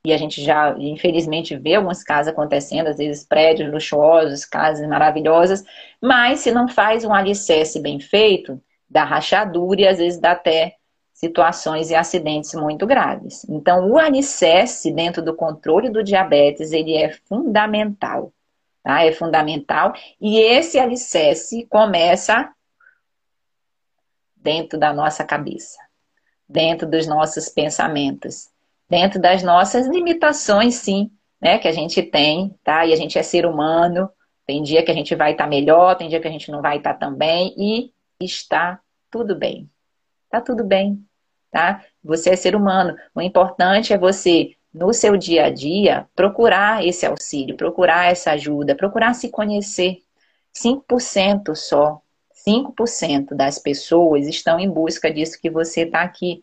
e 0.04 0.12
a 0.12 0.16
gente 0.16 0.42
já, 0.42 0.74
infelizmente, 0.78 1.56
vê 1.56 1.74
alguns 1.74 2.02
casos 2.02 2.32
acontecendo, 2.32 2.88
às 2.88 2.96
vezes 2.96 3.24
prédios 3.24 3.70
luxuosos, 3.70 4.46
casas 4.46 4.86
maravilhosas, 4.88 5.62
mas 6.00 6.40
se 6.40 6.50
não 6.50 6.66
faz 6.68 7.04
um 7.04 7.12
alicerce 7.12 7.78
bem 7.80 8.00
feito, 8.00 8.60
dá 8.88 9.04
rachadura 9.04 9.82
e 9.82 9.86
às 9.86 9.98
vezes 9.98 10.18
dá 10.18 10.32
até 10.32 10.76
situações 11.12 11.90
e 11.90 11.94
acidentes 11.94 12.54
muito 12.54 12.86
graves. 12.86 13.44
Então, 13.46 13.90
o 13.90 13.98
alicerce 13.98 14.90
dentro 14.90 15.22
do 15.22 15.34
controle 15.34 15.90
do 15.90 16.02
diabetes, 16.02 16.72
ele 16.72 16.96
é 16.96 17.12
fundamental, 17.28 18.32
tá? 18.82 19.04
É 19.04 19.12
fundamental. 19.12 19.92
E 20.18 20.38
esse 20.38 20.78
alicerce 20.78 21.66
começa 21.66 22.50
dentro 24.34 24.78
da 24.78 24.94
nossa 24.94 25.22
cabeça, 25.22 25.78
dentro 26.48 26.88
dos 26.88 27.06
nossos 27.06 27.50
pensamentos 27.50 28.49
dentro 28.90 29.20
das 29.20 29.42
nossas 29.44 29.86
limitações, 29.86 30.74
sim, 30.74 31.10
né, 31.40 31.58
que 31.58 31.68
a 31.68 31.72
gente 31.72 32.02
tem, 32.02 32.54
tá? 32.64 32.84
E 32.84 32.92
a 32.92 32.96
gente 32.96 33.16
é 33.16 33.22
ser 33.22 33.46
humano, 33.46 34.10
tem 34.44 34.64
dia 34.64 34.84
que 34.84 34.90
a 34.90 34.94
gente 34.94 35.14
vai 35.14 35.32
estar 35.32 35.44
tá 35.44 35.50
melhor, 35.50 35.94
tem 35.94 36.08
dia 36.08 36.20
que 36.20 36.26
a 36.26 36.30
gente 36.30 36.50
não 36.50 36.60
vai 36.60 36.78
estar 36.78 36.94
tá 36.94 37.06
tão 37.06 37.14
bem, 37.14 37.54
e 37.56 37.92
está 38.20 38.80
tudo 39.08 39.36
bem. 39.36 39.70
Tá 40.28 40.40
tudo 40.40 40.64
bem, 40.64 41.04
tá? 41.50 41.84
Você 42.02 42.30
é 42.30 42.36
ser 42.36 42.56
humano. 42.56 42.96
O 43.14 43.20
importante 43.20 43.92
é 43.92 43.98
você, 43.98 44.56
no 44.74 44.92
seu 44.92 45.16
dia 45.16 45.46
a 45.46 45.50
dia, 45.50 46.08
procurar 46.14 46.84
esse 46.84 47.06
auxílio, 47.06 47.56
procurar 47.56 48.10
essa 48.10 48.32
ajuda, 48.32 48.74
procurar 48.74 49.14
se 49.14 49.28
conhecer. 49.28 49.98
5% 50.52 51.54
só, 51.54 52.00
5% 52.46 53.34
das 53.36 53.58
pessoas 53.58 54.26
estão 54.26 54.58
em 54.58 54.68
busca 54.68 55.12
disso 55.12 55.40
que 55.40 55.48
você 55.48 55.82
está 55.82 56.02
aqui 56.02 56.42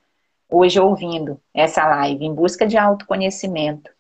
hoje 0.50 0.80
ouvindo 0.80 1.40
essa 1.54 1.86
live, 1.86 2.26
em 2.26 2.34
busca 2.34 2.66
de 2.66 2.78
autoconhecimento, 2.78 3.92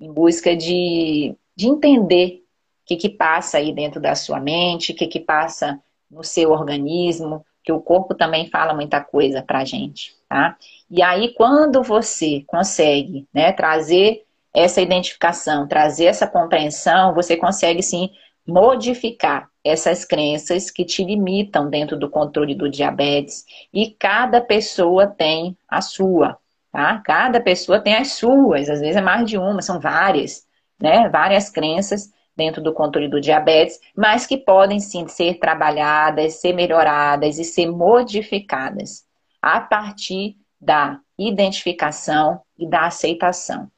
em 0.00 0.12
busca 0.12 0.56
de, 0.56 1.36
de 1.56 1.68
entender 1.68 2.42
o 2.82 2.86
que, 2.86 2.96
que 2.96 3.08
passa 3.08 3.58
aí 3.58 3.72
dentro 3.72 4.00
da 4.00 4.14
sua 4.14 4.40
mente, 4.40 4.92
o 4.92 4.94
que, 4.94 5.06
que 5.06 5.20
passa 5.20 5.80
no 6.10 6.22
seu 6.22 6.50
organismo, 6.50 7.44
que 7.62 7.72
o 7.72 7.80
corpo 7.80 8.14
também 8.14 8.48
fala 8.50 8.74
muita 8.74 9.02
coisa 9.02 9.42
pra 9.42 9.64
gente, 9.64 10.14
tá? 10.28 10.56
E 10.90 11.02
aí, 11.02 11.32
quando 11.34 11.82
você 11.82 12.44
consegue 12.46 13.26
né, 13.32 13.52
trazer 13.52 14.24
essa 14.52 14.80
identificação, 14.80 15.66
trazer 15.66 16.04
essa 16.04 16.26
compreensão, 16.26 17.14
você 17.14 17.36
consegue 17.36 17.82
sim 17.82 18.10
modificar 18.46 19.50
essas 19.64 20.04
crenças 20.04 20.70
que 20.70 20.84
te 20.84 21.02
limitam 21.02 21.70
dentro 21.70 21.98
do 21.98 22.10
controle 22.10 22.54
do 22.54 22.68
diabetes. 22.68 23.44
E 23.72 23.90
cada 23.90 24.40
pessoa 24.40 25.06
tem 25.06 25.56
a 25.66 25.80
sua, 25.80 26.36
tá? 26.70 27.00
Cada 27.04 27.40
pessoa 27.40 27.80
tem 27.80 27.94
as 27.94 28.12
suas, 28.12 28.68
às 28.68 28.80
vezes 28.80 28.96
é 28.96 29.00
mais 29.00 29.28
de 29.28 29.38
uma, 29.38 29.62
são 29.62 29.80
várias, 29.80 30.46
né? 30.78 31.08
Várias 31.08 31.48
crenças 31.48 32.12
dentro 32.36 32.62
do 32.62 32.74
controle 32.74 33.08
do 33.08 33.20
diabetes, 33.20 33.80
mas 33.96 34.26
que 34.26 34.36
podem 34.36 34.80
sim 34.80 35.06
ser 35.08 35.38
trabalhadas, 35.38 36.40
ser 36.40 36.52
melhoradas 36.52 37.38
e 37.38 37.44
ser 37.44 37.70
modificadas 37.70 39.04
a 39.40 39.60
partir 39.60 40.36
da 40.60 40.98
identificação 41.16 42.40
e 42.58 42.68
da 42.68 42.86
aceitação. 42.86 43.70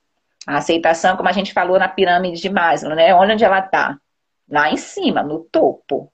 A 0.47 0.59
aceitação, 0.59 1.17
como 1.17 1.29
a 1.29 1.33
gente 1.33 1.53
falou 1.53 1.79
na 1.79 1.89
pirâmide 1.89 2.41
de 2.41 2.49
Maslow, 2.49 2.95
né? 2.95 3.15
Onde 3.15 3.45
ela 3.45 3.59
está? 3.59 3.99
Lá 4.49 4.71
em 4.71 4.77
cima, 4.77 5.23
no 5.23 5.41
topo, 5.41 6.13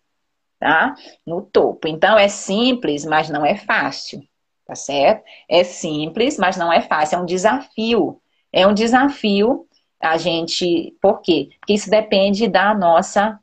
tá? 0.58 0.94
No 1.26 1.42
topo. 1.42 1.88
Então 1.88 2.18
é 2.18 2.28
simples, 2.28 3.04
mas 3.04 3.28
não 3.28 3.44
é 3.44 3.56
fácil, 3.56 4.22
tá 4.66 4.74
certo? 4.74 5.24
É 5.48 5.64
simples, 5.64 6.38
mas 6.38 6.56
não 6.56 6.72
é 6.72 6.80
fácil, 6.80 7.18
é 7.18 7.22
um 7.22 7.26
desafio. 7.26 8.20
É 8.52 8.66
um 8.66 8.74
desafio 8.74 9.66
a 10.00 10.16
gente, 10.16 10.96
por 11.00 11.20
quê? 11.20 11.50
Porque 11.60 11.72
isso 11.74 11.88
depende 11.88 12.48
da 12.48 12.74
nossa 12.74 13.38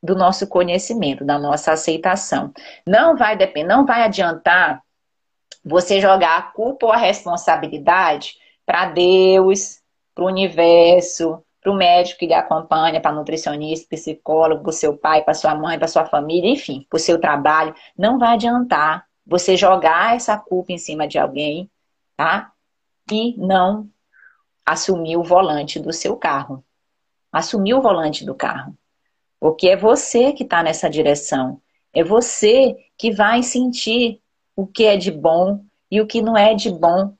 do 0.00 0.14
nosso 0.14 0.46
conhecimento, 0.46 1.24
da 1.24 1.38
nossa 1.38 1.72
aceitação. 1.72 2.52
Não 2.86 3.16
vai 3.16 3.36
depender, 3.36 3.66
não 3.66 3.84
vai 3.84 4.02
adiantar 4.02 4.80
você 5.64 6.00
jogar 6.00 6.38
a 6.38 6.42
culpa 6.42 6.86
ou 6.86 6.92
a 6.92 6.96
responsabilidade 6.96 8.34
para 8.64 8.86
Deus, 8.86 9.80
para 10.14 10.24
o 10.24 10.28
universo, 10.28 11.42
para 11.60 11.72
o 11.72 11.74
médico 11.74 12.20
que 12.20 12.26
lhe 12.26 12.34
acompanha, 12.34 13.00
para 13.00 13.14
nutricionista, 13.14 13.88
psicólogo, 13.88 14.62
para 14.62 14.70
o 14.70 14.72
seu 14.72 14.96
pai, 14.96 15.22
para 15.22 15.34
sua 15.34 15.54
mãe, 15.54 15.78
para 15.78 15.88
sua 15.88 16.06
família, 16.06 16.50
enfim, 16.50 16.86
para 16.88 16.96
o 16.96 17.00
seu 17.00 17.20
trabalho. 17.20 17.74
Não 17.96 18.18
vai 18.18 18.34
adiantar 18.34 19.06
você 19.26 19.56
jogar 19.56 20.16
essa 20.16 20.36
culpa 20.38 20.72
em 20.72 20.78
cima 20.78 21.06
de 21.06 21.18
alguém, 21.18 21.70
tá? 22.16 22.52
E 23.10 23.36
não 23.36 23.88
assumir 24.64 25.16
o 25.16 25.22
volante 25.22 25.80
do 25.80 25.92
seu 25.92 26.16
carro. 26.16 26.64
Assumir 27.32 27.74
o 27.74 27.82
volante 27.82 28.24
do 28.24 28.34
carro. 28.34 28.76
Porque 29.40 29.68
é 29.68 29.76
você 29.76 30.32
que 30.32 30.44
está 30.44 30.62
nessa 30.62 30.88
direção. 30.88 31.60
É 31.92 32.04
você 32.04 32.76
que 32.96 33.10
vai 33.10 33.42
sentir 33.42 34.20
o 34.54 34.66
que 34.66 34.84
é 34.84 34.96
de 34.96 35.10
bom 35.10 35.64
e 35.90 36.00
o 36.00 36.06
que 36.06 36.20
não 36.20 36.36
é 36.36 36.54
de 36.54 36.70
bom. 36.70 37.06
O 37.06 37.16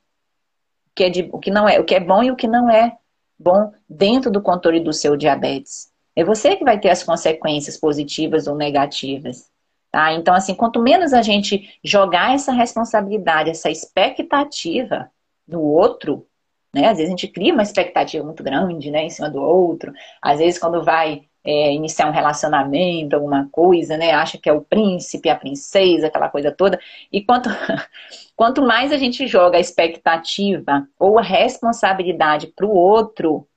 que 0.95 1.03
é, 1.03 1.09
de, 1.09 1.29
o 1.31 1.39
que 1.39 1.49
não 1.49 1.67
é, 1.67 1.79
o 1.79 1.85
que 1.85 1.95
é 1.95 1.99
bom 1.99 2.23
e 2.23 2.31
o 2.31 2.35
que 2.35 2.47
não 2.47 2.69
é 2.69 2.98
bom 3.39 3.71
dentro 3.89 4.29
do 4.29 4.41
controle 4.41 4.79
do 4.79 4.91
seu 4.91 5.15
diabetes. 5.15 5.89
É 6.15 6.23
você 6.23 6.55
que 6.55 6.63
vai 6.65 6.79
ter 6.79 6.89
as 6.89 7.03
consequências 7.03 7.77
positivas 7.77 8.47
ou 8.47 8.55
negativas. 8.55 9.49
Tá? 9.91 10.13
Então, 10.13 10.35
assim, 10.35 10.53
quanto 10.53 10.81
menos 10.81 11.13
a 11.13 11.21
gente 11.21 11.79
jogar 11.83 12.35
essa 12.35 12.51
responsabilidade, 12.51 13.49
essa 13.49 13.71
expectativa 13.71 15.09
no 15.47 15.61
outro, 15.61 16.27
né? 16.73 16.87
Às 16.87 16.97
vezes 16.97 17.07
a 17.07 17.15
gente 17.15 17.27
cria 17.27 17.53
uma 17.53 17.63
expectativa 17.63 18.23
muito 18.23 18.43
grande, 18.43 18.91
né, 18.91 19.03
em 19.03 19.09
cima 19.09 19.29
do 19.29 19.41
outro. 19.41 19.91
Às 20.21 20.39
vezes 20.39 20.59
quando 20.59 20.83
vai 20.83 21.23
é, 21.43 21.73
iniciar 21.73 22.07
um 22.07 22.13
relacionamento, 22.13 23.15
alguma 23.15 23.47
coisa, 23.51 23.97
né, 23.97 24.11
acha 24.11 24.37
que 24.37 24.49
é 24.49 24.53
o 24.53 24.61
príncipe, 24.61 25.29
a 25.29 25.35
princesa, 25.35 26.07
aquela 26.07 26.29
coisa 26.29 26.51
toda. 26.51 26.79
E 27.11 27.23
quanto 27.23 27.49
quanto 28.35 28.61
mais 28.61 28.91
a 28.91 28.97
gente 28.97 29.27
joga 29.27 29.57
a 29.57 29.61
expectativa 29.61 30.87
ou 30.99 31.19
a 31.19 31.21
responsabilidade 31.21 32.47
para 32.47 32.65
o 32.65 32.75
outro, 32.75 33.47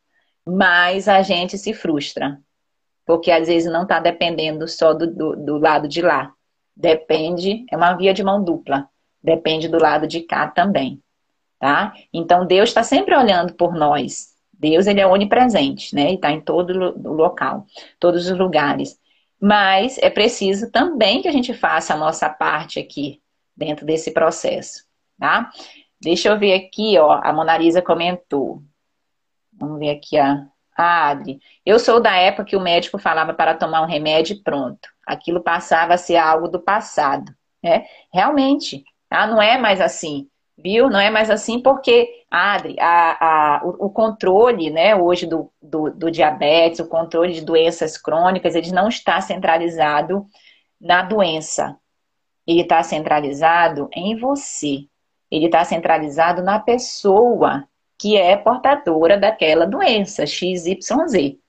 mais 0.45 1.09
a 1.09 1.22
gente 1.22 1.59
se 1.59 1.72
frustra. 1.74 2.39
Porque 3.05 3.30
às 3.30 3.49
vezes 3.49 3.70
não 3.70 3.83
está 3.83 3.99
dependendo 3.99 4.68
só 4.68 4.95
do, 4.95 5.07
do, 5.07 5.37
do 5.37 5.59
lado 5.59 5.89
de 5.89 6.01
lá. 6.03 6.33
Depende, 6.74 7.64
é 7.70 7.76
uma 7.76 7.95
via 7.95 8.14
de 8.14 8.22
mão 8.22 8.43
dupla. 8.43 8.89
Depende 9.22 9.68
do 9.68 9.78
lado 9.78 10.07
de 10.07 10.20
cá 10.20 10.49
também 10.49 11.03
tá? 11.62 11.95
Então 12.12 12.45
Deus 12.45 12.70
está 12.70 12.83
sempre 12.83 13.16
olhando 13.16 13.55
por 13.55 13.72
nós. 13.72 14.32
Deus 14.62 14.86
ele 14.86 15.00
é 15.00 15.06
onipresente, 15.06 15.92
né? 15.92 16.12
E 16.12 16.14
está 16.14 16.30
em 16.30 16.40
todo 16.40 16.70
o 16.70 17.12
local, 17.12 17.66
todos 17.98 18.30
os 18.30 18.38
lugares. 18.38 18.96
Mas 19.40 19.98
é 19.98 20.08
preciso 20.08 20.70
também 20.70 21.20
que 21.20 21.26
a 21.26 21.32
gente 21.32 21.52
faça 21.52 21.92
a 21.92 21.96
nossa 21.96 22.30
parte 22.30 22.78
aqui 22.78 23.20
dentro 23.56 23.84
desse 23.84 24.12
processo, 24.12 24.84
tá? 25.18 25.50
Deixa 26.00 26.28
eu 26.28 26.38
ver 26.38 26.54
aqui, 26.54 26.96
ó, 26.96 27.20
a 27.22 27.32
Monalisa 27.32 27.82
comentou. 27.82 28.62
Vamos 29.52 29.80
ver 29.80 29.90
aqui 29.90 30.16
a, 30.16 30.46
a 30.76 31.08
Adri. 31.08 31.40
Eu 31.66 31.80
sou 31.80 32.00
da 32.00 32.14
época 32.16 32.44
que 32.44 32.56
o 32.56 32.60
médico 32.60 32.98
falava 32.98 33.34
para 33.34 33.56
tomar 33.56 33.82
um 33.82 33.86
remédio 33.86 34.36
e 34.36 34.42
pronto. 34.42 34.88
Aquilo 35.04 35.42
passava 35.42 35.94
a 35.94 35.98
ser 35.98 36.16
algo 36.16 36.46
do 36.46 36.60
passado, 36.60 37.34
né? 37.60 37.84
Realmente, 38.12 38.84
tá? 39.08 39.26
Não 39.26 39.42
é 39.42 39.58
mais 39.58 39.80
assim 39.80 40.28
viu? 40.62 40.88
Não 40.88 41.00
é 41.00 41.10
mais 41.10 41.28
assim 41.30 41.60
porque, 41.60 42.08
Adri, 42.30 42.76
a, 42.78 43.56
a, 43.56 43.64
o, 43.64 43.86
o, 43.86 43.90
controle, 43.90 44.70
né, 44.70 44.94
hoje 44.94 45.26
do, 45.26 45.50
do, 45.60 45.90
do, 45.90 46.10
diabetes, 46.10 46.80
o 46.80 46.88
controle 46.88 47.32
de 47.32 47.44
doenças 47.44 47.98
crônicas, 47.98 48.54
ele 48.54 48.70
não 48.70 48.88
está 48.88 49.20
centralizado 49.20 50.24
na 50.80 51.02
doença. 51.02 51.76
Ele 52.46 52.62
está 52.62 52.82
centralizado 52.82 53.88
em 53.92 54.16
você. 54.16 54.86
Ele 55.30 55.46
está 55.46 55.64
centralizado 55.64 56.42
na 56.42 56.58
pessoa 56.58 57.66
que 57.98 58.16
é 58.16 58.36
portadora 58.36 59.16
daquela 59.16 59.64
doença, 59.64 60.26
XYZ. 60.26 60.76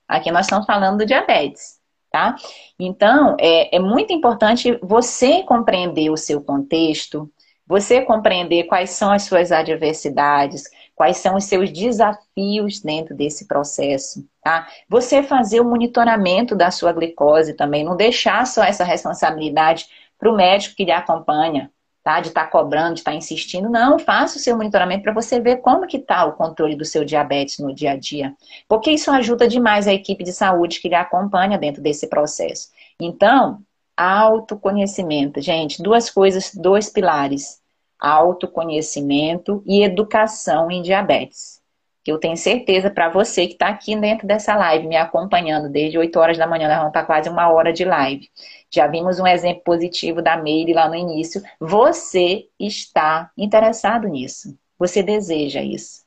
Aqui 0.07 0.32
nós 0.32 0.45
estamos 0.45 0.66
falando 0.68 0.99
do 0.99 1.05
diabetes, 1.05 1.80
tá? 2.11 2.36
Então, 2.78 3.36
é, 3.39 3.76
é 3.76 3.80
muito 3.80 4.14
importante 4.14 4.78
você 4.82 5.41
compreender 5.43 6.11
o 6.11 6.18
seu 6.18 6.41
contexto, 6.41 7.30
você 7.66 8.01
compreender 8.01 8.66
quais 8.66 8.91
são 8.91 9.11
as 9.11 9.24
suas 9.24 9.51
adversidades, 9.51 10.64
quais 10.95 11.18
são 11.18 11.36
os 11.36 11.45
seus 11.45 11.72
desafios 11.72 12.82
dentro 12.82 13.16
desse 13.16 13.47
processo, 13.47 14.28
tá? 14.43 14.68
Você 14.89 15.24
fazer 15.24 15.59
o 15.59 15.66
monitoramento 15.66 16.55
da 16.55 16.70
sua 16.72 16.91
glicose 16.91 17.53
também, 17.53 17.84
não 17.84 17.95
deixar 17.95 18.45
só 18.45 18.64
essa 18.64 18.84
responsabilidade 18.84 19.88
para 20.20 20.30
o 20.30 20.36
médico 20.36 20.76
que 20.76 20.86
lhe 20.86 20.91
acompanha, 20.91 21.72
tá? 22.03 22.20
De 22.20 22.28
estar 22.28 22.45
tá 22.45 22.49
cobrando, 22.49 22.95
de 22.95 22.99
estar 22.99 23.11
tá 23.11 23.18
insistindo. 23.18 23.70
Não, 23.70 23.97
faça 23.97 24.38
o 24.38 24.41
seu 24.41 24.55
monitoramento 24.55 25.03
para 25.03 25.14
você 25.14 25.39
ver 25.39 25.57
como 25.57 25.88
que 25.88 25.97
está 25.97 26.26
o 26.26 26.34
controle 26.34 26.76
do 26.76 26.86
seu 26.86 27.05
diabetes 27.05 27.59
no 27.59 27.74
dia 27.74 27.91
a 27.91 27.97
dia. 27.97 28.36
Porque 28.68 28.91
isso 28.91 29.09
ajuda 29.09 29.47
demais 29.47 29.88
a 29.88 29.93
equipe 29.93 30.24
de 30.24 30.34
saúde 30.34 30.80
que 30.80 30.89
lhe 30.89 30.95
acompanha 30.95 31.57
dentro 31.57 31.82
desse 31.82 32.07
processo. 32.07 32.70
Então, 32.99 33.61
autoconhecimento. 33.96 35.41
Gente, 35.41 35.82
duas 35.82 36.10
coisas, 36.10 36.54
dois 36.54 36.89
pilares: 36.89 37.62
autoconhecimento 38.00 39.64
e 39.66 39.84
educação 39.84 40.70
em 40.70 40.82
diabetes. 40.82 41.62
Que 42.04 42.12
eu 42.12 42.20
tenho 42.20 42.36
certeza 42.36 42.89
para 42.89 43.10
você 43.10 43.48
que 43.48 43.54
está 43.54 43.70
aqui 43.70 43.96
dentro 43.96 44.28
dessa 44.28 44.54
live, 44.56 44.88
me 44.88 44.98
acompanhando 44.98 45.70
desde 45.70 45.98
8 45.98 46.20
horas 46.20 46.38
da 46.38 46.46
manhã, 46.46 46.68
nós 46.68 46.78
vamos 46.80 46.91
para 46.91 47.06
quase 47.06 47.30
uma 47.30 47.50
hora 47.50 47.72
de 47.72 47.86
live. 47.86 48.30
Já 48.70 48.88
vimos 48.88 49.20
um 49.20 49.28
exemplo 49.28 49.64
positivo 49.64 50.22
da 50.22 50.36
Meire 50.36 50.74
lá 50.74 50.89
no 50.89 50.96
início. 50.96 51.41
Você 51.62 52.50
está 52.60 53.32
interessado 53.38 54.10
nisso. 54.10 54.58
Você 54.78 55.02
deseja 55.02 55.62
isso. 55.62 56.04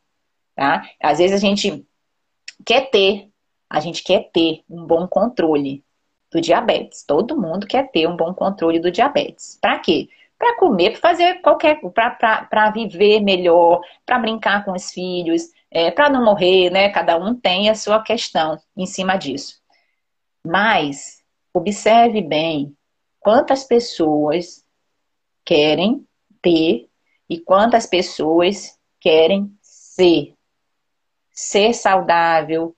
Tá? 0.55 0.87
Às 1.03 1.17
vezes 1.19 1.37
a 1.37 1.39
gente 1.39 1.87
quer 2.65 2.91
ter, 2.91 3.31
a 3.71 3.81
gente 3.81 4.03
quer 4.03 4.31
ter 4.33 4.63
um 4.69 4.85
bom 4.85 5.09
controle 5.09 5.83
do 6.31 6.41
diabetes. 6.41 7.05
Todo 7.05 7.41
mundo 7.41 7.67
quer 7.67 7.91
ter 7.91 8.09
um 8.09 8.17
bom 8.17 8.35
controle 8.35 8.79
do 8.81 8.91
diabetes. 8.91 9.59
Para 9.61 9.79
quê? 9.79 10.09
Para 10.39 10.57
comer, 10.57 10.91
para 10.91 11.01
fazer 11.01 11.41
qualquer, 11.41 11.81
para 11.91 12.71
viver 12.71 13.21
melhor, 13.21 13.81
para 14.05 14.19
brincar 14.19 14.65
com 14.65 14.73
os 14.73 14.93
filhos, 14.93 15.51
é, 15.71 15.91
para 15.91 16.11
não 16.11 16.25
morrer, 16.25 16.71
né? 16.71 16.91
Cada 16.91 17.17
um 17.17 17.35
tem 17.35 17.71
a 17.71 17.75
sua 17.75 18.03
questão 18.03 18.59
em 18.77 18.87
cima 18.87 19.17
disso. 19.17 19.61
Mas 20.45 21.23
observe 21.55 22.21
bem 22.21 22.77
quantas 23.19 23.65
pessoas 23.65 24.63
querem 25.45 26.07
ter 26.43 26.89
e 27.29 27.41
quantas 27.41 27.87
pessoas 27.87 28.79
querem 29.01 29.51
ser. 29.63 30.35
Ser 31.33 31.73
saudável, 31.73 32.76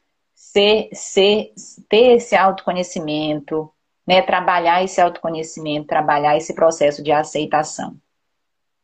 ser, 0.58 0.88
ser, 0.92 1.52
ter 1.88 2.16
esse 2.16 2.34
autoconhecimento, 2.34 3.72
né? 4.04 4.20
Trabalhar 4.22 4.82
esse 4.82 5.00
autoconhecimento, 5.00 5.86
trabalhar 5.86 6.36
esse 6.36 6.52
processo 6.52 7.00
de 7.00 7.12
aceitação, 7.12 7.96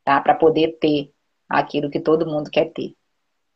tá? 0.05 0.21
Para 0.21 0.35
poder 0.35 0.79
ter 0.81 1.13
aquilo 1.49 1.91
que 1.91 1.99
todo 1.99 2.27
mundo 2.27 2.49
quer 2.49 2.67
ter, 2.67 2.95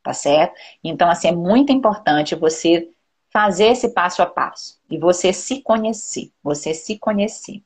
tá 0.03 0.13
certo? 0.13 0.55
Então, 0.83 1.09
assim, 1.09 1.29
é 1.29 1.33
muito 1.33 1.73
importante 1.73 2.35
você 2.35 2.89
fazer 3.31 3.67
esse 3.67 3.91
passo 3.91 4.21
a 4.21 4.27
passo 4.27 4.81
e 4.91 4.99
você 4.99 5.33
se 5.33 5.63
conhecer, 5.63 6.33
você 6.43 6.75
se 6.75 6.99
conhecer. 6.99 7.63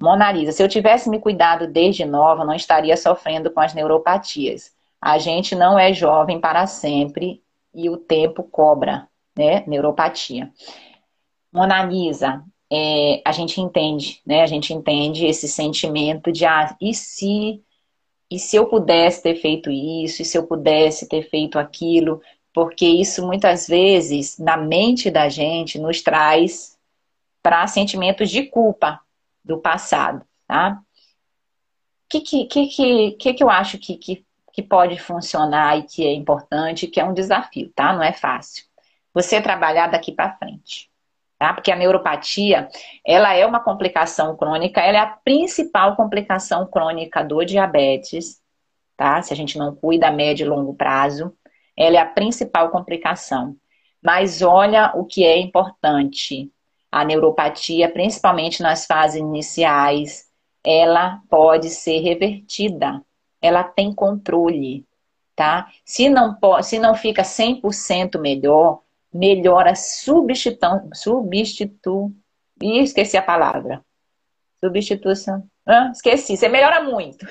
Monalisa, 0.00 0.52
se 0.52 0.62
eu 0.62 0.68
tivesse 0.68 1.10
me 1.10 1.20
cuidado 1.20 1.66
desde 1.66 2.04
nova, 2.04 2.44
não 2.44 2.54
estaria 2.54 2.96
sofrendo 2.96 3.50
com 3.50 3.60
as 3.60 3.74
neuropatias. 3.74 4.72
A 5.00 5.18
gente 5.18 5.54
não 5.54 5.78
é 5.78 5.92
jovem 5.92 6.40
para 6.40 6.66
sempre 6.66 7.42
e 7.74 7.90
o 7.90 7.96
tempo 7.96 8.42
cobra, 8.42 9.08
né? 9.36 9.64
Neuropatia. 9.66 10.52
Monalisa, 11.52 12.44
é, 12.72 13.20
a 13.24 13.32
gente 13.32 13.60
entende, 13.60 14.22
né? 14.26 14.42
A 14.42 14.46
gente 14.46 14.72
entende 14.72 15.26
esse 15.26 15.46
sentimento 15.46 16.32
de 16.32 16.46
ah, 16.46 16.74
e 16.80 16.94
se 16.94 17.62
e 18.30 18.38
se 18.38 18.56
eu 18.56 18.66
pudesse 18.66 19.22
ter 19.22 19.34
feito 19.34 19.70
isso, 19.70 20.22
e 20.22 20.24
se 20.24 20.38
eu 20.38 20.46
pudesse 20.46 21.06
ter 21.06 21.28
feito 21.28 21.58
aquilo, 21.58 22.22
porque 22.54 22.86
isso 22.86 23.26
muitas 23.26 23.68
vezes 23.68 24.38
na 24.38 24.56
mente 24.56 25.10
da 25.10 25.28
gente 25.28 25.78
nos 25.78 26.00
traz 26.00 26.78
para 27.42 27.66
sentimentos 27.66 28.30
de 28.30 28.44
culpa 28.44 29.00
do 29.44 29.58
passado, 29.58 30.24
tá? 30.46 30.80
Que, 32.08 32.20
que, 32.20 32.46
que, 32.46 33.12
que, 33.12 33.34
que 33.34 33.44
eu 33.44 33.50
acho 33.50 33.78
que, 33.78 33.96
que, 33.96 34.24
que 34.50 34.62
pode 34.62 34.98
funcionar 34.98 35.78
e 35.78 35.82
que 35.82 36.06
é 36.06 36.14
importante, 36.14 36.86
que 36.86 37.00
é 37.00 37.04
um 37.04 37.12
desafio, 37.12 37.70
tá? 37.74 37.92
Não 37.92 38.02
é 38.02 38.14
fácil 38.14 38.64
você 39.14 39.40
trabalhar 39.40 39.88
daqui 39.88 40.12
para 40.12 40.36
frente. 40.36 40.90
Tá? 41.38 41.52
Porque 41.52 41.72
a 41.72 41.76
neuropatia, 41.76 42.68
ela 43.04 43.34
é 43.34 43.44
uma 43.44 43.58
complicação 43.58 44.36
crônica, 44.36 44.80
ela 44.80 44.98
é 44.98 45.00
a 45.00 45.06
principal 45.06 45.96
complicação 45.96 46.66
crônica 46.66 47.24
do 47.24 47.44
diabetes, 47.44 48.40
tá? 48.96 49.20
Se 49.22 49.32
a 49.32 49.36
gente 49.36 49.58
não 49.58 49.74
cuida 49.74 50.06
a 50.06 50.12
médio 50.12 50.44
e 50.44 50.48
longo 50.48 50.74
prazo, 50.74 51.36
ela 51.76 51.96
é 51.96 52.00
a 52.00 52.06
principal 52.06 52.70
complicação. 52.70 53.56
Mas 54.00 54.40
olha 54.40 54.92
o 54.94 55.04
que 55.04 55.24
é 55.24 55.36
importante. 55.36 56.50
A 56.90 57.04
neuropatia, 57.04 57.90
principalmente 57.90 58.62
nas 58.62 58.86
fases 58.86 59.20
iniciais, 59.20 60.28
ela 60.62 61.20
pode 61.28 61.70
ser 61.70 61.98
revertida. 62.00 63.04
Ela 63.40 63.64
tem 63.64 63.92
controle, 63.92 64.86
tá? 65.34 65.68
Se 65.84 66.08
não, 66.08 66.38
se 66.62 66.78
não 66.78 66.94
fica 66.94 67.22
100% 67.22 68.20
melhor, 68.20 68.81
melhora 69.12 69.74
substituição, 69.74 70.88
substitu, 70.94 72.12
Ih, 72.62 72.82
esqueci 72.82 73.16
a 73.16 73.22
palavra. 73.22 73.84
Substituição. 74.60 75.42
Ah, 75.66 75.90
esqueci, 75.92 76.36
você 76.36 76.48
melhora 76.48 76.82
muito. 76.82 77.26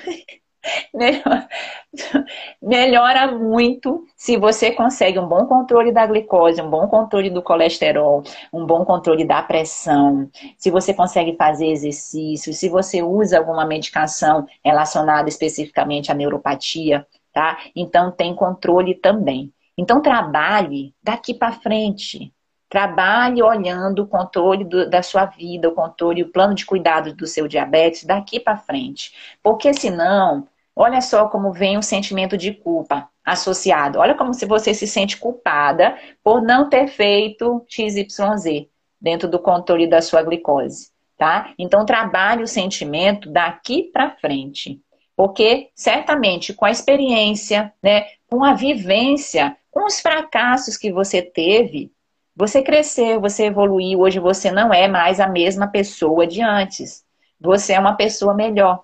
melhora 2.62 3.32
muito 3.32 4.06
se 4.16 4.38
você 4.38 4.72
consegue 4.72 5.18
um 5.18 5.28
bom 5.28 5.46
controle 5.46 5.92
da 5.92 6.06
glicose, 6.06 6.62
um 6.62 6.70
bom 6.70 6.88
controle 6.88 7.30
do 7.30 7.42
colesterol, 7.42 8.22
um 8.54 8.66
bom 8.66 8.86
controle 8.86 9.26
da 9.26 9.42
pressão, 9.42 10.30
se 10.58 10.70
você 10.70 10.94
consegue 10.94 11.36
fazer 11.36 11.68
exercício, 11.68 12.54
se 12.54 12.70
você 12.70 13.02
usa 13.02 13.40
alguma 13.40 13.66
medicação 13.66 14.46
relacionada 14.64 15.28
especificamente 15.30 16.12
à 16.12 16.14
neuropatia, 16.14 17.08
tá? 17.34 17.58
Então 17.76 18.12
tem 18.12 18.36
controle 18.36 18.94
também. 18.96 19.52
Então 19.78 20.02
trabalhe 20.02 20.94
daqui 21.02 21.34
para 21.34 21.54
frente. 21.54 22.34
Trabalhe 22.70 23.44
olhando 23.44 24.04
o 24.04 24.08
controle 24.08 24.64
do, 24.64 24.90
da 24.90 25.04
sua 25.04 25.26
vida, 25.26 25.68
o 25.68 25.74
controle, 25.74 26.24
o 26.24 26.32
plano 26.32 26.54
de 26.54 26.66
cuidado 26.66 27.14
do 27.14 27.28
seu 27.28 27.48
diabetes 27.48 28.06
daqui 28.06 28.40
para 28.40 28.58
frente. 28.58 29.14
Porque 29.44 29.74
senão, 29.74 30.48
olha 30.76 31.02
só 31.02 31.28
como 31.28 31.52
vem 31.52 31.78
o 31.78 31.84
sentimento 31.84 32.38
de 32.38 32.54
culpa 32.54 33.10
associado. 33.26 34.00
Olha 34.00 34.16
como 34.16 34.34
se 34.34 34.46
você 34.46 34.74
se 34.74 34.88
sente 34.88 35.18
culpada 35.18 35.98
por 36.24 36.42
não 36.42 36.70
ter 36.70 36.88
feito 36.88 37.66
XYZ 37.68 38.68
dentro 39.00 39.28
do 39.28 39.40
controle 39.40 39.88
da 39.88 40.02
sua 40.02 40.22
glicose, 40.22 40.92
tá? 41.18 41.54
Então 41.58 41.86
trabalhe 41.86 42.44
o 42.44 42.48
sentimento 42.48 43.30
daqui 43.30 43.84
para 43.92 44.12
frente. 44.12 44.80
Porque 45.16 45.70
certamente 45.76 46.54
com 46.54 46.66
a 46.66 46.72
experiência, 46.72 47.74
né, 47.82 48.06
com 48.30 48.44
a 48.44 48.54
vivência, 48.54 49.58
com 49.72 49.86
os 49.86 50.02
fracassos 50.02 50.78
que 50.78 50.92
você 50.92 51.22
teve, 51.22 51.92
você 52.36 52.62
cresceu, 52.62 53.20
você 53.20 53.46
evoluiu, 53.46 54.02
hoje 54.02 54.20
você 54.20 54.52
não 54.52 54.74
é 54.74 54.88
mais 54.88 55.20
a 55.20 55.28
mesma 55.28 55.68
pessoa 55.68 56.28
de 56.28 56.42
antes. 56.42 57.04
Você 57.40 57.74
é 57.74 57.80
uma 57.80 57.96
pessoa 57.96 58.34
melhor. 58.34 58.84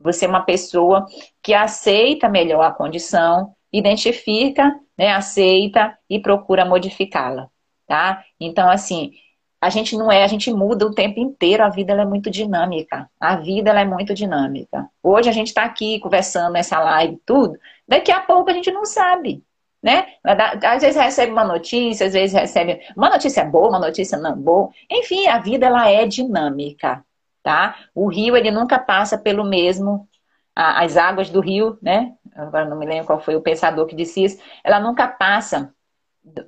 Você 0.00 0.24
é 0.24 0.28
uma 0.28 0.42
pessoa 0.42 1.06
que 1.42 1.52
aceita 1.52 2.28
melhor 2.28 2.62
a 2.62 2.72
condição, 2.72 3.54
identifica, 3.72 4.74
né, 4.96 5.12
aceita 5.12 5.96
e 6.08 6.20
procura 6.20 6.64
modificá-la, 6.64 7.48
tá? 7.86 8.24
Então, 8.40 8.68
assim, 8.68 9.12
a 9.60 9.70
gente 9.70 9.96
não 9.96 10.10
é, 10.10 10.24
a 10.24 10.26
gente 10.26 10.52
muda 10.52 10.86
o 10.86 10.94
tempo 10.94 11.20
inteiro, 11.20 11.62
a 11.62 11.68
vida 11.68 11.92
é 11.92 12.04
muito 12.04 12.30
dinâmica. 12.30 13.08
A 13.20 13.36
vida 13.36 13.70
é 13.70 13.84
muito 13.84 14.12
dinâmica. 14.12 14.88
Hoje 15.02 15.28
a 15.28 15.32
gente 15.32 15.48
está 15.48 15.62
aqui 15.64 16.00
conversando 16.00 16.52
nessa 16.52 16.80
live 16.80 17.20
tudo, 17.24 17.56
daqui 17.86 18.10
a 18.10 18.20
pouco 18.20 18.50
a 18.50 18.54
gente 18.54 18.72
não 18.72 18.84
sabe 18.84 19.42
né? 19.82 20.06
Às 20.22 20.82
vezes 20.82 20.96
recebe 20.96 21.32
uma 21.32 21.44
notícia, 21.44 22.06
às 22.06 22.12
vezes 22.12 22.32
recebe 22.32 22.80
uma 22.96 23.10
notícia 23.10 23.44
boa, 23.44 23.68
uma 23.68 23.80
notícia 23.80 24.16
não 24.16 24.36
boa. 24.36 24.70
Enfim, 24.90 25.26
a 25.26 25.38
vida 25.38 25.66
ela 25.66 25.90
é 25.90 26.06
dinâmica, 26.06 27.04
tá? 27.42 27.76
O 27.94 28.08
rio 28.08 28.36
ele 28.36 28.50
nunca 28.50 28.78
passa 28.78 29.18
pelo 29.18 29.44
mesmo 29.44 30.08
as 30.54 30.96
águas 30.96 31.30
do 31.30 31.40
rio, 31.40 31.78
né? 31.82 32.12
Agora 32.36 32.64
não 32.66 32.78
me 32.78 32.86
lembro 32.86 33.06
qual 33.06 33.20
foi 33.20 33.34
o 33.34 33.42
pensador 33.42 33.86
que 33.86 33.96
disse 33.96 34.22
isso. 34.22 34.38
Ela 34.62 34.78
nunca 34.78 35.08
passa 35.08 35.74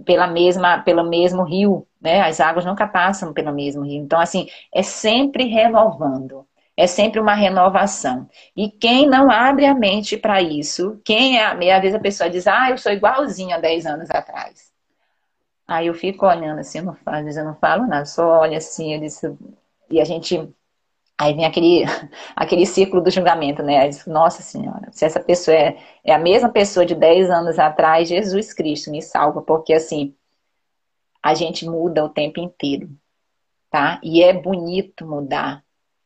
pela 0.04 0.26
mesma, 0.26 0.82
pelo 0.82 1.02
mesmo 1.02 1.42
rio, 1.42 1.86
né? 2.00 2.20
As 2.20 2.38
águas 2.38 2.64
nunca 2.64 2.86
passam 2.86 3.32
pelo 3.32 3.52
mesmo 3.52 3.82
rio. 3.82 4.02
Então 4.02 4.20
assim, 4.20 4.46
é 4.72 4.82
sempre 4.82 5.44
renovando. 5.44 6.46
É 6.76 6.86
sempre 6.86 7.20
uma 7.20 7.34
renovação. 7.34 8.28
E 8.56 8.68
quem 8.68 9.06
não 9.08 9.30
abre 9.30 9.64
a 9.64 9.74
mente 9.74 10.16
para 10.16 10.42
isso, 10.42 11.00
quem 11.04 11.38
é, 11.38 11.46
às 11.46 11.82
vezes 11.82 11.94
a 11.94 12.00
pessoa 12.00 12.28
diz, 12.28 12.46
ah, 12.46 12.70
eu 12.70 12.78
sou 12.78 12.92
igualzinha 12.92 13.56
há 13.56 13.60
10 13.60 13.86
anos 13.86 14.10
atrás. 14.10 14.72
Aí 15.66 15.86
eu 15.86 15.94
fico 15.94 16.26
olhando 16.26 16.58
assim, 16.60 16.78
eu 16.78 16.84
não 16.84 16.96
às 17.06 17.24
vezes 17.24 17.38
eu 17.38 17.44
não 17.44 17.54
falo 17.56 17.86
nada, 17.86 18.04
só 18.04 18.40
olho 18.40 18.56
assim, 18.56 18.94
eu 18.94 19.00
disse, 19.00 19.26
e 19.90 20.00
a 20.00 20.04
gente. 20.04 20.52
Aí 21.16 21.32
vem 21.32 21.44
aquele, 21.44 21.84
aquele 22.36 22.66
ciclo 22.66 23.00
do 23.00 23.10
julgamento, 23.10 23.62
né? 23.62 23.88
Nossa 24.06 24.42
Senhora, 24.42 24.88
se 24.92 25.04
essa 25.04 25.20
pessoa 25.20 25.56
é, 25.56 25.78
é 26.04 26.12
a 26.12 26.18
mesma 26.18 26.48
pessoa 26.50 26.84
de 26.84 26.94
10 26.94 27.30
anos 27.30 27.58
atrás, 27.58 28.08
Jesus 28.08 28.52
Cristo 28.52 28.90
me 28.90 29.00
salva, 29.00 29.40
porque 29.42 29.72
assim, 29.72 30.14
a 31.22 31.34
gente 31.34 31.64
muda 31.66 32.04
o 32.04 32.08
tempo 32.10 32.40
inteiro, 32.40 32.90
tá? 33.70 34.00
E 34.02 34.22
é 34.22 34.32
bonito 34.32 35.06
mudar. 35.06 35.63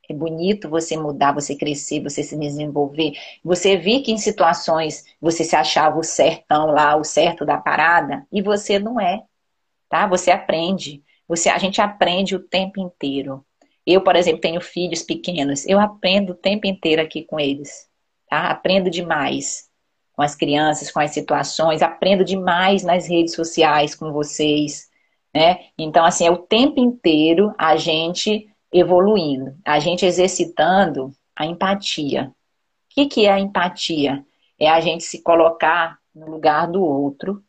É 0.09 0.15
bonito 0.15 0.71
você 0.71 0.97
mudar, 0.97 1.33
você 1.33 1.55
crescer, 1.55 2.03
você 2.03 2.23
se 2.23 2.37
desenvolver. 2.37 3.13
Você 3.45 3.77
vir 3.77 4.01
que 4.01 4.11
em 4.11 4.17
situações 4.17 5.05
você 5.21 5.45
se 5.45 5.55
achava 5.55 5.99
o 5.99 6.03
certão 6.03 6.69
lá, 6.69 6.97
o 6.97 7.05
certo 7.05 7.45
da 7.45 7.59
parada, 7.59 8.27
e 8.33 8.41
você 8.41 8.79
não 8.79 8.99
é. 8.99 9.23
Tá? 9.89 10.07
Você 10.07 10.31
aprende. 10.31 11.03
Você, 11.29 11.51
a 11.51 11.59
gente 11.59 11.81
aprende 11.81 12.35
o 12.35 12.41
tempo 12.41 12.81
inteiro. 12.81 13.45
Eu, 13.87 14.03
por 14.03 14.17
exemplo, 14.17 14.41
tenho 14.41 14.61
filhos 14.63 15.03
pequenos. 15.03 15.67
Eu 15.67 15.79
aprendo 15.79 16.33
o 16.33 16.37
tempo 16.37 16.67
inteiro 16.67 17.03
aqui 17.03 17.23
com 17.23 17.39
eles. 17.39 17.87
Tá? 18.31 18.51
Aprendo 18.51 18.89
demais 18.91 19.69
com 20.15 20.23
as 20.23 20.35
crianças, 20.35 20.91
com 20.91 21.01
as 21.01 21.11
situações. 21.11 21.83
Aprendo 21.83 22.25
demais 22.25 22.83
nas 22.83 23.07
redes 23.07 23.35
sociais 23.35 23.95
com 23.95 24.11
vocês. 24.11 24.89
Né? 25.35 25.67
Então, 25.79 26.05
assim, 26.05 26.27
é 26.27 26.31
o 26.31 26.39
tempo 26.39 26.81
inteiro 26.81 27.55
a 27.59 27.77
gente 27.77 28.49
evoluindo, 28.73 29.57
a 29.65 29.79
gente 29.79 30.05
exercitando 30.05 31.13
a 31.35 31.47
empatia. 31.47 32.31
O 32.31 32.35
que, 32.91 33.07
que 33.07 33.27
é 33.27 33.33
a 33.33 33.41
empatia? 33.41 34.25
É 34.59 34.69
a 34.69 34.81
gente 34.81 35.05
se 35.05 35.23
colocar 35.23 35.99
no 36.15 36.31
lugar 36.31 36.67
do 36.67 36.83
outro, 36.83 37.43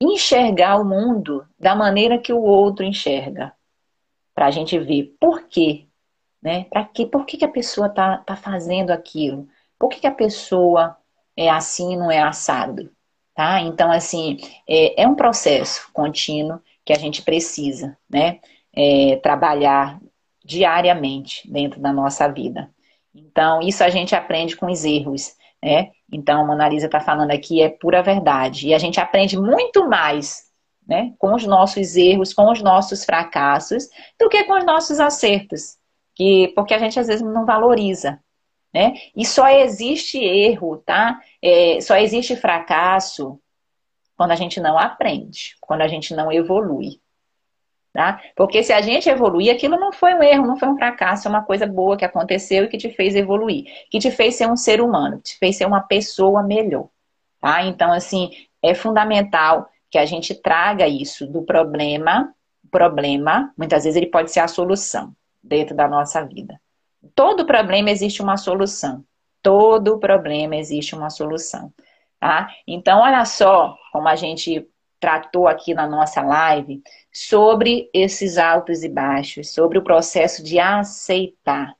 enxergar 0.00 0.80
o 0.80 0.84
mundo 0.84 1.46
da 1.58 1.74
maneira 1.74 2.18
que 2.18 2.32
o 2.32 2.42
outro 2.42 2.84
enxerga, 2.84 3.52
para 4.34 4.46
a 4.46 4.50
gente 4.50 4.78
ver 4.78 5.14
por 5.20 5.42
quê, 5.44 5.86
né? 6.42 6.64
Para 6.64 6.84
quê? 6.84 7.06
Por 7.06 7.24
que, 7.24 7.36
que 7.36 7.44
a 7.44 7.48
pessoa 7.48 7.88
tá, 7.88 8.18
tá 8.18 8.34
fazendo 8.34 8.90
aquilo? 8.90 9.46
Por 9.78 9.88
que, 9.88 10.00
que 10.00 10.06
a 10.06 10.12
pessoa 10.12 10.96
é 11.36 11.48
assim, 11.48 11.96
não 11.96 12.10
é 12.10 12.20
assado? 12.20 12.90
Tá? 13.34 13.60
Então, 13.60 13.90
assim, 13.90 14.38
é, 14.68 15.02
é 15.02 15.08
um 15.08 15.14
processo 15.14 15.88
contínuo 15.92 16.60
que 16.84 16.92
a 16.92 16.98
gente 16.98 17.22
precisa, 17.22 17.96
né? 18.10 18.40
É, 18.74 19.16
trabalhar 19.22 20.00
diariamente 20.52 21.50
dentro 21.50 21.80
da 21.80 21.92
nossa 21.92 22.28
vida. 22.28 22.70
Então, 23.14 23.60
isso 23.60 23.82
a 23.82 23.88
gente 23.88 24.14
aprende 24.14 24.56
com 24.56 24.70
os 24.70 24.84
erros, 24.84 25.34
né? 25.62 25.90
Então, 26.10 26.40
a 26.40 26.46
Mona 26.46 26.68
Lisa 26.68 26.86
está 26.86 27.00
falando 27.00 27.30
aqui 27.30 27.62
é 27.62 27.68
pura 27.68 28.02
verdade. 28.02 28.68
E 28.68 28.74
a 28.74 28.78
gente 28.78 29.00
aprende 29.00 29.38
muito 29.38 29.88
mais 29.88 30.50
né, 30.86 31.14
com 31.18 31.34
os 31.34 31.46
nossos 31.46 31.96
erros, 31.96 32.34
com 32.34 32.50
os 32.50 32.60
nossos 32.62 33.04
fracassos, 33.04 33.88
do 34.18 34.28
que 34.28 34.44
com 34.44 34.58
os 34.58 34.64
nossos 34.64 35.00
acertos. 35.00 35.76
Que, 36.14 36.48
porque 36.54 36.74
a 36.74 36.78
gente 36.78 36.98
às 36.98 37.06
vezes 37.06 37.22
não 37.22 37.46
valoriza. 37.46 38.20
Né? 38.74 38.94
E 39.14 39.24
só 39.24 39.48
existe 39.48 40.18
erro, 40.18 40.78
tá? 40.78 41.20
É, 41.42 41.80
só 41.80 41.96
existe 41.96 42.36
fracasso 42.36 43.38
quando 44.16 44.30
a 44.30 44.36
gente 44.36 44.60
não 44.60 44.78
aprende, 44.78 45.56
quando 45.60 45.82
a 45.82 45.88
gente 45.88 46.14
não 46.14 46.32
evolui. 46.32 47.01
Tá? 47.92 48.22
Porque 48.34 48.62
se 48.62 48.72
a 48.72 48.80
gente 48.80 49.08
evoluir, 49.10 49.54
aquilo 49.54 49.78
não 49.78 49.92
foi 49.92 50.14
um 50.14 50.22
erro, 50.22 50.46
não 50.46 50.56
foi 50.56 50.68
um 50.68 50.76
fracasso, 50.76 51.28
é 51.28 51.30
uma 51.30 51.44
coisa 51.44 51.66
boa 51.66 51.96
que 51.96 52.06
aconteceu 52.06 52.64
e 52.64 52.68
que 52.68 52.78
te 52.78 52.88
fez 52.88 53.14
evoluir, 53.14 53.64
que 53.90 53.98
te 53.98 54.10
fez 54.10 54.36
ser 54.36 54.48
um 54.48 54.56
ser 54.56 54.80
humano, 54.80 55.18
que 55.18 55.24
te 55.24 55.38
fez 55.38 55.56
ser 55.56 55.66
uma 55.66 55.82
pessoa 55.82 56.42
melhor. 56.42 56.88
Tá? 57.38 57.62
Então, 57.64 57.92
assim, 57.92 58.30
é 58.62 58.74
fundamental 58.74 59.68
que 59.90 59.98
a 59.98 60.06
gente 60.06 60.34
traga 60.34 60.88
isso 60.88 61.26
do 61.26 61.42
problema, 61.42 62.34
problema, 62.70 63.52
muitas 63.58 63.84
vezes 63.84 63.96
ele 63.96 64.06
pode 64.06 64.32
ser 64.32 64.40
a 64.40 64.48
solução 64.48 65.14
dentro 65.42 65.76
da 65.76 65.86
nossa 65.86 66.24
vida. 66.24 66.58
Todo 67.14 67.44
problema 67.44 67.90
existe 67.90 68.22
uma 68.22 68.38
solução. 68.38 69.04
Todo 69.42 69.98
problema 69.98 70.56
existe 70.56 70.94
uma 70.94 71.10
solução. 71.10 71.70
Tá? 72.18 72.48
Então, 72.66 73.00
olha 73.00 73.24
só 73.26 73.76
como 73.92 74.08
a 74.08 74.16
gente 74.16 74.66
tratou 75.02 75.48
aqui 75.48 75.74
na 75.74 75.84
nossa 75.84 76.22
live 76.22 76.80
sobre 77.12 77.90
esses 77.92 78.38
altos 78.38 78.84
e 78.84 78.88
baixos, 78.88 79.50
sobre 79.50 79.76
o 79.76 79.82
processo 79.82 80.44
de 80.44 80.60
aceitar. 80.60 81.74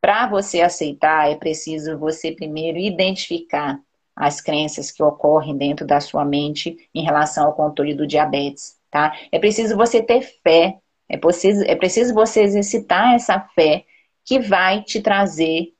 Para 0.00 0.28
você 0.28 0.60
aceitar, 0.60 1.28
é 1.28 1.34
preciso 1.34 1.98
você 1.98 2.30
primeiro 2.30 2.78
identificar 2.78 3.80
as 4.14 4.40
crenças 4.40 4.92
que 4.92 5.02
ocorrem 5.02 5.56
dentro 5.56 5.84
da 5.84 6.00
sua 6.00 6.24
mente 6.24 6.88
em 6.94 7.02
relação 7.02 7.46
ao 7.46 7.54
controle 7.54 7.92
do 7.92 8.06
diabetes, 8.06 8.76
tá? 8.88 9.16
É 9.32 9.40
preciso 9.40 9.76
você 9.76 10.00
ter 10.00 10.22
fé, 10.22 10.78
é 11.08 11.16
preciso, 11.16 11.64
é 11.64 11.74
preciso 11.74 12.14
você 12.14 12.42
exercitar 12.42 13.14
essa 13.14 13.40
fé 13.52 13.84
que 14.24 14.38
vai 14.38 14.82
te 14.82 15.00
trazer 15.00 15.74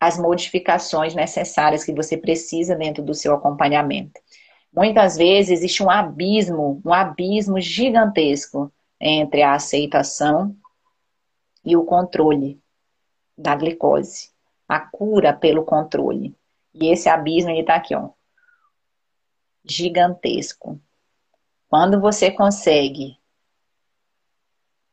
as 0.00 0.18
modificações 0.18 1.14
necessárias 1.14 1.84
que 1.84 1.92
você 1.92 2.16
precisa 2.16 2.74
dentro 2.74 3.00
do 3.00 3.14
seu 3.14 3.32
acompanhamento. 3.32 4.20
Muitas 4.72 5.16
vezes 5.18 5.50
existe 5.50 5.82
um 5.82 5.90
abismo, 5.90 6.80
um 6.84 6.92
abismo 6.94 7.60
gigantesco 7.60 8.72
entre 8.98 9.42
a 9.42 9.54
aceitação 9.54 10.56
e 11.64 11.76
o 11.76 11.84
controle 11.84 12.58
da 13.36 13.54
glicose, 13.54 14.30
a 14.66 14.80
cura 14.80 15.34
pelo 15.34 15.64
controle. 15.64 16.34
E 16.72 16.90
esse 16.90 17.08
abismo 17.08 17.50
está 17.50 17.74
aqui, 17.74 17.94
ó, 17.94 18.10
gigantesco. 19.62 20.80
Quando 21.68 22.00
você 22.00 22.30
consegue 22.30 23.18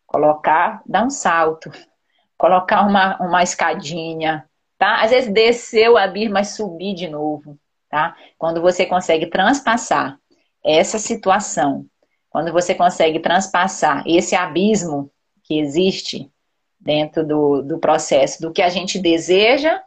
colocar, 0.06 0.82
dar 0.86 1.06
um 1.06 1.10
salto, 1.10 1.72
colocar 2.38 2.86
uma, 2.86 3.18
uma 3.22 3.44
escadinha, 3.44 4.50
tá? 4.78 5.02
Às 5.02 5.12
vezes 5.12 5.34
desceu 5.34 5.98
a 5.98 6.04
abrir, 6.04 6.28
mas 6.28 6.50
subir 6.50 6.94
de 6.94 7.08
novo, 7.08 7.58
tá? 7.90 8.16
Quando 8.38 8.62
você 8.62 8.86
consegue 8.86 9.28
transpassar 9.28 10.20
essa 10.64 11.00
situação, 11.00 11.86
quando 12.30 12.52
você 12.52 12.76
consegue 12.76 13.20
transpassar 13.20 14.04
esse 14.06 14.36
abismo 14.36 15.12
que 15.44 15.60
existe 15.60 16.32
dentro 16.80 17.26
do, 17.26 17.62
do 17.62 17.80
processo 17.80 18.42
do 18.42 18.52
que 18.52 18.62
a 18.62 18.70
gente 18.70 19.00
deseja 19.00 19.82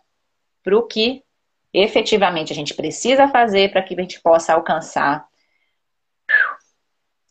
para 0.62 0.76
o 0.76 0.86
que 0.86 1.22
efetivamente 1.72 2.52
a 2.52 2.56
gente 2.56 2.74
precisa 2.74 3.28
fazer 3.28 3.70
para 3.70 3.82
que 3.82 3.94
a 3.94 4.02
gente 4.02 4.20
possa 4.20 4.52
alcançar, 4.52 5.26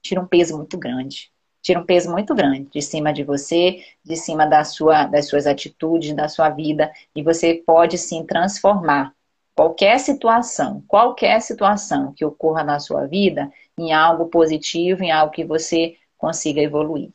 tira 0.01 0.19
um 0.19 0.27
peso 0.27 0.57
muito 0.57 0.77
grande 0.77 1.31
tira 1.61 1.79
um 1.79 1.85
peso 1.85 2.09
muito 2.09 2.33
grande 2.33 2.69
de 2.71 2.81
cima 2.81 3.13
de 3.13 3.23
você, 3.23 3.83
de 4.03 4.15
cima 4.15 4.45
da 4.45 4.63
sua, 4.63 5.05
das 5.05 5.27
suas 5.27 5.45
atitudes, 5.45 6.13
da 6.13 6.27
sua 6.27 6.49
vida, 6.49 6.91
e 7.15 7.21
você 7.21 7.61
pode 7.65 7.97
sim 7.97 8.25
transformar 8.25 9.13
qualquer 9.61 9.99
situação, 9.99 10.83
qualquer 10.87 11.39
situação 11.39 12.11
que 12.13 12.25
ocorra 12.25 12.63
na 12.63 12.79
sua 12.79 13.05
vida 13.05 13.51
em 13.77 13.93
algo 13.93 14.25
positivo, 14.25 15.03
em 15.03 15.11
algo 15.11 15.31
que 15.31 15.45
você 15.45 15.97
consiga 16.17 16.59
evoluir, 16.59 17.11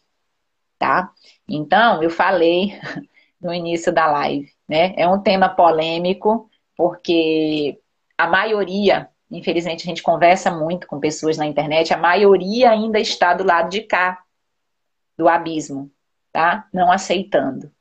tá? 0.79 1.13
Então, 1.49 2.01
eu 2.05 2.09
falei 2.09 2.79
no 3.43 3.53
início 3.53 3.93
da 3.93 4.07
live, 4.07 4.49
né? 4.69 4.95
É 4.97 5.09
um 5.09 5.21
tema 5.21 5.49
polêmico, 5.49 6.49
porque 6.77 7.81
a 8.17 8.29
maioria, 8.29 9.09
infelizmente 9.29 9.83
a 9.83 9.87
gente 9.89 10.03
conversa 10.03 10.49
muito 10.49 10.87
com 10.87 11.01
pessoas 11.01 11.37
na 11.37 11.47
internet, 11.47 11.93
a 11.93 11.99
maioria 11.99 12.71
ainda 12.71 13.01
está 13.01 13.35
do 13.35 13.43
lado 13.43 13.71
de 13.71 13.81
cá, 13.81 14.23
do 15.19 15.29
abismo, 15.29 15.91
tá? 16.31 16.69
Não 16.73 16.93
aceitando. 16.93 17.73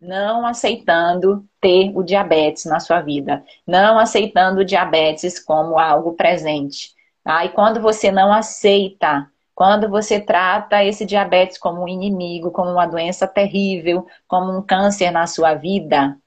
Não 0.00 0.46
aceitando 0.46 1.46
ter 1.60 1.90
o 1.96 2.02
diabetes 2.02 2.66
na 2.66 2.80
sua 2.80 3.00
vida. 3.00 3.44
Não 3.66 3.98
aceitando 3.98 4.60
o 4.60 4.64
diabetes 4.64 5.38
como 5.38 5.78
algo 5.78 6.12
presente. 6.12 6.94
Tá? 7.24 7.44
E 7.44 7.48
quando 7.48 7.80
você 7.80 8.10
não 8.12 8.32
aceita, 8.32 9.30
quando 9.54 9.88
você 9.88 10.20
trata 10.20 10.84
esse 10.84 11.06
diabetes 11.06 11.56
como 11.56 11.82
um 11.82 11.88
inimigo, 11.88 12.50
como 12.50 12.70
uma 12.70 12.86
doença 12.86 13.26
terrível, 13.26 14.06
como 14.28 14.56
um 14.56 14.62
câncer 14.62 15.10
na 15.10 15.26
sua 15.26 15.54
vida, 15.54 16.18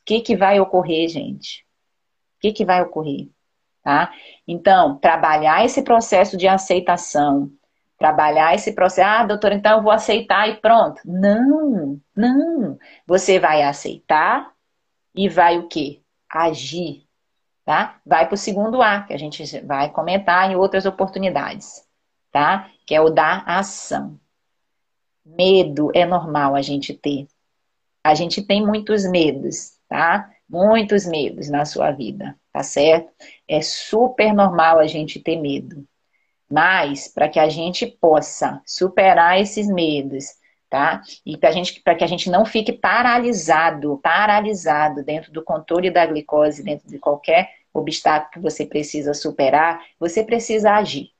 o 0.00 0.04
que, 0.04 0.20
que 0.20 0.36
vai 0.36 0.60
ocorrer, 0.60 1.08
gente? 1.08 1.64
O 2.36 2.40
que, 2.40 2.52
que 2.52 2.64
vai 2.64 2.82
ocorrer? 2.82 3.30
Tá? 3.82 4.12
Então, 4.46 4.98
trabalhar 4.98 5.64
esse 5.64 5.82
processo 5.82 6.36
de 6.36 6.46
aceitação, 6.46 7.50
trabalhar 7.98 8.54
esse 8.54 8.72
processo. 8.72 9.08
Ah, 9.08 9.24
doutor, 9.24 9.52
então 9.52 9.78
eu 9.78 9.82
vou 9.82 9.92
aceitar 9.92 10.48
e 10.48 10.56
pronto. 10.56 11.00
Não, 11.04 12.00
não. 12.14 12.78
Você 13.06 13.38
vai 13.38 13.62
aceitar 13.62 14.52
e 15.14 15.28
vai 15.28 15.58
o 15.58 15.68
quê? 15.68 16.02
Agir, 16.28 17.04
tá? 17.64 18.00
Vai 18.04 18.26
para 18.26 18.34
o 18.34 18.38
segundo 18.38 18.82
A, 18.82 19.02
que 19.02 19.12
a 19.12 19.18
gente 19.18 19.60
vai 19.60 19.90
comentar 19.90 20.50
em 20.50 20.56
outras 20.56 20.86
oportunidades, 20.86 21.86
tá? 22.32 22.68
Que 22.86 22.94
é 22.94 23.00
o 23.00 23.10
da 23.10 23.38
ação. 23.46 24.18
Medo 25.24 25.90
é 25.94 26.04
normal 26.04 26.54
a 26.54 26.62
gente 26.62 26.92
ter. 26.92 27.26
A 28.02 28.14
gente 28.14 28.42
tem 28.42 28.64
muitos 28.64 29.08
medos, 29.08 29.78
tá? 29.88 30.30
Muitos 30.48 31.06
medos 31.06 31.48
na 31.48 31.64
sua 31.64 31.90
vida, 31.90 32.38
tá 32.52 32.62
certo? 32.62 33.10
É 33.48 33.62
super 33.62 34.34
normal 34.34 34.78
a 34.78 34.86
gente 34.86 35.20
ter 35.20 35.40
medo. 35.40 35.86
Mas 36.54 37.08
para 37.08 37.28
que 37.28 37.40
a 37.40 37.48
gente 37.48 37.84
possa 37.84 38.62
superar 38.64 39.40
esses 39.40 39.66
medos, 39.66 40.26
tá? 40.70 41.02
E 41.26 41.36
para 41.36 41.50
gente, 41.50 41.82
que 41.82 42.04
a 42.04 42.06
gente 42.06 42.30
não 42.30 42.44
fique 42.44 42.72
paralisado, 42.72 43.98
paralisado 44.00 45.02
dentro 45.02 45.32
do 45.32 45.42
controle 45.42 45.90
da 45.90 46.06
glicose, 46.06 46.62
dentro 46.62 46.88
de 46.88 46.96
qualquer 46.96 47.50
obstáculo 47.72 48.30
que 48.30 48.38
você 48.38 48.64
precisa 48.64 49.12
superar, 49.12 49.80
você 49.98 50.22
precisa 50.22 50.74
agir. 50.74 51.10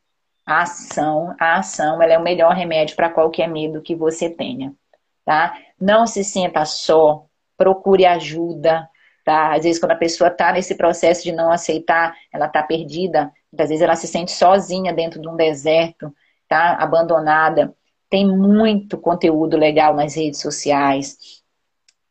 A 0.46 0.62
ação, 0.62 1.34
a 1.40 1.56
ação, 1.56 2.00
ela 2.00 2.12
é 2.12 2.18
o 2.18 2.22
melhor 2.22 2.54
remédio 2.54 2.94
para 2.94 3.10
qualquer 3.10 3.48
medo 3.48 3.82
que 3.82 3.96
você 3.96 4.30
tenha, 4.30 4.72
tá? 5.24 5.58
Não 5.80 6.06
se 6.06 6.22
sinta 6.22 6.64
só, 6.64 7.26
procure 7.56 8.06
ajuda, 8.06 8.88
tá? 9.24 9.52
Às 9.52 9.64
vezes 9.64 9.80
quando 9.80 9.92
a 9.92 9.96
pessoa 9.96 10.28
está 10.28 10.52
nesse 10.52 10.76
processo 10.76 11.24
de 11.24 11.32
não 11.32 11.50
aceitar, 11.50 12.14
ela 12.32 12.46
está 12.46 12.62
perdida, 12.62 13.32
Muitas 13.54 13.68
vezes 13.68 13.82
ela 13.82 13.94
se 13.94 14.08
sente 14.08 14.32
sozinha 14.32 14.92
dentro 14.92 15.20
de 15.20 15.28
um 15.28 15.36
deserto, 15.36 16.12
tá? 16.48 16.74
Abandonada. 16.74 17.72
Tem 18.10 18.26
muito 18.26 18.98
conteúdo 18.98 19.56
legal 19.56 19.94
nas 19.94 20.16
redes 20.16 20.40
sociais. 20.40 21.16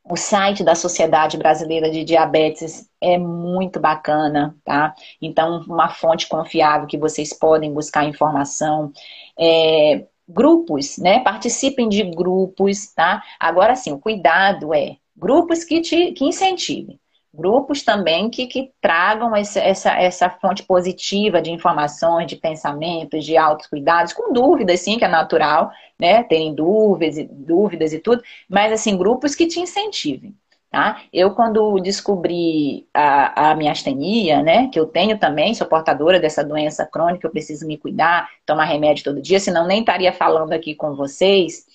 O 0.05 0.15
site 0.15 0.63
da 0.63 0.73
Sociedade 0.73 1.37
Brasileira 1.37 1.91
de 1.91 2.05
Diabetes 2.05 2.89
é 3.01 3.17
muito 3.17 3.77
bacana, 3.77 4.55
tá? 4.63 4.95
Então, 5.21 5.65
uma 5.67 5.89
fonte 5.89 6.29
confiável 6.29 6.87
que 6.87 6.97
vocês 6.97 7.33
podem 7.33 7.73
buscar 7.73 8.05
informação. 8.05 8.93
É, 9.37 10.05
grupos, 10.25 10.97
né? 10.97 11.19
Participem 11.19 11.89
de 11.89 12.03
grupos, 12.03 12.93
tá? 12.93 13.21
Agora 13.37 13.75
sim, 13.75 13.91
o 13.91 13.99
cuidado 13.99 14.73
é 14.73 14.95
grupos 15.13 15.65
que 15.65 15.81
te 15.81 16.13
que 16.13 16.23
incentivem 16.23 16.97
grupos 17.33 17.81
também 17.83 18.29
que, 18.29 18.45
que 18.45 18.71
tragam 18.79 19.35
essa, 19.35 19.59
essa, 19.59 19.91
essa 19.99 20.29
fonte 20.29 20.63
positiva 20.63 21.41
de 21.41 21.51
informações, 21.51 22.27
de 22.27 22.35
pensamentos, 22.35 23.25
de 23.25 23.35
autocuidados, 23.35 24.13
com 24.13 24.31
dúvidas, 24.31 24.81
sim, 24.81 24.99
que 24.99 25.05
é 25.05 25.07
natural, 25.07 25.71
né? 25.99 26.23
Terem 26.23 26.53
dúvidas, 26.53 27.25
dúvidas 27.31 27.93
e 27.93 27.99
tudo, 27.99 28.21
mas 28.47 28.71
assim, 28.71 28.97
grupos 28.97 29.33
que 29.35 29.47
te 29.47 29.59
incentivem. 29.59 30.35
Tá? 30.69 31.03
Eu, 31.13 31.35
quando 31.35 31.79
descobri 31.79 32.87
a, 32.91 33.51
a 33.51 33.55
minha 33.55 33.71
astenia, 33.71 34.41
né, 34.41 34.69
que 34.69 34.79
eu 34.79 34.87
tenho 34.87 35.19
também, 35.19 35.53
sou 35.53 35.67
portadora 35.67 36.19
dessa 36.19 36.43
doença 36.43 36.83
crônica, 36.83 37.27
eu 37.27 37.31
preciso 37.31 37.67
me 37.67 37.77
cuidar, 37.77 38.27
tomar 38.43 38.65
remédio 38.65 39.03
todo 39.03 39.21
dia, 39.21 39.39
senão 39.39 39.67
nem 39.67 39.81
estaria 39.81 40.11
falando 40.11 40.51
aqui 40.51 40.73
com 40.73 40.95
vocês. 40.95 41.67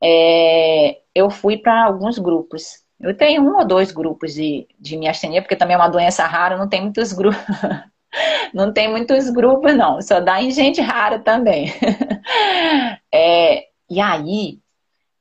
É, 0.00 1.00
eu 1.12 1.28
fui 1.28 1.56
para 1.56 1.86
alguns 1.86 2.18
grupos, 2.20 2.85
eu 3.00 3.16
tenho 3.16 3.42
um 3.42 3.56
ou 3.56 3.64
dois 3.66 3.92
grupos 3.92 4.34
de, 4.34 4.66
de 4.78 4.96
miastenia, 4.96 5.42
porque 5.42 5.56
também 5.56 5.74
é 5.74 5.78
uma 5.78 5.88
doença 5.88 6.26
rara, 6.26 6.56
não 6.56 6.68
tem 6.68 6.82
muitos 6.82 7.12
grupos. 7.12 7.40
não 8.54 8.72
tem 8.72 8.88
muitos 8.90 9.30
grupos, 9.30 9.74
não. 9.76 10.00
Só 10.00 10.20
dá 10.20 10.40
em 10.42 10.50
gente 10.50 10.80
rara 10.80 11.18
também. 11.18 11.72
é, 13.12 13.66
e 13.88 14.00
aí, 14.00 14.58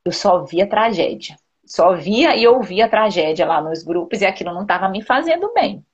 eu 0.06 0.12
só 0.12 0.44
via 0.44 0.68
tragédia. 0.68 1.36
Só 1.66 1.96
via 1.96 2.36
e 2.36 2.48
ouvia 2.48 2.90
tragédia 2.90 3.46
lá 3.46 3.62
nos 3.62 3.84
grupos 3.84 4.22
e 4.22 4.26
aquilo 4.26 4.54
não 4.54 4.62
estava 4.62 4.88
me 4.88 5.02
fazendo 5.02 5.52
bem. 5.54 5.86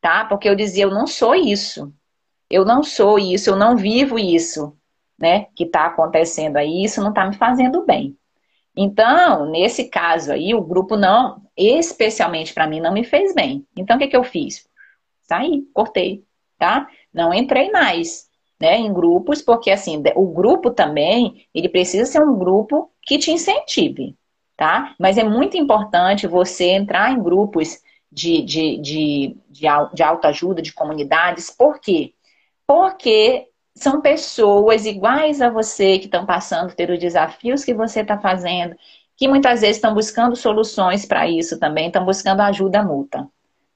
Tá? 0.00 0.24
Porque 0.24 0.48
eu 0.48 0.54
dizia, 0.54 0.84
eu 0.84 0.90
não 0.90 1.06
sou 1.06 1.34
isso. 1.34 1.92
Eu 2.50 2.64
não 2.64 2.82
sou 2.82 3.18
isso, 3.18 3.50
eu 3.50 3.56
não 3.56 3.76
vivo 3.76 4.18
isso, 4.18 4.74
né? 5.18 5.46
Que 5.54 5.64
está 5.64 5.86
acontecendo 5.86 6.56
aí, 6.56 6.84
isso 6.84 7.02
não 7.02 7.10
está 7.10 7.26
me 7.26 7.36
fazendo 7.36 7.84
bem. 7.84 8.17
Então, 8.80 9.50
nesse 9.50 9.88
caso 9.88 10.30
aí, 10.30 10.54
o 10.54 10.62
grupo 10.62 10.96
não, 10.96 11.42
especialmente 11.56 12.54
para 12.54 12.68
mim, 12.68 12.80
não 12.80 12.92
me 12.92 13.02
fez 13.02 13.34
bem. 13.34 13.66
Então, 13.76 13.96
o 13.96 13.98
que, 13.98 14.06
que 14.06 14.16
eu 14.16 14.22
fiz? 14.22 14.68
Saí, 15.24 15.64
cortei, 15.74 16.22
tá? 16.56 16.86
Não 17.12 17.34
entrei 17.34 17.72
mais, 17.72 18.28
né, 18.60 18.76
em 18.76 18.92
grupos, 18.92 19.42
porque 19.42 19.72
assim, 19.72 20.00
o 20.14 20.28
grupo 20.28 20.70
também, 20.70 21.44
ele 21.52 21.68
precisa 21.68 22.06
ser 22.06 22.22
um 22.22 22.38
grupo 22.38 22.88
que 23.02 23.18
te 23.18 23.32
incentive, 23.32 24.16
tá? 24.56 24.94
Mas 24.96 25.18
é 25.18 25.24
muito 25.24 25.56
importante 25.56 26.28
você 26.28 26.66
entrar 26.66 27.10
em 27.10 27.20
grupos 27.20 27.80
de, 28.12 28.42
de, 28.42 28.78
de, 28.78 29.36
de, 29.50 29.66
de 29.92 30.02
autoajuda, 30.04 30.62
de 30.62 30.72
comunidades, 30.72 31.50
por 31.50 31.80
quê? 31.80 32.14
Porque 32.64 33.48
são 33.78 34.00
pessoas 34.00 34.84
iguais 34.84 35.40
a 35.40 35.48
você 35.48 35.98
que 35.98 36.06
estão 36.06 36.26
passando 36.26 36.74
ter 36.74 36.90
os 36.90 36.98
desafios 36.98 37.64
que 37.64 37.72
você 37.72 38.00
está 38.00 38.18
fazendo, 38.18 38.76
que 39.16 39.28
muitas 39.28 39.60
vezes 39.60 39.76
estão 39.76 39.94
buscando 39.94 40.36
soluções 40.36 41.06
para 41.06 41.28
isso 41.28 41.58
também, 41.58 41.86
estão 41.86 42.04
buscando 42.04 42.40
ajuda 42.40 42.82
mútua. 42.82 43.28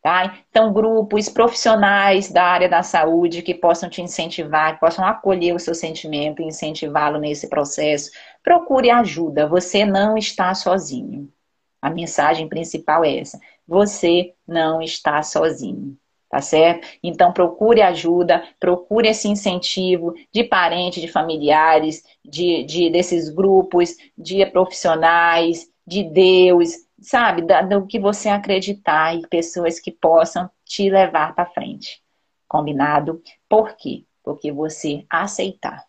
Tá? 0.02 0.36
Então, 0.50 0.72
grupos 0.72 1.28
profissionais 1.28 2.28
da 2.30 2.42
área 2.42 2.68
da 2.68 2.82
saúde 2.82 3.40
que 3.40 3.54
possam 3.54 3.88
te 3.88 4.02
incentivar, 4.02 4.74
que 4.74 4.80
possam 4.80 5.06
acolher 5.06 5.54
o 5.54 5.60
seu 5.60 5.76
sentimento 5.76 6.42
e 6.42 6.46
incentivá-lo 6.46 7.20
nesse 7.20 7.48
processo. 7.48 8.10
Procure 8.42 8.90
ajuda, 8.90 9.46
você 9.46 9.84
não 9.84 10.18
está 10.18 10.52
sozinho. 10.54 11.32
A 11.80 11.88
mensagem 11.88 12.48
principal 12.48 13.04
é 13.04 13.18
essa: 13.18 13.38
você 13.66 14.34
não 14.46 14.82
está 14.82 15.22
sozinho 15.22 15.96
tá 16.32 16.40
certo? 16.40 16.88
Então 17.02 17.30
procure 17.30 17.82
ajuda, 17.82 18.42
procure 18.58 19.06
esse 19.06 19.28
incentivo 19.28 20.14
de 20.32 20.42
parentes, 20.42 21.02
de 21.02 21.06
familiares, 21.06 22.02
de, 22.24 22.64
de 22.64 22.88
desses 22.88 23.28
grupos, 23.28 23.94
de 24.16 24.44
profissionais, 24.46 25.70
de 25.86 26.02
Deus, 26.02 26.70
sabe? 27.02 27.42
do 27.68 27.86
que 27.86 28.00
você 28.00 28.30
acreditar 28.30 29.14
e 29.14 29.26
pessoas 29.28 29.78
que 29.78 29.90
possam 29.90 30.50
te 30.64 30.88
levar 30.88 31.34
para 31.34 31.44
frente. 31.44 32.02
Combinado? 32.48 33.22
Por 33.46 33.76
quê? 33.76 34.06
Porque 34.24 34.50
você 34.50 35.04
aceitar. 35.10 35.84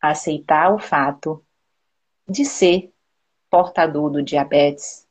aceitar 0.00 0.72
o 0.72 0.78
fato 0.78 1.44
de 2.26 2.46
ser 2.46 2.90
portador 3.50 4.08
do 4.08 4.22
diabetes 4.22 5.06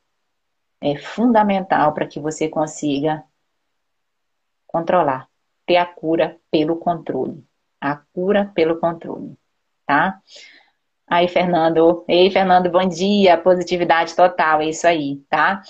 é 0.82 0.98
fundamental 0.98 1.94
para 1.94 2.08
que 2.08 2.20
você 2.20 2.50
consiga 2.50 3.24
controlar, 4.72 5.28
ter 5.66 5.78
a 5.78 5.86
cura 5.86 6.38
pelo 6.50 6.78
controle. 6.78 7.44
A 7.80 7.96
cura 7.96 8.52
pelo 8.54 8.80
controle, 8.80 9.36
tá? 9.86 10.20
Aí, 11.08 11.28
Fernando. 11.28 12.06
Ei, 12.08 12.32
Fernando, 12.32 12.70
bom 12.70 12.88
dia. 12.88 13.38
Positividade 13.38 14.16
total, 14.16 14.62
é 14.62 14.70
isso 14.70 14.88
aí, 14.88 15.18
tá? 15.30 15.62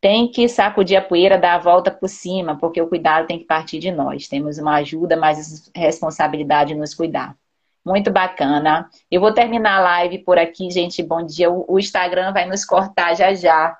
Tem 0.00 0.30
que 0.30 0.48
sacudir 0.48 0.96
a 0.96 1.02
poeira, 1.02 1.36
dar 1.36 1.56
a 1.56 1.58
volta 1.58 1.90
por 1.90 2.08
cima, 2.08 2.56
porque 2.56 2.80
o 2.80 2.88
cuidado 2.88 3.26
tem 3.26 3.38
que 3.38 3.44
partir 3.44 3.78
de 3.78 3.90
nós. 3.90 4.26
Temos 4.26 4.56
uma 4.56 4.76
ajuda, 4.76 5.16
mas 5.16 5.70
responsabilidade 5.76 6.74
nos 6.74 6.94
cuidar. 6.94 7.36
Muito 7.84 8.10
bacana. 8.10 8.88
Eu 9.10 9.20
vou 9.20 9.34
terminar 9.34 9.78
a 9.78 9.82
live 9.82 10.18
por 10.20 10.38
aqui, 10.38 10.70
gente. 10.70 11.02
Bom 11.02 11.24
dia. 11.26 11.50
O 11.50 11.78
Instagram 11.78 12.32
vai 12.32 12.46
nos 12.46 12.64
cortar 12.64 13.14
já 13.14 13.34
já. 13.34 13.76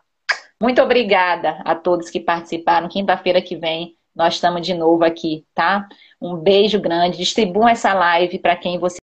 Muito 0.60 0.82
obrigada 0.82 1.62
a 1.64 1.74
todos 1.74 2.10
que 2.10 2.20
participaram. 2.20 2.88
Quinta-feira 2.88 3.40
que 3.40 3.56
vem 3.56 3.96
nós 4.14 4.34
estamos 4.34 4.66
de 4.66 4.74
novo 4.74 5.04
aqui, 5.04 5.44
tá? 5.54 5.88
Um 6.20 6.36
beijo 6.36 6.80
grande. 6.80 7.18
Distribuam 7.18 7.68
essa 7.68 7.94
live 7.94 8.38
para 8.38 8.56
quem 8.56 8.78
você 8.78 9.00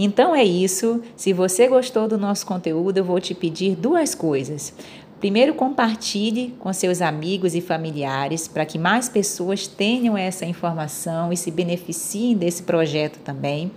então 0.00 0.32
é 0.32 0.44
isso. 0.44 1.02
Se 1.16 1.32
você 1.32 1.66
gostou 1.66 2.06
do 2.06 2.16
nosso 2.16 2.46
conteúdo, 2.46 2.98
eu 2.98 3.04
vou 3.04 3.20
te 3.20 3.34
pedir 3.34 3.74
duas 3.74 4.14
coisas. 4.14 4.72
Primeiro, 5.18 5.54
compartilhe 5.54 6.54
com 6.60 6.72
seus 6.72 7.02
amigos 7.02 7.56
e 7.56 7.60
familiares 7.60 8.46
para 8.46 8.64
que 8.64 8.78
mais 8.78 9.08
pessoas 9.08 9.66
tenham 9.66 10.16
essa 10.16 10.46
informação 10.46 11.32
e 11.32 11.36
se 11.36 11.50
beneficiem 11.50 12.36
desse 12.36 12.62
projeto 12.62 13.18
também. 13.24 13.72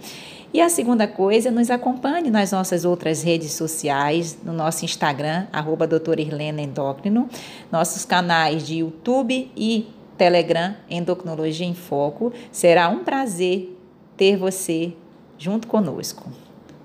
E 0.53 0.62
a 0.62 0.70
segunda 0.70 1.07
coisa, 1.07 1.49
nos 1.49 1.72
acompanhe 1.72 2.30
nas 2.30 2.51
nossas 2.51 2.86
outras 2.86 3.24
redes 3.24 3.53
sociais, 3.53 4.38
no 4.43 4.53
nosso 4.53 4.86
Instagram, 4.86 5.47
arroba 5.51 5.88
doutora 5.88 6.22
Endócrino, 6.22 7.28
nossos 7.72 8.05
canais 8.05 8.68
de 8.68 8.80
YouTube 8.80 9.49
e 9.55 9.88
Telegram, 10.22 10.76
Endocrinologia 10.88 11.66
em 11.66 11.74
Foco. 11.74 12.32
Será 12.52 12.88
um 12.90 13.04
prazer 13.04 13.76
ter 14.16 14.38
você 14.38 14.94
junto 15.36 15.68
conosco. 15.68 16.30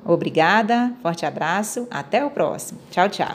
Obrigada, 0.02 0.94
forte 1.02 1.26
abraço, 1.26 1.86
até 1.90 2.24
o 2.24 2.30
próximo. 2.30 2.80
Tchau, 2.90 3.10
tchau. 3.10 3.34